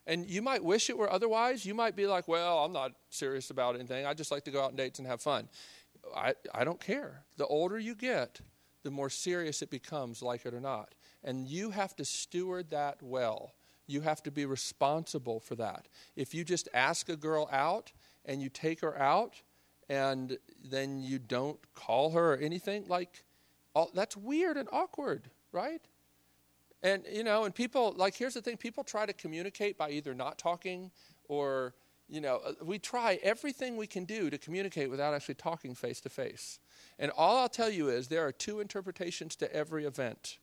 And 0.07 0.29
you 0.29 0.41
might 0.41 0.63
wish 0.63 0.89
it 0.89 0.97
were 0.97 1.13
otherwise. 1.13 1.67
You 1.67 1.75
might 1.75 1.97
be 1.97 2.07
like, 2.07 2.29
well, 2.29 2.59
I'm 2.59 2.73
not 2.73 2.93
serious 3.11 3.51
about 3.51 3.75
anything. 3.75 4.07
I 4.07 4.15
just 4.15 4.31
like 4.31 4.45
to 4.45 4.51
go 4.51 4.63
out 4.63 4.71
on 4.71 4.77
dates 4.77 4.99
and 4.99 5.09
have 5.09 5.21
fun. 5.21 5.49
I, 6.15 6.35
I 6.55 6.65
don't 6.65 6.81
care. 6.81 7.23
The 7.37 7.47
older 7.47 7.79
you 7.79 7.97
get, 7.97 8.41
the 8.85 8.91
more 8.93 9.11
serious 9.11 9.63
it 9.63 9.71
becomes, 9.71 10.23
like 10.23 10.47
it 10.47 10.55
or 10.55 10.61
not. 10.61 10.95
And 11.25 11.49
you 11.49 11.71
have 11.71 11.97
to 11.97 12.05
steward 12.05 12.71
that 12.71 13.03
well. 13.03 13.53
You 13.89 14.03
have 14.03 14.23
to 14.25 14.31
be 14.31 14.47
responsible 14.47 15.41
for 15.41 15.57
that. 15.57 15.89
If 16.15 16.35
you 16.35 16.45
just 16.45 16.69
ask 16.73 17.09
a 17.09 17.17
girl 17.17 17.49
out 17.51 17.93
and 18.25 18.41
you 18.41 18.49
take 18.49 18.81
her 18.83 18.97
out 18.97 19.43
and 19.89 20.39
then 20.65 21.01
you 21.01 21.19
don't 21.19 21.59
call 21.75 22.11
her 22.11 22.35
or 22.35 22.37
anything, 22.37 22.85
like, 22.87 23.25
all, 23.75 23.91
that's 23.93 24.17
weird 24.17 24.57
and 24.57 24.69
awkward, 24.73 25.31
right? 25.53 25.83
And, 26.83 27.05
you 27.11 27.25
know, 27.25 27.45
and 27.45 27.55
people, 27.55 27.95
like, 27.97 28.15
here's 28.15 28.35
the 28.35 28.43
thing 28.43 28.57
people 28.57 28.85
try 28.85 29.07
to 29.07 29.13
communicate 29.13 29.79
by 29.79 29.91
either 29.91 30.15
not 30.15 30.39
talking 30.39 30.91
or, 31.29 31.75
you 32.09 32.21
know, 32.21 32.41
uh, 32.45 32.53
we 32.63 32.79
try 32.79 33.19
everything 33.23 33.77
we 33.77 33.87
can 33.87 34.05
do 34.05 34.31
to 34.31 34.39
communicate 34.39 34.91
without 34.91 35.15
actually 35.15 35.35
talking 35.35 35.75
face 35.75 36.01
to 36.03 36.09
face. 36.09 36.59
And 36.99 37.11
all 37.17 37.39
I'll 37.39 37.49
tell 37.49 37.71
you 37.71 37.89
is 37.89 38.09
there 38.09 38.27
are 38.27 38.33
two 38.33 38.61
interpretations 38.61 39.37
to 39.37 39.53
every 39.53 39.85
event, 39.85 40.39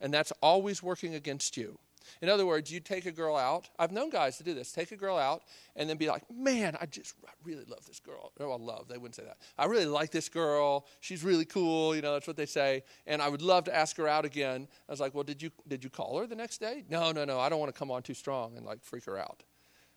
and 0.00 0.12
that's 0.14 0.32
always 0.42 0.82
working 0.82 1.14
against 1.14 1.56
you. 1.56 1.78
In 2.20 2.28
other 2.28 2.46
words, 2.46 2.70
you 2.70 2.80
take 2.80 3.06
a 3.06 3.12
girl 3.12 3.36
out. 3.36 3.68
I've 3.78 3.92
known 3.92 4.10
guys 4.10 4.36
to 4.38 4.44
do 4.44 4.54
this. 4.54 4.72
Take 4.72 4.92
a 4.92 4.96
girl 4.96 5.16
out 5.16 5.42
and 5.76 5.88
then 5.88 5.96
be 5.96 6.08
like, 6.08 6.22
man, 6.30 6.76
I 6.80 6.86
just 6.86 7.14
I 7.26 7.30
really 7.44 7.64
love 7.66 7.86
this 7.86 8.00
girl. 8.00 8.32
Oh, 8.40 8.52
I 8.52 8.56
love. 8.56 8.88
They 8.88 8.98
wouldn't 8.98 9.14
say 9.14 9.24
that. 9.24 9.38
I 9.58 9.66
really 9.66 9.86
like 9.86 10.10
this 10.10 10.28
girl. 10.28 10.86
She's 11.00 11.24
really 11.24 11.44
cool. 11.44 11.94
You 11.94 12.02
know, 12.02 12.12
that's 12.14 12.26
what 12.26 12.36
they 12.36 12.46
say. 12.46 12.82
And 13.06 13.20
I 13.20 13.28
would 13.28 13.42
love 13.42 13.64
to 13.64 13.74
ask 13.74 13.96
her 13.96 14.08
out 14.08 14.24
again. 14.24 14.68
I 14.88 14.92
was 14.92 15.00
like, 15.00 15.14
well, 15.14 15.24
did 15.24 15.42
you 15.42 15.50
did 15.68 15.84
you 15.84 15.90
call 15.90 16.18
her 16.18 16.26
the 16.26 16.36
next 16.36 16.58
day? 16.58 16.84
No, 16.88 17.12
no, 17.12 17.24
no. 17.24 17.40
I 17.40 17.48
don't 17.48 17.60
want 17.60 17.72
to 17.72 17.78
come 17.78 17.90
on 17.90 18.02
too 18.02 18.14
strong 18.14 18.56
and 18.56 18.64
like 18.64 18.82
freak 18.82 19.04
her 19.04 19.18
out. 19.18 19.42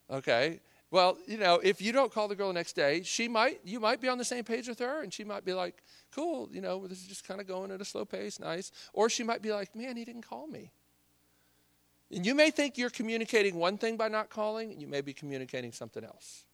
Okay. 0.09 0.59
Well, 0.89 1.17
you 1.27 1.37
know, 1.37 1.59
if 1.61 1.81
you 1.81 1.91
don't 1.91 2.13
call 2.13 2.29
the 2.29 2.35
girl 2.35 2.47
the 2.47 2.53
next 2.53 2.73
day, 2.73 3.03
she 3.03 3.27
might 3.27 3.59
you 3.65 3.79
might 3.79 3.99
be 3.99 4.07
on 4.07 4.17
the 4.17 4.25
same 4.25 4.45
page 4.45 4.67
with 4.67 4.79
her 4.79 5.03
and 5.03 5.13
she 5.13 5.25
might 5.25 5.43
be 5.43 5.53
like, 5.53 5.83
"Cool, 6.11 6.49
you 6.51 6.61
know, 6.61 6.87
this 6.87 7.01
is 7.01 7.07
just 7.07 7.27
kind 7.27 7.41
of 7.41 7.47
going 7.47 7.71
at 7.71 7.81
a 7.81 7.85
slow 7.85 8.05
pace, 8.05 8.39
nice." 8.39 8.71
Or 8.93 9.09
she 9.09 9.23
might 9.23 9.41
be 9.41 9.51
like, 9.51 9.75
"Man, 9.75 9.97
he 9.97 10.05
didn't 10.05 10.21
call 10.21 10.47
me." 10.47 10.71
And 12.11 12.25
you 12.25 12.33
may 12.33 12.51
think 12.51 12.77
you're 12.77 12.89
communicating 12.89 13.55
one 13.55 13.77
thing 13.77 13.97
by 13.97 14.07
not 14.07 14.29
calling, 14.29 14.71
and 14.71 14.81
you 14.81 14.87
may 14.87 15.01
be 15.01 15.13
communicating 15.13 15.71
something 15.71 16.03
else. 16.03 16.45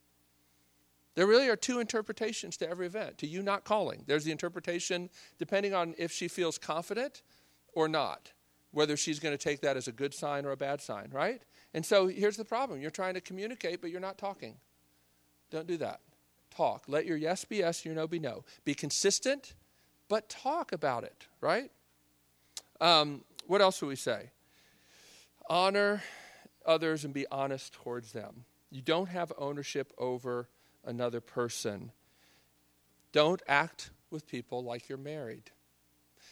There 1.15 1.27
really 1.27 1.47
are 1.47 1.55
two 1.55 1.79
interpretations 1.79 2.57
to 2.57 2.69
every 2.69 2.87
event. 2.87 3.19
To 3.19 3.27
you 3.27 3.43
not 3.43 3.63
calling, 3.63 4.03
there's 4.07 4.23
the 4.23 4.31
interpretation 4.31 5.09
depending 5.37 5.73
on 5.73 5.93
if 5.97 6.11
she 6.11 6.27
feels 6.27 6.57
confident 6.57 7.21
or 7.73 7.87
not, 7.87 8.31
whether 8.71 8.97
she's 8.97 9.19
going 9.19 9.33
to 9.33 9.43
take 9.43 9.61
that 9.61 9.77
as 9.77 9.87
a 9.87 9.91
good 9.91 10.13
sign 10.13 10.45
or 10.45 10.51
a 10.51 10.57
bad 10.57 10.81
sign, 10.81 11.09
right? 11.11 11.41
And 11.75 11.85
so 11.85 12.07
here's 12.07 12.37
the 12.37 12.45
problem 12.45 12.81
you're 12.81 12.91
trying 12.91 13.13
to 13.13 13.21
communicate, 13.21 13.79
but 13.81 13.91
you're 13.91 13.99
not 13.99 14.17
talking. 14.17 14.55
Don't 15.51 15.67
do 15.67 15.77
that. 15.77 15.99
Talk. 16.49 16.85
Let 16.87 17.05
your 17.05 17.17
yes 17.17 17.45
be 17.45 17.57
yes, 17.57 17.85
your 17.85 17.93
no 17.93 18.07
be 18.07 18.19
no. 18.19 18.43
Be 18.65 18.73
consistent, 18.73 19.53
but 20.07 20.29
talk 20.29 20.71
about 20.71 21.03
it, 21.03 21.27
right? 21.41 21.71
Um, 22.81 23.23
what 23.45 23.61
else 23.61 23.81
would 23.81 23.87
we 23.87 23.95
say? 23.95 24.31
Honor 25.49 26.01
others 26.65 27.03
and 27.05 27.13
be 27.13 27.25
honest 27.31 27.73
towards 27.73 28.11
them. 28.11 28.45
You 28.69 28.81
don't 28.81 29.09
have 29.09 29.31
ownership 29.37 29.93
over 29.97 30.49
another 30.85 31.21
person. 31.21 31.91
Don't 33.11 33.41
act 33.47 33.91
with 34.09 34.27
people 34.27 34.63
like 34.63 34.89
you're 34.89 34.97
married. 34.97 35.51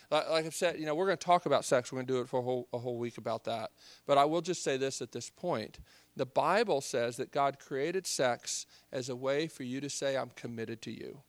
Like 0.10 0.46
I've 0.46 0.56
said, 0.56 0.78
you 0.78 0.86
know, 0.86 0.94
we're 0.94 1.06
going 1.06 1.18
to 1.18 1.26
talk 1.26 1.46
about 1.46 1.64
sex. 1.64 1.92
We're 1.92 1.98
going 1.98 2.08
to 2.08 2.14
do 2.14 2.20
it 2.20 2.28
for 2.28 2.40
a 2.40 2.44
whole, 2.44 2.68
a 2.74 2.78
whole 2.78 2.98
week 2.98 3.18
about 3.18 3.46
that. 3.46 3.72
But 4.06 4.18
I 4.18 4.26
will 4.26 4.42
just 4.42 4.62
say 4.62 4.76
this 4.76 5.02
at 5.02 5.14
this 5.14 5.30
point. 5.30 5.80
The 6.18 6.26
Bible 6.26 6.82
says 6.82 7.16
that 7.18 7.32
God 7.32 7.60
created 7.60 8.06
sex 8.06 8.66
as 8.92 9.08
a 9.08 9.16
way 9.16 9.48
for 9.48 9.64
you 9.64 9.80
to 9.80 9.90
say, 9.90 10.18
I'm 10.18 10.32
committed 10.36 10.82
to 10.84 10.92
you. 10.92 11.20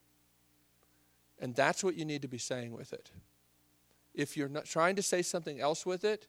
And 1.39 1.55
that's 1.55 1.83
what 1.83 1.95
you 1.95 2.03
need 2.03 2.21
to 2.23 2.27
be 2.27 2.37
saying 2.37 2.73
with 2.73 2.91
it. 2.91 3.09
If 4.13 4.35
you're 4.35 4.49
not 4.49 4.65
trying 4.65 4.97
to 4.97 5.01
say 5.01 5.21
something 5.21 5.61
else 5.61 5.85
with 5.85 6.03
it, 6.03 6.27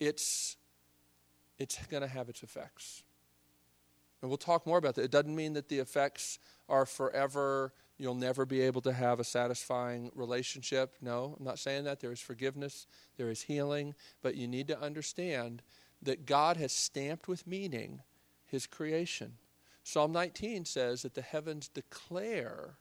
it's, 0.00 0.56
it's 1.58 1.84
going 1.86 2.02
to 2.02 2.08
have 2.08 2.28
its 2.28 2.42
effects. 2.42 3.02
And 4.22 4.30
we'll 4.30 4.38
talk 4.38 4.66
more 4.66 4.78
about 4.78 4.94
that. 4.94 5.04
It 5.04 5.10
doesn't 5.10 5.34
mean 5.34 5.52
that 5.54 5.68
the 5.68 5.78
effects 5.78 6.38
are 6.68 6.86
forever 6.86 7.72
You'll 7.98 8.14
never 8.14 8.44
be 8.44 8.60
able 8.60 8.82
to 8.82 8.92
have 8.92 9.20
a 9.20 9.24
satisfying 9.24 10.10
relationship. 10.14 10.94
No, 11.00 11.36
I'm 11.38 11.44
not 11.44 11.58
saying 11.58 11.84
that. 11.84 12.00
There 12.00 12.12
is 12.12 12.20
forgiveness, 12.20 12.86
there 13.16 13.30
is 13.30 13.42
healing, 13.42 13.94
but 14.22 14.36
you 14.36 14.46
need 14.46 14.68
to 14.68 14.80
understand 14.80 15.62
that 16.02 16.26
God 16.26 16.58
has 16.58 16.72
stamped 16.72 17.26
with 17.26 17.46
meaning 17.46 18.02
his 18.44 18.66
creation. 18.66 19.38
Psalm 19.82 20.12
19 20.12 20.66
says 20.66 21.02
that 21.02 21.14
the 21.14 21.22
heavens 21.22 21.68
declare 21.68 22.74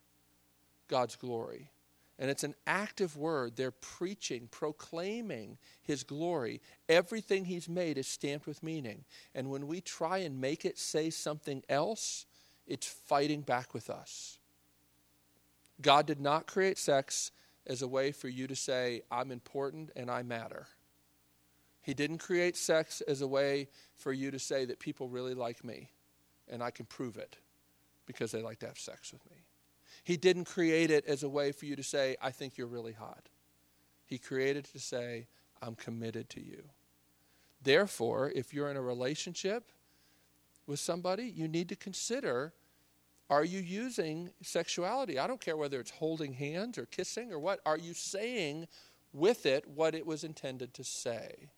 God's 0.90 1.16
glory. 1.16 1.72
And 2.18 2.30
it's 2.30 2.44
an 2.44 2.56
active 2.66 3.18
word. 3.18 3.56
They're 3.56 3.72
preaching, 3.72 4.48
proclaiming 4.50 5.58
his 5.82 6.04
glory. 6.04 6.62
Everything 6.88 7.46
he's 7.46 7.68
made 7.68 7.98
is 7.98 8.08
stamped 8.08 8.48
with 8.48 8.64
meaning. 8.64 9.04
And 9.34 9.50
when 9.50 9.68
we 9.68 9.82
try 9.82 10.20
and 10.20 10.40
make 10.40 10.64
it 10.64 10.78
say 10.78 11.10
something 11.10 11.64
else, 11.68 12.26
it's 12.68 12.88
fighting 12.88 13.42
back 13.42 13.74
with 13.74 13.90
us. 13.90 14.40
God 15.82 16.06
did 16.06 16.22
not 16.22 16.48
create 16.48 16.78
sex 16.78 17.32
as 17.68 17.82
a 17.82 17.88
way 17.88 18.12
for 18.12 18.30
you 18.30 18.48
to 18.48 18.56
say, 18.56 19.02
I'm 19.12 19.32
important 19.32 19.92
and 19.96 20.10
I 20.10 20.24
matter. 20.24 20.68
He 21.82 21.94
didn't 21.94 22.20
create 22.20 22.56
sex 22.56 23.02
as 23.02 23.22
a 23.22 23.28
way 23.28 23.68
for 23.94 24.14
you 24.14 24.32
to 24.32 24.40
say 24.40 24.66
that 24.66 24.80
people 24.80 25.10
really 25.10 25.34
like 25.34 25.64
me 25.64 25.90
and 26.48 26.64
I 26.64 26.72
can 26.72 26.86
prove 26.86 27.18
it 27.18 27.38
because 28.06 28.32
they 28.32 28.42
like 28.42 28.60
to 28.60 28.68
have 28.68 28.80
sex 28.80 29.12
with 29.12 29.30
me. 29.30 29.45
He 30.06 30.18
didn't 30.18 30.46
create 30.46 30.92
it 30.92 31.04
as 31.08 31.24
a 31.24 31.30
way 31.30 31.52
for 31.52 31.66
you 31.66 31.76
to 31.76 31.82
say, 31.82 32.16
I 32.22 32.30
think 32.30 32.58
you're 32.60 32.68
really 32.68 32.94
hot. 32.94 33.28
He 34.06 34.20
created 34.20 34.66
it 34.66 34.72
to 34.74 34.80
say, 34.80 35.26
I'm 35.64 35.74
committed 35.74 36.30
to 36.30 36.42
you. 36.42 36.64
Therefore, 37.64 38.32
if 38.36 38.54
you're 38.54 38.70
in 38.70 38.78
a 38.78 38.82
relationship 38.84 39.72
with 40.68 40.80
somebody, 40.80 41.24
you 41.24 41.48
need 41.48 41.70
to 41.70 41.76
consider 41.76 42.54
are 43.28 43.44
you 43.44 43.60
using 43.60 44.30
sexuality? 44.44 45.18
I 45.18 45.26
don't 45.26 45.42
care 45.42 45.58
whether 45.58 45.80
it's 45.80 45.90
holding 45.90 46.34
hands 46.34 46.78
or 46.78 46.86
kissing 46.86 47.34
or 47.34 47.40
what. 47.40 47.60
Are 47.66 47.78
you 47.78 47.96
saying 47.96 48.68
with 49.12 49.48
it 49.48 49.68
what 49.68 49.96
it 49.96 50.06
was 50.06 50.24
intended 50.24 50.76
to 50.76 50.84
say? 50.84 51.50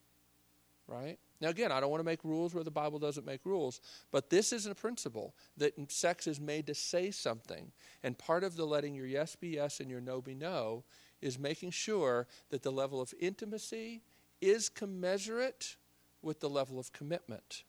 Right? 0.87 1.19
Now, 1.39 1.49
again, 1.49 1.71
I 1.71 1.79
don't 1.79 1.91
want 1.91 1.99
to 1.99 2.05
make 2.05 2.23
rules 2.23 2.55
where 2.55 2.63
the 2.63 2.71
Bible 2.71 2.97
doesn't 2.97 3.25
make 3.25 3.45
rules, 3.45 3.79
but 4.11 4.29
this 4.29 4.51
is 4.51 4.65
a 4.65 4.73
principle 4.73 5.35
that 5.57 5.73
sex 5.91 6.25
is 6.25 6.39
made 6.39 6.65
to 6.67 6.73
say 6.73 7.11
something. 7.11 7.71
And 8.03 8.17
part 8.17 8.43
of 8.43 8.55
the 8.55 8.65
letting 8.65 8.95
your 8.95 9.05
yes 9.05 9.35
be 9.35 9.49
yes 9.49 9.79
and 9.79 9.89
your 9.89 10.01
no 10.01 10.19
be 10.19 10.33
no 10.33 10.83
is 11.21 11.37
making 11.37 11.71
sure 11.71 12.27
that 12.49 12.63
the 12.63 12.71
level 12.71 12.99
of 13.01 13.13
intimacy 13.19 14.01
is 14.41 14.69
commensurate 14.69 15.75
with 16.21 16.39
the 16.39 16.49
level 16.49 16.79
of 16.79 16.91
commitment. 16.91 17.63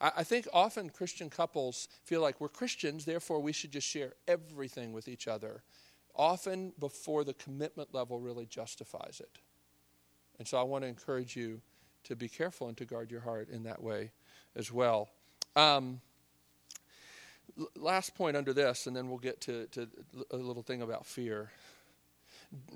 I, 0.00 0.12
I 0.18 0.24
think 0.24 0.46
often 0.52 0.90
Christian 0.90 1.30
couples 1.30 1.88
feel 2.04 2.20
like 2.20 2.40
we're 2.40 2.48
Christians, 2.48 3.06
therefore 3.06 3.40
we 3.40 3.52
should 3.52 3.72
just 3.72 3.86
share 3.86 4.12
everything 4.26 4.92
with 4.92 5.08
each 5.08 5.26
other, 5.26 5.62
often 6.14 6.72
before 6.78 7.24
the 7.24 7.34
commitment 7.34 7.94
level 7.94 8.20
really 8.20 8.46
justifies 8.46 9.20
it. 9.20 9.38
And 10.38 10.46
so 10.46 10.58
I 10.58 10.62
want 10.62 10.84
to 10.84 10.88
encourage 10.88 11.34
you 11.34 11.60
to 12.08 12.16
be 12.16 12.28
careful 12.28 12.68
and 12.68 12.76
to 12.76 12.84
guard 12.84 13.10
your 13.10 13.20
heart 13.20 13.48
in 13.48 13.62
that 13.64 13.82
way 13.82 14.10
as 14.56 14.72
well. 14.72 15.08
Um, 15.56 16.00
last 17.76 18.14
point 18.14 18.36
under 18.36 18.52
this, 18.52 18.86
and 18.86 18.96
then 18.96 19.08
we'll 19.08 19.18
get 19.18 19.40
to, 19.42 19.66
to 19.68 19.88
a 20.30 20.36
little 20.36 20.62
thing 20.62 20.82
about 20.82 21.06
fear. 21.06 21.50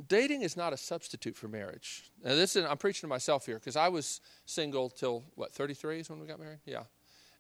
Dating 0.08 0.42
is 0.42 0.56
not 0.56 0.72
a 0.72 0.76
substitute 0.76 1.36
for 1.36 1.48
marriage. 1.48 2.10
Now, 2.22 2.34
this 2.34 2.56
is, 2.56 2.64
I'm 2.64 2.76
preaching 2.76 3.02
to 3.02 3.06
myself 3.06 3.46
here 3.46 3.56
because 3.56 3.76
I 3.76 3.88
was 3.88 4.20
single 4.44 4.90
till 4.90 5.24
what 5.34 5.52
33 5.52 6.00
is 6.00 6.10
when 6.10 6.20
we 6.20 6.26
got 6.26 6.38
married. 6.38 6.58
Yeah, 6.66 6.82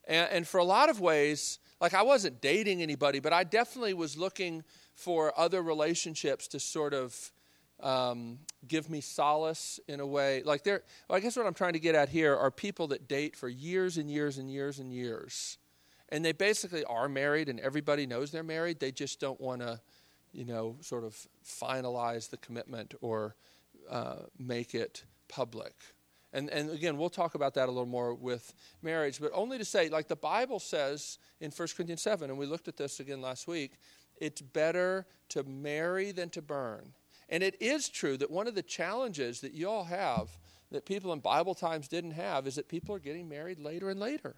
and, 0.06 0.28
and 0.30 0.48
for 0.48 0.58
a 0.58 0.64
lot 0.64 0.88
of 0.88 1.00
ways, 1.00 1.58
like 1.80 1.94
I 1.94 2.02
wasn't 2.02 2.40
dating 2.40 2.82
anybody, 2.82 3.20
but 3.20 3.32
I 3.32 3.44
definitely 3.44 3.94
was 3.94 4.16
looking 4.16 4.64
for 4.94 5.38
other 5.38 5.62
relationships 5.62 6.48
to 6.48 6.60
sort 6.60 6.94
of 6.94 7.32
um, 7.82 8.38
give 8.68 8.88
me 8.88 9.00
solace 9.00 9.80
in 9.88 10.00
a 10.00 10.06
way. 10.06 10.42
Like 10.44 10.62
there, 10.64 10.82
well, 11.08 11.16
I 11.16 11.20
guess 11.20 11.36
what 11.36 11.46
I'm 11.46 11.54
trying 11.54 11.72
to 11.74 11.80
get 11.80 11.94
at 11.94 12.08
here 12.08 12.36
are 12.36 12.50
people 12.50 12.88
that 12.88 13.08
date 13.08 13.36
for 13.36 13.48
years 13.48 13.98
and 13.98 14.10
years 14.10 14.38
and 14.38 14.50
years 14.50 14.78
and 14.78 14.92
years, 14.92 15.58
and 16.08 16.24
they 16.24 16.32
basically 16.32 16.84
are 16.84 17.08
married, 17.08 17.48
and 17.48 17.58
everybody 17.60 18.06
knows 18.06 18.30
they're 18.30 18.42
married. 18.42 18.80
They 18.80 18.92
just 18.92 19.20
don't 19.20 19.40
want 19.40 19.62
to, 19.62 19.80
you 20.32 20.44
know, 20.44 20.76
sort 20.80 21.04
of 21.04 21.16
finalize 21.44 22.30
the 22.30 22.36
commitment 22.36 22.94
or 23.00 23.34
uh, 23.90 24.16
make 24.38 24.74
it 24.74 25.04
public. 25.28 25.74
And, 26.34 26.48
and 26.48 26.70
again, 26.70 26.96
we'll 26.96 27.10
talk 27.10 27.34
about 27.34 27.54
that 27.54 27.68
a 27.68 27.72
little 27.72 27.84
more 27.84 28.14
with 28.14 28.54
marriage, 28.80 29.20
but 29.20 29.30
only 29.34 29.58
to 29.58 29.64
say, 29.64 29.90
like 29.90 30.08
the 30.08 30.16
Bible 30.16 30.58
says 30.58 31.18
in 31.40 31.50
1 31.50 31.68
Corinthians 31.76 32.00
7, 32.00 32.30
and 32.30 32.38
we 32.38 32.46
looked 32.46 32.68
at 32.68 32.76
this 32.76 33.00
again 33.00 33.20
last 33.20 33.46
week, 33.46 33.72
it's 34.16 34.40
better 34.40 35.06
to 35.30 35.42
marry 35.44 36.10
than 36.10 36.30
to 36.30 36.40
burn. 36.40 36.94
And 37.32 37.42
it 37.42 37.56
is 37.60 37.88
true 37.88 38.18
that 38.18 38.30
one 38.30 38.46
of 38.46 38.54
the 38.54 38.62
challenges 38.62 39.40
that 39.40 39.54
you 39.54 39.68
all 39.68 39.84
have 39.84 40.28
that 40.70 40.84
people 40.84 41.14
in 41.14 41.20
Bible 41.20 41.54
times 41.54 41.88
didn't 41.88 42.12
have 42.12 42.46
is 42.46 42.56
that 42.56 42.68
people 42.68 42.94
are 42.94 43.00
getting 43.00 43.26
married 43.26 43.58
later 43.58 43.88
and 43.88 43.98
later. 43.98 44.36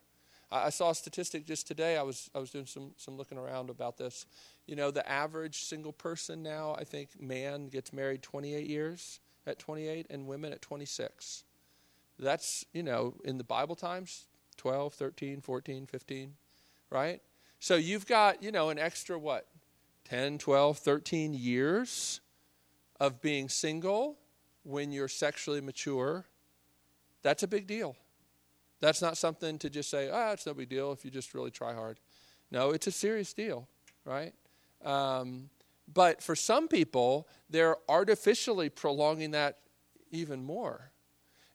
I, 0.51 0.67
I 0.67 0.71
saw 0.71 0.91
a 0.91 0.95
statistic 0.95 1.45
just 1.45 1.67
today. 1.67 1.97
I 1.97 2.03
was, 2.03 2.31
I 2.37 2.39
was 2.39 2.51
doing 2.51 2.67
some, 2.67 2.93
some 2.97 3.17
looking 3.17 3.37
around 3.37 3.69
about 3.69 3.99
this. 3.99 4.27
You 4.67 4.77
know, 4.77 4.93
the 4.93 5.07
average 5.11 5.65
single 5.65 5.93
person 5.93 6.41
now, 6.41 6.77
I 6.79 6.85
think, 6.85 7.21
man 7.21 7.67
gets 7.67 7.93
married 7.93 8.23
28 8.23 8.65
years 8.65 9.19
at 9.45 9.59
28 9.59 10.07
and 10.09 10.29
women 10.29 10.53
at 10.53 10.63
26. 10.63 11.43
That's, 12.21 12.65
you 12.73 12.85
know, 12.85 13.15
in 13.25 13.39
the 13.39 13.45
Bible 13.45 13.75
times, 13.75 14.27
12, 14.57 14.95
13, 14.95 15.41
14, 15.41 15.87
15, 15.87 16.35
right? 16.91 17.21
So 17.59 17.75
you've 17.75 18.07
got, 18.07 18.41
you 18.41 18.53
know, 18.53 18.71
an 18.71 18.79
extra 18.79 19.19
what? 19.19 19.49
10, 20.05 20.39
12, 20.39 20.79
13 20.79 21.35
years 21.35 22.21
of 23.01 23.21
being 23.21 23.49
single 23.49 24.19
when 24.63 24.93
you're 24.93 25.09
sexually 25.09 25.61
mature. 25.61 26.25
That's 27.23 27.43
a 27.43 27.49
big 27.49 27.67
deal. 27.67 27.97
That's 28.81 29.01
not 29.01 29.17
something 29.17 29.59
to 29.59 29.71
just 29.71 29.91
say, 29.91 30.11
ah, 30.11 30.29
oh, 30.29 30.33
it's 30.33 30.47
no 30.47 30.55
big 30.55 30.69
deal 30.69 30.93
if 30.93 31.05
you 31.05 31.11
just 31.11 31.35
really 31.35 31.51
try 31.51 31.73
hard. 31.73 32.01
No, 32.51 32.71
it's 32.71 32.87
a 32.87 32.93
serious 32.93 33.33
deal, 33.33 33.69
right? 34.05 34.35
Um, 34.85 35.49
but 35.93 36.23
for 36.23 36.37
some 36.37 36.69
people, 36.69 37.29
they're 37.49 37.77
artificially 37.89 38.69
prolonging 38.69 39.33
that 39.33 39.59
even 40.11 40.45
more. 40.45 40.91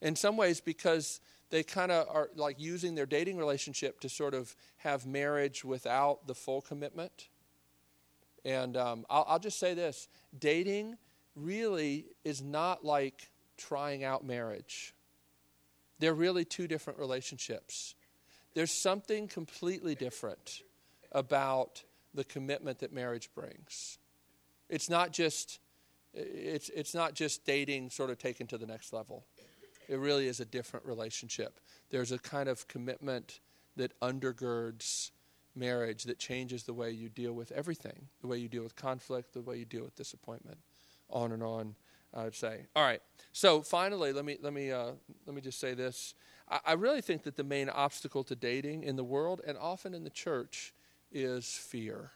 In 0.02 0.16
some 0.16 0.38
ways, 0.38 0.62
because 0.62 1.20
they 1.50 1.64
kind 1.64 1.92
of 1.92 2.08
are 2.10 2.30
like 2.36 2.60
using 2.60 2.96
their 2.96 3.06
dating 3.06 3.38
relationship 3.38 4.00
to 4.02 4.10
sort 4.10 4.34
of 4.34 4.56
have 4.78 5.06
marriage 5.06 5.66
without 5.66 6.28
the 6.28 6.36
full 6.36 6.62
commitment. 6.62 7.30
And 8.46 8.78
um, 8.78 9.06
I'll, 9.10 9.26
I'll 9.28 9.40
just 9.40 9.60
say 9.60 9.74
this 9.74 10.08
dating 10.38 10.98
really 11.40 12.06
is 12.24 12.42
not 12.42 12.84
like 12.84 13.30
trying 13.58 14.04
out 14.04 14.26
marriage, 14.26 14.94
they're 16.00 16.14
really 16.14 16.46
two 16.46 16.68
different 16.68 17.00
relationships. 17.00 17.96
There's 18.54 18.72
something 18.72 19.28
completely 19.28 19.96
different 19.96 20.62
about 21.12 21.84
the 22.14 22.24
commitment 22.24 22.80
that 22.80 22.94
marriage 22.94 23.30
brings. 23.36 23.98
It's 24.70 24.90
not 24.90 25.12
just 25.12 25.60
it's 26.14 26.70
it's 26.70 26.96
not 26.96 27.14
just 27.14 27.46
dating 27.46 27.92
sort 27.92 28.10
of 28.10 28.18
taken 28.18 28.48
to 28.48 28.58
the 28.58 28.66
next 28.66 28.94
level. 28.94 29.26
It 29.88 29.98
really 30.00 30.28
is 30.28 30.40
a 30.40 30.46
different 30.46 30.86
relationship. 30.86 31.60
There's 31.90 32.12
a 32.12 32.20
kind 32.20 32.50
of 32.50 32.68
commitment 32.68 33.40
that 33.76 34.00
undergirds 34.02 35.12
marriage 35.56 36.04
that 36.04 36.20
changes 36.20 36.64
the 36.64 36.74
way 36.74 36.92
you 36.92 37.10
deal 37.10 37.34
with 37.34 37.52
everything, 37.52 38.08
the 38.22 38.28
way 38.28 38.38
you 38.38 38.48
deal 38.48 38.64
with 38.64 38.76
conflict, 38.76 39.34
the 39.34 39.42
way 39.42 39.58
you 39.58 39.66
deal 39.66 39.84
with 39.84 39.96
disappointment, 39.96 40.60
on 41.10 41.32
and 41.32 41.44
on. 41.44 41.76
I 42.14 42.24
would 42.24 42.36
say. 42.36 42.66
All 42.76 42.84
right. 42.84 43.02
So 43.34 43.62
finally, 43.62 44.14
let 44.14 44.26
me 44.26 44.38
let 44.42 44.54
me 44.54 44.72
uh, 44.72 44.92
let 45.26 45.36
me 45.36 45.42
just 45.42 45.60
say 45.60 45.74
this. 45.74 46.16
I, 46.50 46.60
I 46.66 46.74
really 46.74 47.02
think 47.02 47.24
that 47.24 47.36
the 47.36 47.44
main 47.44 47.70
obstacle 47.70 48.24
to 48.26 48.36
dating 48.36 48.84
in 48.84 48.96
the 48.96 49.04
world 49.04 49.42
and 49.46 49.58
often 49.58 49.94
in 49.94 50.04
the 50.04 50.10
church 50.10 50.74
is 51.12 51.46
fear. 51.46 52.12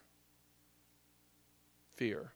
Fear. 1.96 2.32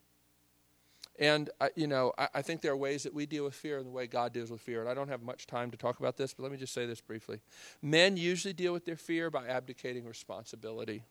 And, 1.19 1.49
I, 1.59 1.71
you 1.75 1.87
know, 1.87 2.13
I, 2.15 2.27
I, 2.35 2.41
think 2.43 2.61
there 2.61 2.71
are 2.73 2.77
ways 2.77 3.01
that 3.01 3.11
we 3.11 3.25
deal 3.25 3.43
with 3.43 3.55
fear 3.55 3.77
and 3.77 3.87
the 3.87 3.91
way 3.91 4.05
God 4.05 4.33
deals 4.33 4.51
with 4.51 4.61
fear. 4.61 4.81
And 4.81 4.89
I 4.89 4.93
don't 4.93 5.07
have 5.07 5.23
much 5.23 5.47
time 5.47 5.71
to 5.71 5.77
talk 5.77 5.99
about 5.99 6.15
this, 6.15 6.35
but 6.35 6.43
let 6.43 6.51
me 6.51 6.59
just 6.59 6.75
say 6.75 6.85
this 6.85 7.01
briefly. 7.01 7.39
Men 7.81 8.17
usually 8.17 8.53
deal 8.53 8.71
with 8.71 8.85
their 8.85 8.95
fear 8.95 9.31
by 9.31 9.47
abdicating 9.47 10.05
responsibility. 10.05 11.01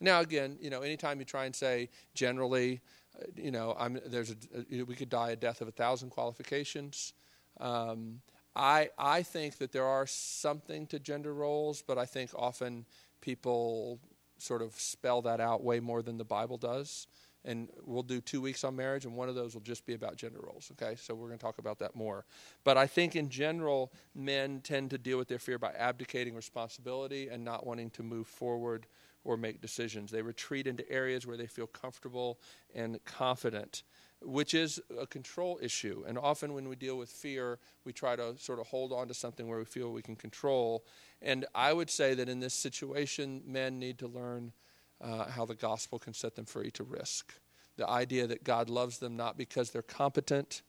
Now, 0.00 0.20
again, 0.20 0.58
you 0.60 0.70
know, 0.70 0.82
anytime 0.82 1.20
you 1.20 1.24
try 1.24 1.44
and 1.44 1.54
say 1.54 1.88
generally, 2.14 2.80
uh, 3.05 3.05
you 3.36 3.50
know, 3.50 3.74
I'm, 3.78 3.98
there's 4.06 4.30
a, 4.30 4.36
a, 4.72 4.82
we 4.82 4.94
could 4.94 5.08
die 5.08 5.30
a 5.30 5.36
death 5.36 5.60
of 5.60 5.68
a 5.68 5.72
thousand 5.72 6.10
qualifications. 6.10 7.12
Um, 7.60 8.20
I, 8.54 8.90
I 8.98 9.22
think 9.22 9.58
that 9.58 9.72
there 9.72 9.84
are 9.84 10.06
something 10.06 10.86
to 10.88 10.98
gender 10.98 11.34
roles, 11.34 11.82
but 11.82 11.98
I 11.98 12.06
think 12.06 12.30
often 12.34 12.86
people 13.20 14.00
sort 14.38 14.62
of 14.62 14.74
spell 14.74 15.22
that 15.22 15.40
out 15.40 15.62
way 15.62 15.80
more 15.80 16.02
than 16.02 16.16
the 16.16 16.24
Bible 16.24 16.56
does. 16.56 17.06
And 17.44 17.68
we'll 17.84 18.02
do 18.02 18.20
two 18.20 18.40
weeks 18.40 18.64
on 18.64 18.74
marriage, 18.74 19.04
and 19.04 19.14
one 19.14 19.28
of 19.28 19.36
those 19.36 19.54
will 19.54 19.60
just 19.60 19.86
be 19.86 19.94
about 19.94 20.16
gender 20.16 20.40
roles, 20.42 20.72
okay? 20.72 20.96
So 20.96 21.14
we're 21.14 21.28
going 21.28 21.38
to 21.38 21.44
talk 21.44 21.58
about 21.58 21.78
that 21.78 21.94
more. 21.94 22.24
But 22.64 22.76
I 22.76 22.88
think 22.88 23.14
in 23.14 23.28
general, 23.28 23.92
men 24.16 24.60
tend 24.62 24.90
to 24.90 24.98
deal 24.98 25.16
with 25.16 25.28
their 25.28 25.38
fear 25.38 25.56
by 25.56 25.70
abdicating 25.78 26.34
responsibility 26.34 27.28
and 27.28 27.44
not 27.44 27.64
wanting 27.64 27.90
to 27.90 28.02
move 28.02 28.26
forward 28.26 28.86
or 29.26 29.36
make 29.36 29.60
decisions. 29.60 30.10
They 30.10 30.22
retreat 30.22 30.66
into 30.66 30.90
areas 30.90 31.26
where 31.26 31.36
they 31.36 31.46
feel 31.46 31.66
comfortable 31.66 32.38
and 32.74 33.04
confident 33.04 33.82
which 34.22 34.54
is 34.54 34.80
a 34.98 35.06
control 35.06 35.58
issue. 35.60 36.02
And 36.06 36.18
often 36.18 36.54
when 36.54 36.68
we 36.68 36.76
deal 36.76 36.96
with 36.96 37.10
fear, 37.10 37.58
we 37.84 37.92
try 37.92 38.16
to 38.16 38.36
sort 38.38 38.58
of 38.58 38.66
hold 38.66 38.92
on 38.92 39.08
to 39.08 39.14
something 39.14 39.46
where 39.46 39.58
we 39.58 39.64
feel 39.64 39.92
we 39.92 40.02
can 40.02 40.16
control. 40.16 40.84
And 41.20 41.44
I 41.54 41.72
would 41.72 41.90
say 41.90 42.14
that 42.14 42.28
in 42.28 42.40
this 42.40 42.54
situation, 42.54 43.42
men 43.46 43.78
need 43.78 43.98
to 43.98 44.08
learn 44.08 44.52
uh, 45.00 45.26
how 45.26 45.44
the 45.44 45.54
gospel 45.54 45.98
can 45.98 46.14
set 46.14 46.34
them 46.34 46.46
free 46.46 46.70
to 46.72 46.82
risk. 46.82 47.34
The 47.76 47.88
idea 47.88 48.26
that 48.26 48.42
God 48.42 48.70
loves 48.70 48.98
them 48.98 49.16
not 49.16 49.36
because 49.36 49.70
they're 49.70 49.82
competent, 49.82 50.62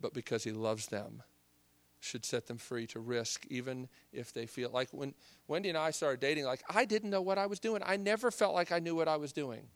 but 0.00 0.14
because 0.14 0.44
He 0.44 0.52
loves 0.52 0.86
them 0.86 1.22
should 2.04 2.24
set 2.24 2.46
them 2.46 2.58
free 2.58 2.86
to 2.88 3.00
risk, 3.00 3.46
even 3.48 3.88
if 4.12 4.32
they 4.32 4.46
feel 4.46 4.70
like 4.70 4.88
when 4.92 5.14
Wendy 5.48 5.68
and 5.70 5.78
I 5.78 5.90
started 5.90 6.20
dating, 6.20 6.44
like 6.44 6.62
I 6.68 6.84
didn't 6.84 7.10
know 7.10 7.22
what 7.22 7.38
I 7.38 7.46
was 7.46 7.58
doing. 7.58 7.82
I 7.84 7.96
never 7.96 8.30
felt 8.30 8.54
like 8.54 8.70
I 8.72 8.78
knew 8.78 8.94
what 8.94 9.08
I 9.08 9.16
was 9.16 9.32
doing. 9.32 9.68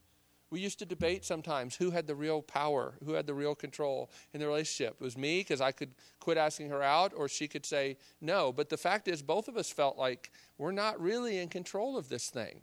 We 0.51 0.61
used 0.61 0.79
to 0.79 0.87
debate 0.87 1.25
sometimes 1.25 1.77
who 1.77 1.91
had 1.91 2.07
the 2.07 2.15
real 2.15 2.41
power, 2.41 2.95
who 3.05 3.13
had 3.13 3.27
the 3.27 3.35
real 3.35 3.55
control 3.55 4.11
in 4.33 4.41
the 4.41 4.47
relationship. 4.47 4.97
It 4.99 5.05
was 5.05 5.17
me 5.17 5.41
because 5.41 5.61
I 5.61 5.73
could 5.73 5.91
quit 6.21 6.39
asking 6.39 6.71
her 6.71 6.83
out, 6.83 7.13
or 7.15 7.29
she 7.29 7.49
could 7.49 7.67
say 7.67 7.99
no. 8.21 8.51
But 8.53 8.71
the 8.71 8.79
fact 8.79 9.09
is, 9.09 9.21
both 9.21 9.49
of 9.49 9.59
us 9.59 9.71
felt 9.71 9.99
like 9.99 10.33
we're 10.57 10.73
not 10.73 11.01
really 11.01 11.39
in 11.39 11.49
control 11.49 11.99
of 11.99 12.09
this 12.09 12.31
thing. 12.31 12.63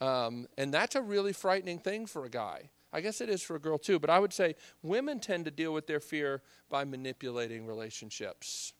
Um, 0.00 0.46
and 0.56 0.74
that's 0.74 0.96
a 0.96 1.02
really 1.02 1.32
frightening 1.32 1.78
thing 1.78 2.06
for 2.06 2.24
a 2.24 2.30
guy. 2.30 2.70
I 2.98 3.00
guess 3.00 3.20
it 3.20 3.30
is 3.30 3.44
for 3.44 3.54
a 3.54 3.60
girl 3.60 3.78
too, 3.78 4.00
but 4.00 4.10
I 4.10 4.18
would 4.18 4.32
say 4.32 4.56
women 4.82 5.20
tend 5.20 5.44
to 5.44 5.52
deal 5.52 5.72
with 5.72 5.86
their 5.86 6.00
fear 6.00 6.42
by 6.68 6.84
manipulating 6.84 7.64
relationships. 7.64 8.72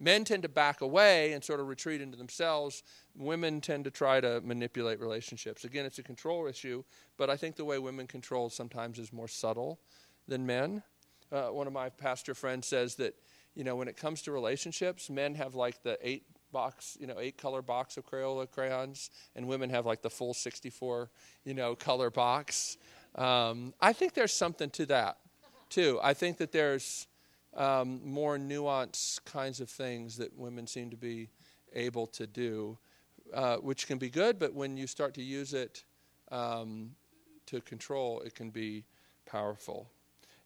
Men 0.00 0.24
tend 0.24 0.44
to 0.44 0.48
back 0.48 0.80
away 0.80 1.34
and 1.34 1.44
sort 1.44 1.60
of 1.60 1.68
retreat 1.68 2.00
into 2.00 2.16
themselves. 2.16 2.82
Women 3.14 3.60
tend 3.60 3.84
to 3.84 3.90
try 3.90 4.18
to 4.18 4.40
manipulate 4.40 4.98
relationships. 4.98 5.64
Again, 5.64 5.84
it's 5.84 5.98
a 5.98 6.02
control 6.02 6.46
issue, 6.46 6.84
but 7.18 7.28
I 7.28 7.36
think 7.36 7.56
the 7.56 7.66
way 7.66 7.78
women 7.78 8.06
control 8.06 8.48
sometimes 8.48 8.98
is 8.98 9.12
more 9.12 9.28
subtle 9.28 9.78
than 10.26 10.46
men. 10.46 10.82
Uh, 11.30 11.48
one 11.48 11.66
of 11.66 11.74
my 11.74 11.90
pastor 11.90 12.34
friends 12.34 12.66
says 12.66 12.94
that, 12.94 13.14
you 13.54 13.62
know, 13.62 13.76
when 13.76 13.88
it 13.88 13.96
comes 13.98 14.22
to 14.22 14.32
relationships, 14.32 15.10
men 15.10 15.34
have 15.34 15.54
like 15.54 15.82
the 15.82 15.98
eight 16.00 16.24
box, 16.50 16.96
you 16.98 17.06
know, 17.06 17.18
eight 17.18 17.36
color 17.36 17.60
box 17.60 17.98
of 17.98 18.06
Crayola 18.06 18.50
crayons, 18.50 19.10
and 19.36 19.46
women 19.46 19.68
have 19.68 19.84
like 19.84 20.00
the 20.00 20.08
full 20.08 20.32
64, 20.32 21.10
you 21.44 21.52
know, 21.52 21.74
color 21.74 22.08
box. 22.08 22.78
Um, 23.14 23.74
I 23.80 23.92
think 23.92 24.14
there's 24.14 24.32
something 24.32 24.70
to 24.70 24.86
that, 24.86 25.18
too. 25.68 26.00
I 26.02 26.14
think 26.14 26.38
that 26.38 26.52
there's 26.52 27.06
um, 27.56 28.00
more 28.04 28.38
nuanced 28.38 29.24
kinds 29.24 29.60
of 29.60 29.70
things 29.70 30.16
that 30.16 30.36
women 30.36 30.66
seem 30.66 30.90
to 30.90 30.96
be 30.96 31.28
able 31.72 32.06
to 32.08 32.26
do, 32.26 32.78
uh, 33.32 33.56
which 33.56 33.86
can 33.86 33.98
be 33.98 34.10
good, 34.10 34.38
but 34.38 34.54
when 34.54 34.76
you 34.76 34.86
start 34.86 35.14
to 35.14 35.22
use 35.22 35.54
it 35.54 35.84
um, 36.30 36.90
to 37.46 37.60
control, 37.60 38.20
it 38.20 38.34
can 38.34 38.50
be 38.50 38.84
powerful. 39.26 39.88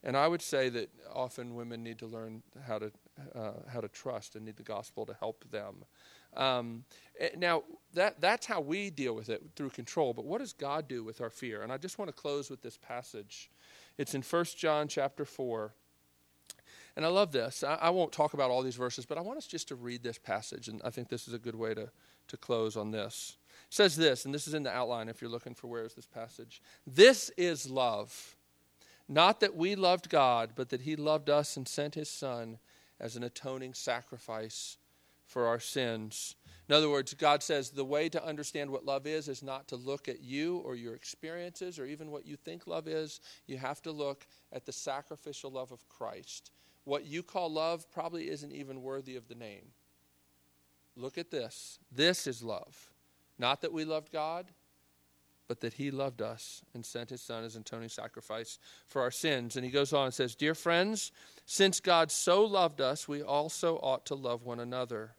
And 0.04 0.16
I 0.16 0.28
would 0.28 0.42
say 0.42 0.68
that 0.68 0.90
often 1.12 1.54
women 1.54 1.82
need 1.82 1.98
to 1.98 2.06
learn 2.06 2.42
how 2.66 2.78
to 2.78 2.92
uh, 3.34 3.50
how 3.72 3.80
to 3.80 3.88
trust 3.88 4.36
and 4.36 4.44
need 4.44 4.56
the 4.56 4.62
gospel 4.62 5.04
to 5.06 5.14
help 5.14 5.44
them. 5.50 5.84
Um, 6.36 6.84
eh, 7.18 7.30
now 7.36 7.62
that 7.94 8.20
that's 8.20 8.46
how 8.46 8.60
we 8.60 8.90
deal 8.90 9.14
with 9.14 9.28
it 9.28 9.42
through 9.56 9.70
control. 9.70 10.12
But 10.12 10.24
what 10.24 10.38
does 10.38 10.52
God 10.52 10.88
do 10.88 11.02
with 11.02 11.20
our 11.20 11.30
fear? 11.30 11.62
And 11.62 11.72
I 11.72 11.76
just 11.78 11.98
want 11.98 12.08
to 12.08 12.12
close 12.12 12.50
with 12.50 12.62
this 12.62 12.76
passage. 12.76 13.50
It's 13.96 14.14
in 14.14 14.22
1 14.22 14.44
John 14.56 14.88
chapter 14.88 15.24
four. 15.24 15.72
And 16.96 17.04
I 17.04 17.08
love 17.08 17.30
this. 17.30 17.62
I, 17.62 17.74
I, 17.74 17.90
won't 17.90 18.10
talk 18.10 18.34
about 18.34 18.50
all 18.50 18.60
these 18.60 18.74
verses, 18.74 19.06
but 19.06 19.18
I 19.18 19.20
want 19.20 19.38
us 19.38 19.46
just 19.46 19.68
to 19.68 19.76
read 19.76 20.02
this 20.02 20.18
passage, 20.18 20.66
and 20.66 20.82
I 20.84 20.90
think 20.90 21.08
this 21.08 21.28
is 21.28 21.34
a 21.34 21.38
good 21.38 21.54
way 21.54 21.72
to, 21.72 21.90
to 22.26 22.36
close 22.36 22.76
on 22.76 22.90
this. 22.90 23.36
It 23.68 23.74
says 23.74 23.94
this, 23.94 24.24
and 24.24 24.34
this 24.34 24.48
is 24.48 24.54
in 24.54 24.64
the 24.64 24.72
outline 24.72 25.08
if 25.08 25.22
you're 25.22 25.30
looking 25.30 25.54
for 25.54 25.68
where 25.68 25.84
is 25.84 25.94
this 25.94 26.06
passage. 26.06 26.60
This 26.88 27.30
is 27.36 27.70
love. 27.70 28.34
Not 29.08 29.38
that 29.40 29.54
we 29.54 29.76
loved 29.76 30.10
God, 30.10 30.50
but 30.56 30.70
that 30.70 30.80
He 30.80 30.96
loved 30.96 31.30
us 31.30 31.56
and 31.56 31.68
sent 31.68 31.94
His 31.94 32.10
Son 32.10 32.58
as 32.98 33.14
an 33.14 33.22
atoning 33.22 33.74
sacrifice 33.74 34.76
for 35.28 35.46
our 35.46 35.60
sins. 35.60 36.34
In 36.68 36.74
other 36.74 36.90
words, 36.90 37.14
God 37.14 37.42
says 37.42 37.70
the 37.70 37.84
way 37.84 38.08
to 38.08 38.24
understand 38.24 38.70
what 38.70 38.84
love 38.84 39.06
is 39.06 39.28
is 39.28 39.42
not 39.42 39.68
to 39.68 39.76
look 39.76 40.08
at 40.08 40.20
you 40.20 40.58
or 40.58 40.74
your 40.74 40.94
experiences 40.94 41.78
or 41.78 41.86
even 41.86 42.10
what 42.10 42.26
you 42.26 42.36
think 42.36 42.66
love 42.66 42.88
is. 42.88 43.20
You 43.46 43.56
have 43.58 43.80
to 43.82 43.92
look 43.92 44.26
at 44.52 44.66
the 44.66 44.72
sacrificial 44.72 45.50
love 45.50 45.70
of 45.70 45.88
Christ 45.88 46.50
what 46.88 47.04
you 47.04 47.22
call 47.22 47.52
love 47.52 47.90
probably 47.92 48.30
isn't 48.30 48.50
even 48.50 48.82
worthy 48.82 49.16
of 49.16 49.28
the 49.28 49.34
name. 49.34 49.72
Look 50.96 51.18
at 51.18 51.30
this. 51.30 51.78
This 51.92 52.26
is 52.26 52.42
love. 52.42 52.88
Not 53.38 53.60
that 53.60 53.74
we 53.74 53.84
loved 53.84 54.10
God, 54.10 54.46
but 55.48 55.60
that 55.60 55.74
He 55.74 55.90
loved 55.90 56.22
us 56.22 56.62
and 56.72 56.84
sent 56.84 57.10
His 57.10 57.20
Son 57.20 57.44
as 57.44 57.56
an 57.56 57.60
atoning 57.60 57.90
sacrifice 57.90 58.58
for 58.86 59.02
our 59.02 59.10
sins. 59.10 59.54
And 59.54 59.66
He 59.66 59.70
goes 59.70 59.92
on 59.92 60.06
and 60.06 60.14
says, 60.14 60.34
Dear 60.34 60.54
friends, 60.54 61.12
since 61.44 61.78
God 61.78 62.10
so 62.10 62.42
loved 62.42 62.80
us, 62.80 63.06
we 63.06 63.22
also 63.22 63.76
ought 63.76 64.06
to 64.06 64.14
love 64.14 64.44
one 64.44 64.58
another. 64.58 65.12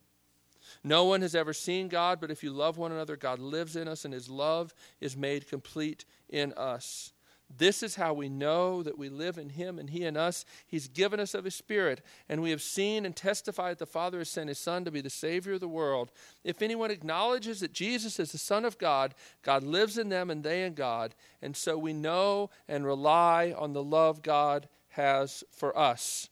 No 0.84 1.06
one 1.06 1.22
has 1.22 1.36
ever 1.36 1.54
seen 1.54 1.88
God, 1.88 2.20
but 2.20 2.32
if 2.32 2.44
you 2.44 2.52
love 2.52 2.78
one 2.78 2.92
another, 2.92 3.16
God 3.16 3.40
lives 3.40 3.76
in 3.76 3.88
us, 3.88 4.06
and 4.06 4.14
His 4.14 4.30
love 4.30 4.74
is 5.02 5.18
made 5.18 5.48
complete 5.48 6.06
in 6.30 6.54
us. 6.54 7.14
This 7.58 7.82
is 7.82 7.96
how 7.96 8.14
we 8.14 8.30
know 8.30 8.84
that 8.84 8.98
we 8.98 9.10
live 9.10 9.40
in 9.40 9.50
Him 9.50 9.80
and 9.80 9.90
He 9.90 10.06
in 10.06 10.16
us. 10.16 10.46
He's 10.68 10.88
given 10.88 11.20
us 11.20 11.34
of 11.34 11.46
His 11.46 11.56
Spirit, 11.56 12.02
and 12.28 12.42
we 12.42 12.52
have 12.52 12.62
seen 12.62 13.06
and 13.06 13.16
testified 13.16 13.72
that 13.72 13.80
the 13.80 13.86
Father 13.88 14.20
has 14.20 14.30
sent 14.30 14.50
His 14.50 14.60
Son 14.60 14.86
to 14.86 14.92
be 14.92 15.02
the 15.02 15.10
Savior 15.10 15.54
of 15.54 15.60
the 15.60 15.68
world. 15.68 16.12
If 16.44 16.62
anyone 16.62 16.92
acknowledges 16.92 17.60
that 17.62 17.74
Jesus 17.74 18.20
is 18.20 18.32
the 18.32 18.38
Son 18.38 18.66
of 18.66 18.78
God, 18.78 19.16
God 19.42 19.64
lives 19.64 19.98
in 19.98 20.10
them 20.10 20.30
and 20.30 20.44
they 20.44 20.64
in 20.64 20.76
God. 20.76 21.16
And 21.42 21.58
so 21.58 21.78
we 21.78 21.94
know 21.94 22.52
and 22.68 22.86
rely 22.86 23.54
on 23.58 23.74
the 23.74 23.84
love 23.84 24.22
God 24.22 24.70
has 24.90 25.44
for 25.52 25.78
us. 25.78 26.30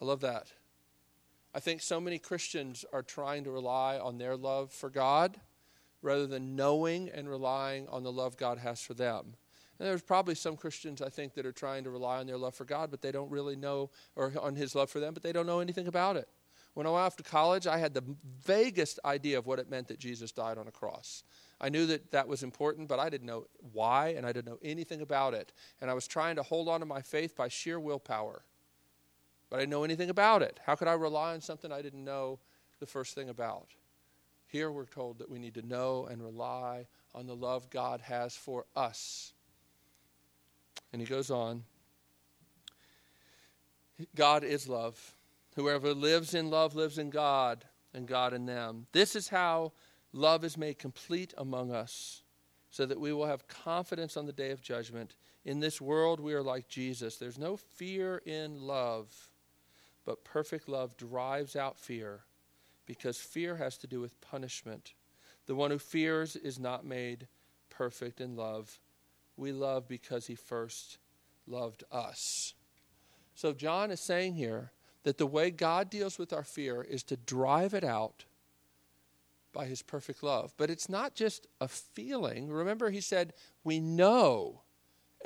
I 0.00 0.04
love 0.04 0.20
that. 0.20 0.52
I 1.56 1.58
think 1.58 1.80
so 1.80 1.98
many 1.98 2.18
Christians 2.18 2.84
are 2.92 3.02
trying 3.02 3.44
to 3.44 3.50
rely 3.50 3.98
on 3.98 4.18
their 4.18 4.36
love 4.36 4.70
for 4.70 4.90
God 4.90 5.40
rather 6.02 6.26
than 6.26 6.54
knowing 6.54 7.08
and 7.08 7.30
relying 7.30 7.88
on 7.88 8.02
the 8.02 8.12
love 8.12 8.36
God 8.36 8.58
has 8.58 8.82
for 8.82 8.92
them. 8.92 9.24
And 9.78 9.88
there's 9.88 10.02
probably 10.02 10.34
some 10.34 10.54
Christians, 10.58 11.00
I 11.00 11.08
think, 11.08 11.32
that 11.32 11.46
are 11.46 11.52
trying 11.52 11.84
to 11.84 11.90
rely 11.90 12.18
on 12.18 12.26
their 12.26 12.36
love 12.36 12.54
for 12.54 12.66
God, 12.66 12.90
but 12.90 13.00
they 13.00 13.10
don't 13.10 13.30
really 13.30 13.56
know, 13.56 13.88
or 14.16 14.34
on 14.38 14.54
His 14.54 14.74
love 14.74 14.90
for 14.90 15.00
them, 15.00 15.14
but 15.14 15.22
they 15.22 15.32
don't 15.32 15.46
know 15.46 15.60
anything 15.60 15.86
about 15.86 16.16
it. 16.16 16.28
When 16.74 16.86
I 16.86 16.90
went 16.90 17.04
off 17.04 17.16
to 17.16 17.22
college, 17.22 17.66
I 17.66 17.78
had 17.78 17.94
the 17.94 18.04
vaguest 18.44 19.00
idea 19.02 19.38
of 19.38 19.46
what 19.46 19.58
it 19.58 19.70
meant 19.70 19.88
that 19.88 19.98
Jesus 19.98 20.32
died 20.32 20.58
on 20.58 20.68
a 20.68 20.70
cross. 20.70 21.24
I 21.58 21.70
knew 21.70 21.86
that 21.86 22.10
that 22.10 22.28
was 22.28 22.42
important, 22.42 22.86
but 22.86 22.98
I 22.98 23.08
didn't 23.08 23.26
know 23.26 23.46
why, 23.72 24.08
and 24.08 24.26
I 24.26 24.32
didn't 24.32 24.52
know 24.52 24.58
anything 24.62 25.00
about 25.00 25.32
it. 25.32 25.54
And 25.80 25.90
I 25.90 25.94
was 25.94 26.06
trying 26.06 26.36
to 26.36 26.42
hold 26.42 26.68
on 26.68 26.80
to 26.80 26.86
my 26.86 27.00
faith 27.00 27.34
by 27.34 27.48
sheer 27.48 27.80
willpower. 27.80 28.44
But 29.48 29.56
I 29.56 29.60
didn't 29.60 29.70
know 29.70 29.84
anything 29.84 30.10
about 30.10 30.42
it. 30.42 30.58
How 30.64 30.74
could 30.74 30.88
I 30.88 30.94
rely 30.94 31.34
on 31.34 31.40
something 31.40 31.70
I 31.70 31.82
didn't 31.82 32.04
know 32.04 32.38
the 32.80 32.86
first 32.86 33.14
thing 33.14 33.28
about? 33.28 33.68
Here 34.46 34.70
we're 34.70 34.86
told 34.86 35.18
that 35.18 35.30
we 35.30 35.38
need 35.38 35.54
to 35.54 35.66
know 35.66 36.06
and 36.10 36.22
rely 36.22 36.86
on 37.14 37.26
the 37.26 37.36
love 37.36 37.70
God 37.70 38.00
has 38.02 38.36
for 38.36 38.66
us. 38.74 39.32
And 40.92 41.00
he 41.00 41.06
goes 41.06 41.30
on 41.30 41.64
God 44.14 44.44
is 44.44 44.68
love. 44.68 45.14
Whoever 45.54 45.94
lives 45.94 46.34
in 46.34 46.50
love 46.50 46.74
lives 46.74 46.98
in 46.98 47.08
God, 47.08 47.64
and 47.94 48.06
God 48.06 48.34
in 48.34 48.46
them. 48.46 48.86
This 48.92 49.16
is 49.16 49.28
how 49.28 49.72
love 50.12 50.44
is 50.44 50.58
made 50.58 50.78
complete 50.78 51.32
among 51.38 51.72
us, 51.72 52.22
so 52.70 52.84
that 52.84 53.00
we 53.00 53.12
will 53.12 53.26
have 53.26 53.48
confidence 53.48 54.16
on 54.16 54.26
the 54.26 54.32
day 54.32 54.50
of 54.50 54.60
judgment. 54.60 55.16
In 55.44 55.60
this 55.60 55.80
world, 55.80 56.20
we 56.20 56.34
are 56.34 56.42
like 56.42 56.68
Jesus. 56.68 57.16
There's 57.16 57.38
no 57.38 57.56
fear 57.56 58.18
in 58.26 58.60
love, 58.60 59.14
but 60.06 60.24
perfect 60.24 60.68
love 60.68 60.96
drives 60.96 61.56
out 61.56 61.78
fear, 61.78 62.20
because 62.86 63.18
fear 63.18 63.56
has 63.56 63.76
to 63.78 63.86
do 63.86 64.00
with 64.00 64.20
punishment. 64.22 64.94
The 65.44 65.54
one 65.54 65.70
who 65.70 65.78
fears 65.78 66.36
is 66.36 66.58
not 66.58 66.86
made 66.86 67.28
perfect 67.68 68.20
in 68.20 68.36
love. 68.36 68.78
We 69.36 69.52
love 69.52 69.86
because 69.86 70.28
he 70.28 70.34
first 70.34 70.98
loved 71.46 71.84
us. 71.92 72.54
So, 73.34 73.52
John 73.52 73.90
is 73.90 74.00
saying 74.00 74.36
here 74.36 74.70
that 75.02 75.18
the 75.18 75.26
way 75.26 75.50
God 75.50 75.90
deals 75.90 76.18
with 76.18 76.32
our 76.32 76.44
fear 76.44 76.80
is 76.82 77.02
to 77.04 77.16
drive 77.16 77.74
it 77.74 77.84
out 77.84 78.24
by 79.52 79.66
his 79.66 79.82
perfect 79.82 80.22
love. 80.22 80.54
But 80.56 80.70
it's 80.70 80.88
not 80.88 81.14
just 81.14 81.46
a 81.60 81.68
feeling. 81.68 82.48
Remember, 82.48 82.90
he 82.90 83.00
said, 83.00 83.32
we 83.64 83.80
know 83.80 84.62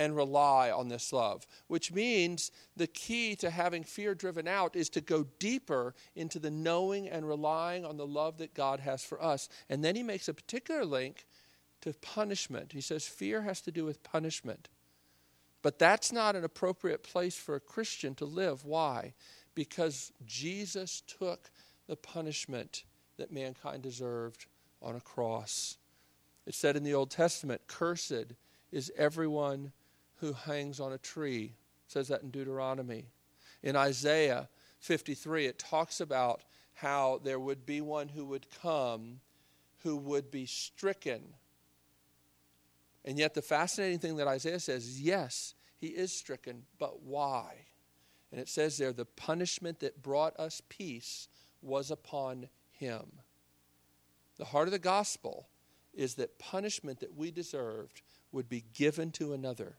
and 0.00 0.16
rely 0.16 0.70
on 0.70 0.88
this 0.88 1.12
love, 1.12 1.46
which 1.66 1.92
means 1.92 2.50
the 2.74 2.86
key 2.86 3.36
to 3.36 3.50
having 3.50 3.84
fear 3.84 4.14
driven 4.14 4.48
out 4.48 4.74
is 4.74 4.88
to 4.88 5.02
go 5.02 5.26
deeper 5.38 5.94
into 6.16 6.38
the 6.38 6.50
knowing 6.50 7.06
and 7.06 7.28
relying 7.28 7.84
on 7.84 7.98
the 7.98 8.06
love 8.06 8.38
that 8.38 8.54
God 8.54 8.80
has 8.80 9.04
for 9.04 9.22
us. 9.22 9.50
And 9.68 9.84
then 9.84 9.94
he 9.94 10.02
makes 10.02 10.26
a 10.26 10.32
particular 10.32 10.86
link 10.86 11.26
to 11.82 11.92
punishment. 11.92 12.72
He 12.72 12.80
says 12.80 13.06
fear 13.06 13.42
has 13.42 13.60
to 13.60 13.70
do 13.70 13.84
with 13.84 14.02
punishment. 14.02 14.70
But 15.60 15.78
that's 15.78 16.10
not 16.10 16.34
an 16.34 16.44
appropriate 16.44 17.02
place 17.02 17.36
for 17.36 17.54
a 17.54 17.60
Christian 17.60 18.14
to 18.14 18.24
live. 18.24 18.64
Why? 18.64 19.12
Because 19.54 20.12
Jesus 20.24 21.02
took 21.06 21.50
the 21.88 21.96
punishment 21.96 22.84
that 23.18 23.30
mankind 23.30 23.82
deserved 23.82 24.46
on 24.80 24.96
a 24.96 25.00
cross. 25.00 25.76
It 26.46 26.54
said 26.54 26.74
in 26.74 26.84
the 26.84 26.94
Old 26.94 27.10
Testament, 27.10 27.60
Cursed 27.66 28.32
is 28.72 28.90
everyone 28.96 29.72
who 30.20 30.32
hangs 30.32 30.80
on 30.80 30.92
a 30.92 30.98
tree. 30.98 31.54
It 31.86 31.92
says 31.92 32.08
that 32.08 32.22
in 32.22 32.30
Deuteronomy. 32.30 33.06
In 33.62 33.76
Isaiah 33.76 34.48
53, 34.80 35.46
it 35.46 35.58
talks 35.58 36.00
about 36.00 36.42
how 36.74 37.20
there 37.22 37.38
would 37.38 37.66
be 37.66 37.80
one 37.80 38.08
who 38.08 38.24
would 38.26 38.46
come 38.62 39.20
who 39.82 39.96
would 39.96 40.30
be 40.30 40.44
stricken 40.44 41.34
and 43.04 43.18
yet, 43.18 43.34
the 43.34 43.42
fascinating 43.42 43.98
thing 43.98 44.16
that 44.16 44.28
Isaiah 44.28 44.60
says 44.60 44.86
is 44.86 45.00
yes, 45.00 45.54
he 45.78 45.88
is 45.88 46.12
stricken, 46.12 46.64
but 46.78 47.02
why? 47.02 47.66
And 48.30 48.40
it 48.40 48.48
says 48.48 48.76
there, 48.76 48.92
the 48.92 49.06
punishment 49.06 49.80
that 49.80 50.02
brought 50.02 50.38
us 50.38 50.62
peace 50.68 51.28
was 51.62 51.90
upon 51.90 52.48
him. 52.70 53.20
The 54.36 54.44
heart 54.46 54.68
of 54.68 54.72
the 54.72 54.78
gospel 54.78 55.48
is 55.92 56.14
that 56.14 56.38
punishment 56.38 57.00
that 57.00 57.16
we 57.16 57.30
deserved 57.30 58.02
would 58.32 58.48
be 58.48 58.64
given 58.74 59.10
to 59.12 59.32
another. 59.32 59.76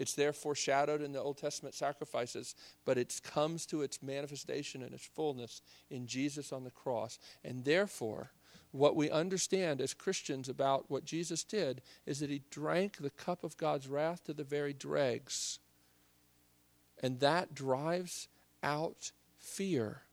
It's 0.00 0.14
there 0.14 0.32
foreshadowed 0.32 1.02
in 1.02 1.12
the 1.12 1.20
Old 1.20 1.36
Testament 1.36 1.74
sacrifices, 1.74 2.54
but 2.86 2.96
it 2.96 3.20
comes 3.22 3.66
to 3.66 3.82
its 3.82 4.02
manifestation 4.02 4.82
and 4.82 4.94
its 4.94 5.04
fullness 5.04 5.60
in 5.90 6.06
Jesus 6.06 6.54
on 6.54 6.64
the 6.64 6.70
cross. 6.70 7.18
And 7.44 7.66
therefore, 7.66 8.30
what 8.70 8.96
we 8.96 9.10
understand 9.10 9.78
as 9.82 9.92
Christians 9.92 10.48
about 10.48 10.90
what 10.90 11.04
Jesus 11.04 11.44
did 11.44 11.82
is 12.06 12.20
that 12.20 12.30
he 12.30 12.40
drank 12.50 12.96
the 12.96 13.10
cup 13.10 13.44
of 13.44 13.58
God's 13.58 13.88
wrath 13.88 14.24
to 14.24 14.32
the 14.32 14.42
very 14.42 14.72
dregs. 14.72 15.58
And 17.02 17.20
that 17.20 17.54
drives 17.54 18.28
out 18.62 19.12
fear. 19.38 20.04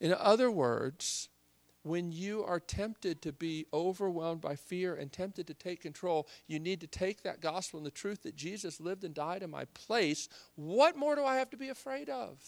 In 0.00 0.14
other 0.14 0.50
words, 0.50 1.28
when 1.86 2.10
you 2.10 2.42
are 2.44 2.58
tempted 2.58 3.22
to 3.22 3.32
be 3.32 3.64
overwhelmed 3.72 4.40
by 4.40 4.56
fear 4.56 4.96
and 4.96 5.12
tempted 5.12 5.46
to 5.46 5.54
take 5.54 5.80
control, 5.80 6.26
you 6.48 6.58
need 6.58 6.80
to 6.80 6.86
take 6.88 7.22
that 7.22 7.40
gospel 7.40 7.78
and 7.78 7.86
the 7.86 7.92
truth 7.92 8.24
that 8.24 8.34
Jesus 8.34 8.80
lived 8.80 9.04
and 9.04 9.14
died 9.14 9.44
in 9.44 9.50
my 9.50 9.66
place. 9.66 10.28
What 10.56 10.96
more 10.96 11.14
do 11.14 11.24
I 11.24 11.36
have 11.36 11.48
to 11.50 11.56
be 11.56 11.68
afraid 11.68 12.08
of? 12.08 12.42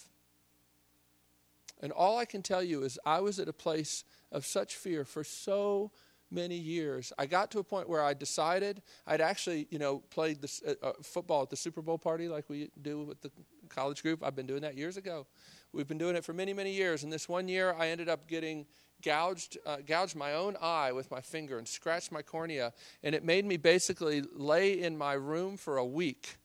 And 1.80 1.93
all 1.93 2.18
I 2.18 2.24
can 2.24 2.43
tell 2.43 2.64
you 2.64 2.82
is 2.82 2.99
I 3.07 3.20
was 3.20 3.39
at 3.39 3.49
a 3.49 3.53
place 3.53 4.03
of 4.32 4.45
such 4.45 4.74
fear 4.74 5.05
for 5.05 5.22
so 5.22 5.93
many 6.32 6.57
years. 6.57 7.12
I 7.16 7.26
got 7.26 7.53
to 7.53 7.61
a 7.61 7.64
point 7.64 7.89
where 7.89 8.03
I 8.03 8.14
decided 8.14 8.82
I'd 9.07 9.20
actually, 9.20 9.68
you 9.70 9.78
know, 9.78 10.01
played 10.11 10.45
uh, 10.45 10.72
uh, 10.82 10.93
football 11.03 11.43
at 11.43 11.51
the 11.51 11.57
Super 11.57 11.80
Bowl 11.80 11.97
party 11.97 12.28
like 12.28 12.51
we 12.51 12.70
do 12.82 13.05
with 13.05 13.22
the 13.22 13.30
college 13.68 14.03
group. 14.03 14.24
I've 14.24 14.34
been 14.34 14.47
doing 14.49 14.62
that 14.62 14.76
years 14.76 14.97
ago. 14.97 15.28
We've 15.72 15.86
been 15.86 15.99
doing 15.99 16.16
it 16.16 16.24
for 16.24 16.32
many, 16.32 16.53
many 16.53 16.72
years. 16.72 17.05
And 17.05 17.12
this 17.12 17.28
one 17.28 17.47
year, 17.47 17.74
I 17.78 17.89
ended 17.89 18.09
up 18.09 18.26
getting 18.26 18.66
gouged, 19.03 19.59
uh, 19.66 19.78
gouged 19.86 20.16
my 20.16 20.34
own 20.34 20.57
eye 20.61 20.92
with 20.92 21.11
my 21.11 21.20
finger 21.20 21.59
and 21.59 21.66
scratched 21.66 22.12
my 22.12 22.22
cornea. 22.22 22.72
And 23.03 23.14
it 23.14 23.24
made 23.24 23.44
me 23.44 23.57
basically 23.57 24.22
lay 24.34 24.80
in 24.80 24.96
my 24.96 25.14
room 25.14 25.57
for 25.57 25.76
a 25.76 25.84
week 25.84 26.36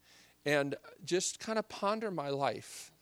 and 0.46 0.74
just 1.04 1.40
kind 1.40 1.58
of 1.58 1.68
ponder 1.68 2.10
my 2.10 2.28
life 2.28 2.92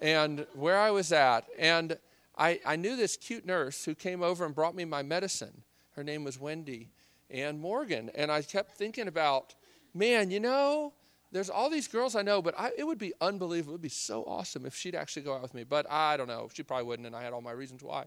and 0.00 0.46
where 0.54 0.78
I 0.78 0.90
was 0.90 1.12
at. 1.12 1.46
And 1.58 1.98
I, 2.36 2.60
I 2.64 2.76
knew 2.76 2.96
this 2.96 3.16
cute 3.16 3.46
nurse 3.46 3.84
who 3.84 3.94
came 3.94 4.22
over 4.22 4.44
and 4.44 4.54
brought 4.54 4.74
me 4.74 4.84
my 4.84 5.02
medicine. 5.02 5.62
Her 5.96 6.04
name 6.04 6.24
was 6.24 6.38
Wendy 6.38 6.90
Ann 7.30 7.58
Morgan. 7.58 8.10
And 8.14 8.30
I 8.30 8.42
kept 8.42 8.72
thinking 8.76 9.08
about, 9.08 9.54
man, 9.94 10.30
you 10.30 10.40
know, 10.40 10.92
there's 11.30 11.48
all 11.48 11.70
these 11.70 11.88
girls 11.88 12.14
I 12.14 12.22
know, 12.22 12.42
but 12.42 12.54
I, 12.58 12.72
it 12.76 12.84
would 12.84 12.98
be 12.98 13.14
unbelievable. 13.20 13.72
It 13.72 13.76
would 13.76 13.82
be 13.82 13.88
so 13.88 14.22
awesome 14.24 14.66
if 14.66 14.74
she'd 14.74 14.94
actually 14.94 15.22
go 15.22 15.34
out 15.34 15.42
with 15.42 15.54
me. 15.54 15.64
But 15.64 15.90
I 15.90 16.18
don't 16.18 16.28
know. 16.28 16.50
She 16.52 16.62
probably 16.62 16.84
wouldn't, 16.84 17.06
and 17.06 17.16
I 17.16 17.22
had 17.22 17.32
all 17.32 17.40
my 17.40 17.52
reasons 17.52 17.82
why. 17.82 18.04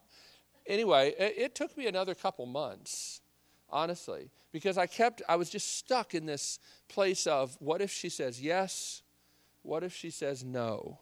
Anyway, 0.68 1.14
it, 1.18 1.34
it 1.38 1.56
took 1.56 1.78
me 1.78 1.88
another 1.88 2.16
couple 2.16 2.46
months, 2.46 3.22
honestly, 3.70 4.30
because 4.52 4.78
I 4.78 4.88
kept, 4.88 5.22
I 5.28 5.36
was 5.36 5.50
just 5.50 5.78
stuck 5.78 6.16
in 6.16 6.26
this 6.26 6.60
place 6.88 7.28
of 7.28 7.56
what 7.60 7.82
if 7.82 7.92
she 7.92 8.10
says 8.10 8.42
yes? 8.42 9.02
What 9.62 9.84
if 9.84 9.94
she 9.94 10.10
says 10.10 10.44
no? 10.44 11.00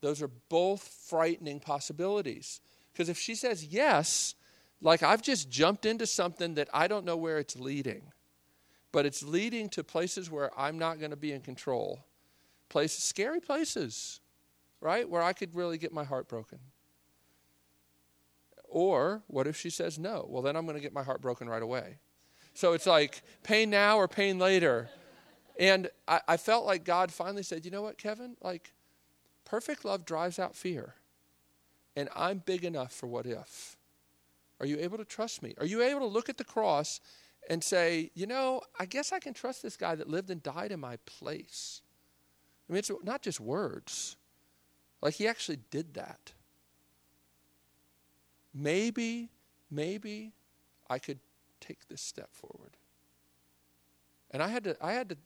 Those 0.00 0.20
are 0.20 0.30
both 0.48 0.82
frightening 0.82 1.60
possibilities. 1.60 2.60
Because 2.92 3.08
if 3.08 3.18
she 3.18 3.34
says 3.34 3.64
yes, 3.64 4.34
like 4.80 5.02
I've 5.02 5.22
just 5.22 5.48
jumped 5.48 5.86
into 5.86 6.06
something 6.06 6.54
that 6.54 6.68
I 6.74 6.88
don't 6.88 7.04
know 7.04 7.16
where 7.16 7.38
it's 7.38 7.56
leading, 7.56 8.02
but 8.90 9.06
it's 9.06 9.22
leading 9.22 9.68
to 9.70 9.84
places 9.84 10.30
where 10.30 10.50
I'm 10.58 10.78
not 10.78 10.98
going 10.98 11.12
to 11.12 11.16
be 11.16 11.32
in 11.32 11.40
control. 11.40 12.04
Places, 12.68 13.04
scary 13.04 13.40
places, 13.40 14.20
right? 14.80 15.08
Where 15.08 15.22
I 15.22 15.32
could 15.32 15.54
really 15.54 15.78
get 15.78 15.92
my 15.92 16.04
heart 16.04 16.28
broken. 16.28 16.58
Or 18.72 19.22
what 19.26 19.46
if 19.46 19.56
she 19.56 19.70
says 19.70 19.98
no? 19.98 20.26
Well, 20.28 20.42
then 20.42 20.56
I'm 20.56 20.64
going 20.64 20.76
to 20.76 20.82
get 20.82 20.92
my 20.92 21.02
heart 21.02 21.20
broken 21.20 21.48
right 21.48 21.62
away. 21.62 21.98
So 22.54 22.72
it's 22.72 22.86
like 22.86 23.22
pain 23.42 23.70
now 23.70 23.98
or 23.98 24.08
pain 24.08 24.38
later. 24.38 24.88
And 25.60 25.88
I, 26.08 26.20
I 26.26 26.36
felt 26.36 26.64
like 26.64 26.84
God 26.84 27.12
finally 27.12 27.42
said, 27.42 27.64
you 27.64 27.70
know 27.70 27.82
what, 27.82 27.98
Kevin? 27.98 28.36
Like, 28.42 28.72
Perfect 29.44 29.84
love 29.84 30.06
drives 30.06 30.38
out 30.38 30.56
fear. 30.56 30.94
And 31.94 32.08
I'm 32.16 32.38
big 32.38 32.64
enough 32.64 32.90
for 32.90 33.06
what 33.06 33.26
if. 33.26 33.76
Are 34.60 34.64
you 34.64 34.78
able 34.78 34.96
to 34.96 35.04
trust 35.04 35.42
me? 35.42 35.54
Are 35.60 35.66
you 35.66 35.82
able 35.82 36.00
to 36.00 36.06
look 36.06 36.30
at 36.30 36.38
the 36.38 36.44
cross 36.44 37.00
and 37.50 37.62
say, 37.62 38.10
you 38.14 38.26
know, 38.26 38.62
I 38.80 38.86
guess 38.86 39.12
I 39.12 39.18
can 39.18 39.34
trust 39.34 39.62
this 39.62 39.76
guy 39.76 39.94
that 39.94 40.08
lived 40.08 40.30
and 40.30 40.42
died 40.42 40.72
in 40.72 40.80
my 40.80 40.96
place? 41.04 41.82
I 42.66 42.72
mean, 42.72 42.78
it's 42.78 42.90
not 43.04 43.20
just 43.20 43.40
words. 43.40 44.16
Like, 45.02 45.14
he 45.14 45.28
actually 45.28 45.58
did 45.70 45.92
that. 45.94 46.32
Maybe, 48.54 49.30
maybe 49.70 50.32
I 50.88 50.98
could 50.98 51.18
take 51.60 51.88
this 51.88 52.02
step 52.02 52.28
forward. 52.32 52.76
And 54.30 54.42
I 54.42 54.48
had 54.48 54.64
to, 54.64 54.76
I 54.80 54.92
had 54.92 55.08
to 55.10 55.16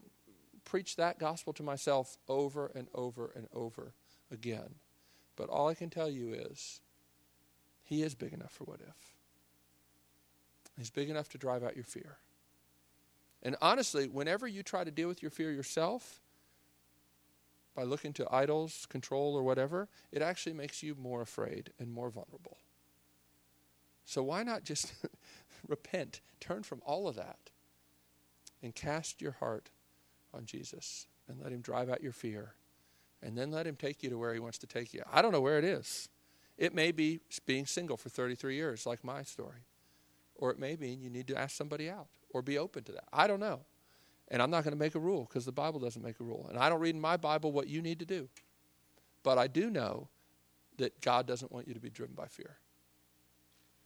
preach 0.65 0.97
that 0.97 1.19
gospel 1.19 1.53
to 1.55 1.63
myself 1.63 2.19
over 2.29 2.71
and 2.75 2.89
over 2.95 3.33
and 3.35 3.47
over 3.53 3.93
again. 4.31 4.75
But 5.37 5.49
all 5.49 5.69
I 5.69 5.75
can 5.75 5.91
tell 5.91 6.11
you 6.11 6.33
is, 6.33 6.81
He 7.85 8.03
is 8.03 8.15
big 8.15 8.33
enough 8.33 8.53
for 8.53 8.65
what 8.65 8.81
if. 8.81 9.15
He's 10.77 10.91
big 10.91 11.09
enough 11.09 11.29
to 11.31 11.39
drive 11.39 11.65
out 11.65 11.77
your 11.77 11.85
fear. 11.85 12.19
And 13.43 13.57
honestly, 13.63 14.09
whenever 14.09 14.47
you 14.47 14.63
try 14.63 14.85
to 14.85 14.91
deal 14.91 15.09
with 15.09 15.23
your 15.23 15.31
fear 15.31 15.53
yourself, 15.53 16.21
by 17.75 17.83
looking 17.83 18.13
to 18.15 18.27
idols, 18.35 18.87
control, 18.89 19.37
or 19.37 19.43
whatever, 19.43 19.89
it 20.11 20.23
actually 20.23 20.55
makes 20.55 20.83
you 20.83 20.95
more 20.95 21.21
afraid 21.21 21.71
and 21.79 21.93
more 21.93 22.11
vulnerable. 22.11 22.57
So 24.07 24.23
why 24.23 24.45
not 24.45 24.65
just 24.65 24.95
repent, 25.69 26.21
turn 26.41 26.63
from 26.63 26.81
all 26.87 27.09
of 27.09 27.17
that, 27.17 27.51
and 28.63 28.75
cast 28.75 29.21
your 29.21 29.33
heart 29.33 29.69
on 30.33 30.47
Jesus 30.47 31.09
and 31.29 31.41
let 31.43 31.53
Him 31.53 31.61
drive 31.61 31.91
out 31.91 32.03
your 32.03 32.13
fear, 32.13 32.55
and 33.21 33.37
then 33.37 33.51
let 33.51 33.67
Him 33.67 33.75
take 33.75 34.03
you 34.03 34.09
to 34.11 34.17
where 34.17 34.33
He 34.33 34.41
wants 34.41 34.59
to 34.59 34.67
take 34.67 34.95
you. 34.95 35.03
I 35.13 35.21
don't 35.21 35.33
know 35.33 35.41
where 35.41 35.59
it 35.59 35.65
is. 35.65 36.09
It 36.57 36.73
may 36.73 36.93
be 36.93 37.21
being 37.45 37.67
single 37.67 37.97
for 37.97 38.09
33 38.09 38.55
years, 38.55 38.87
like 38.87 39.05
my 39.05 39.25
story, 39.25 39.67
or 40.37 40.53
it 40.53 40.59
may 40.59 40.77
mean 40.77 41.03
you 41.03 41.11
need 41.11 41.27
to 41.27 41.37
ask 41.37 41.55
somebody 41.55 41.91
out 41.91 42.07
or 42.31 42.43
be 42.43 42.57
open 42.57 42.85
to 42.85 42.93
that. 42.93 43.05
I 43.13 43.27
don't 43.27 43.41
know. 43.41 43.61
And 44.29 44.41
I'm 44.41 44.51
not 44.51 44.65
going 44.65 44.73
to 44.73 44.79
make 44.79 44.95
a 44.95 45.01
rule 45.01 45.27
because 45.29 45.45
the 45.45 45.53
Bible 45.53 45.79
doesn't 45.79 46.03
make 46.03 46.19
a 46.21 46.25
rule. 46.25 46.47
And 46.49 46.59
I 46.59 46.69
don't 46.69 46.81
read 46.81 46.95
in 46.95 47.01
my 47.01 47.17
Bible 47.17 47.53
what 47.53 47.69
you 47.69 47.83
need 47.83 47.99
to 48.01 48.07
do. 48.07 48.29
But 49.23 49.39
I 49.39 49.47
do 49.47 49.71
know 49.71 50.09
that 50.79 51.01
God 51.01 51.27
doesn't 51.27 51.53
want 51.53 51.69
you 51.69 51.75
to 51.75 51.81
be 51.81 51.91
driven 51.91 52.15
by 52.15 52.27
fear. 52.27 52.57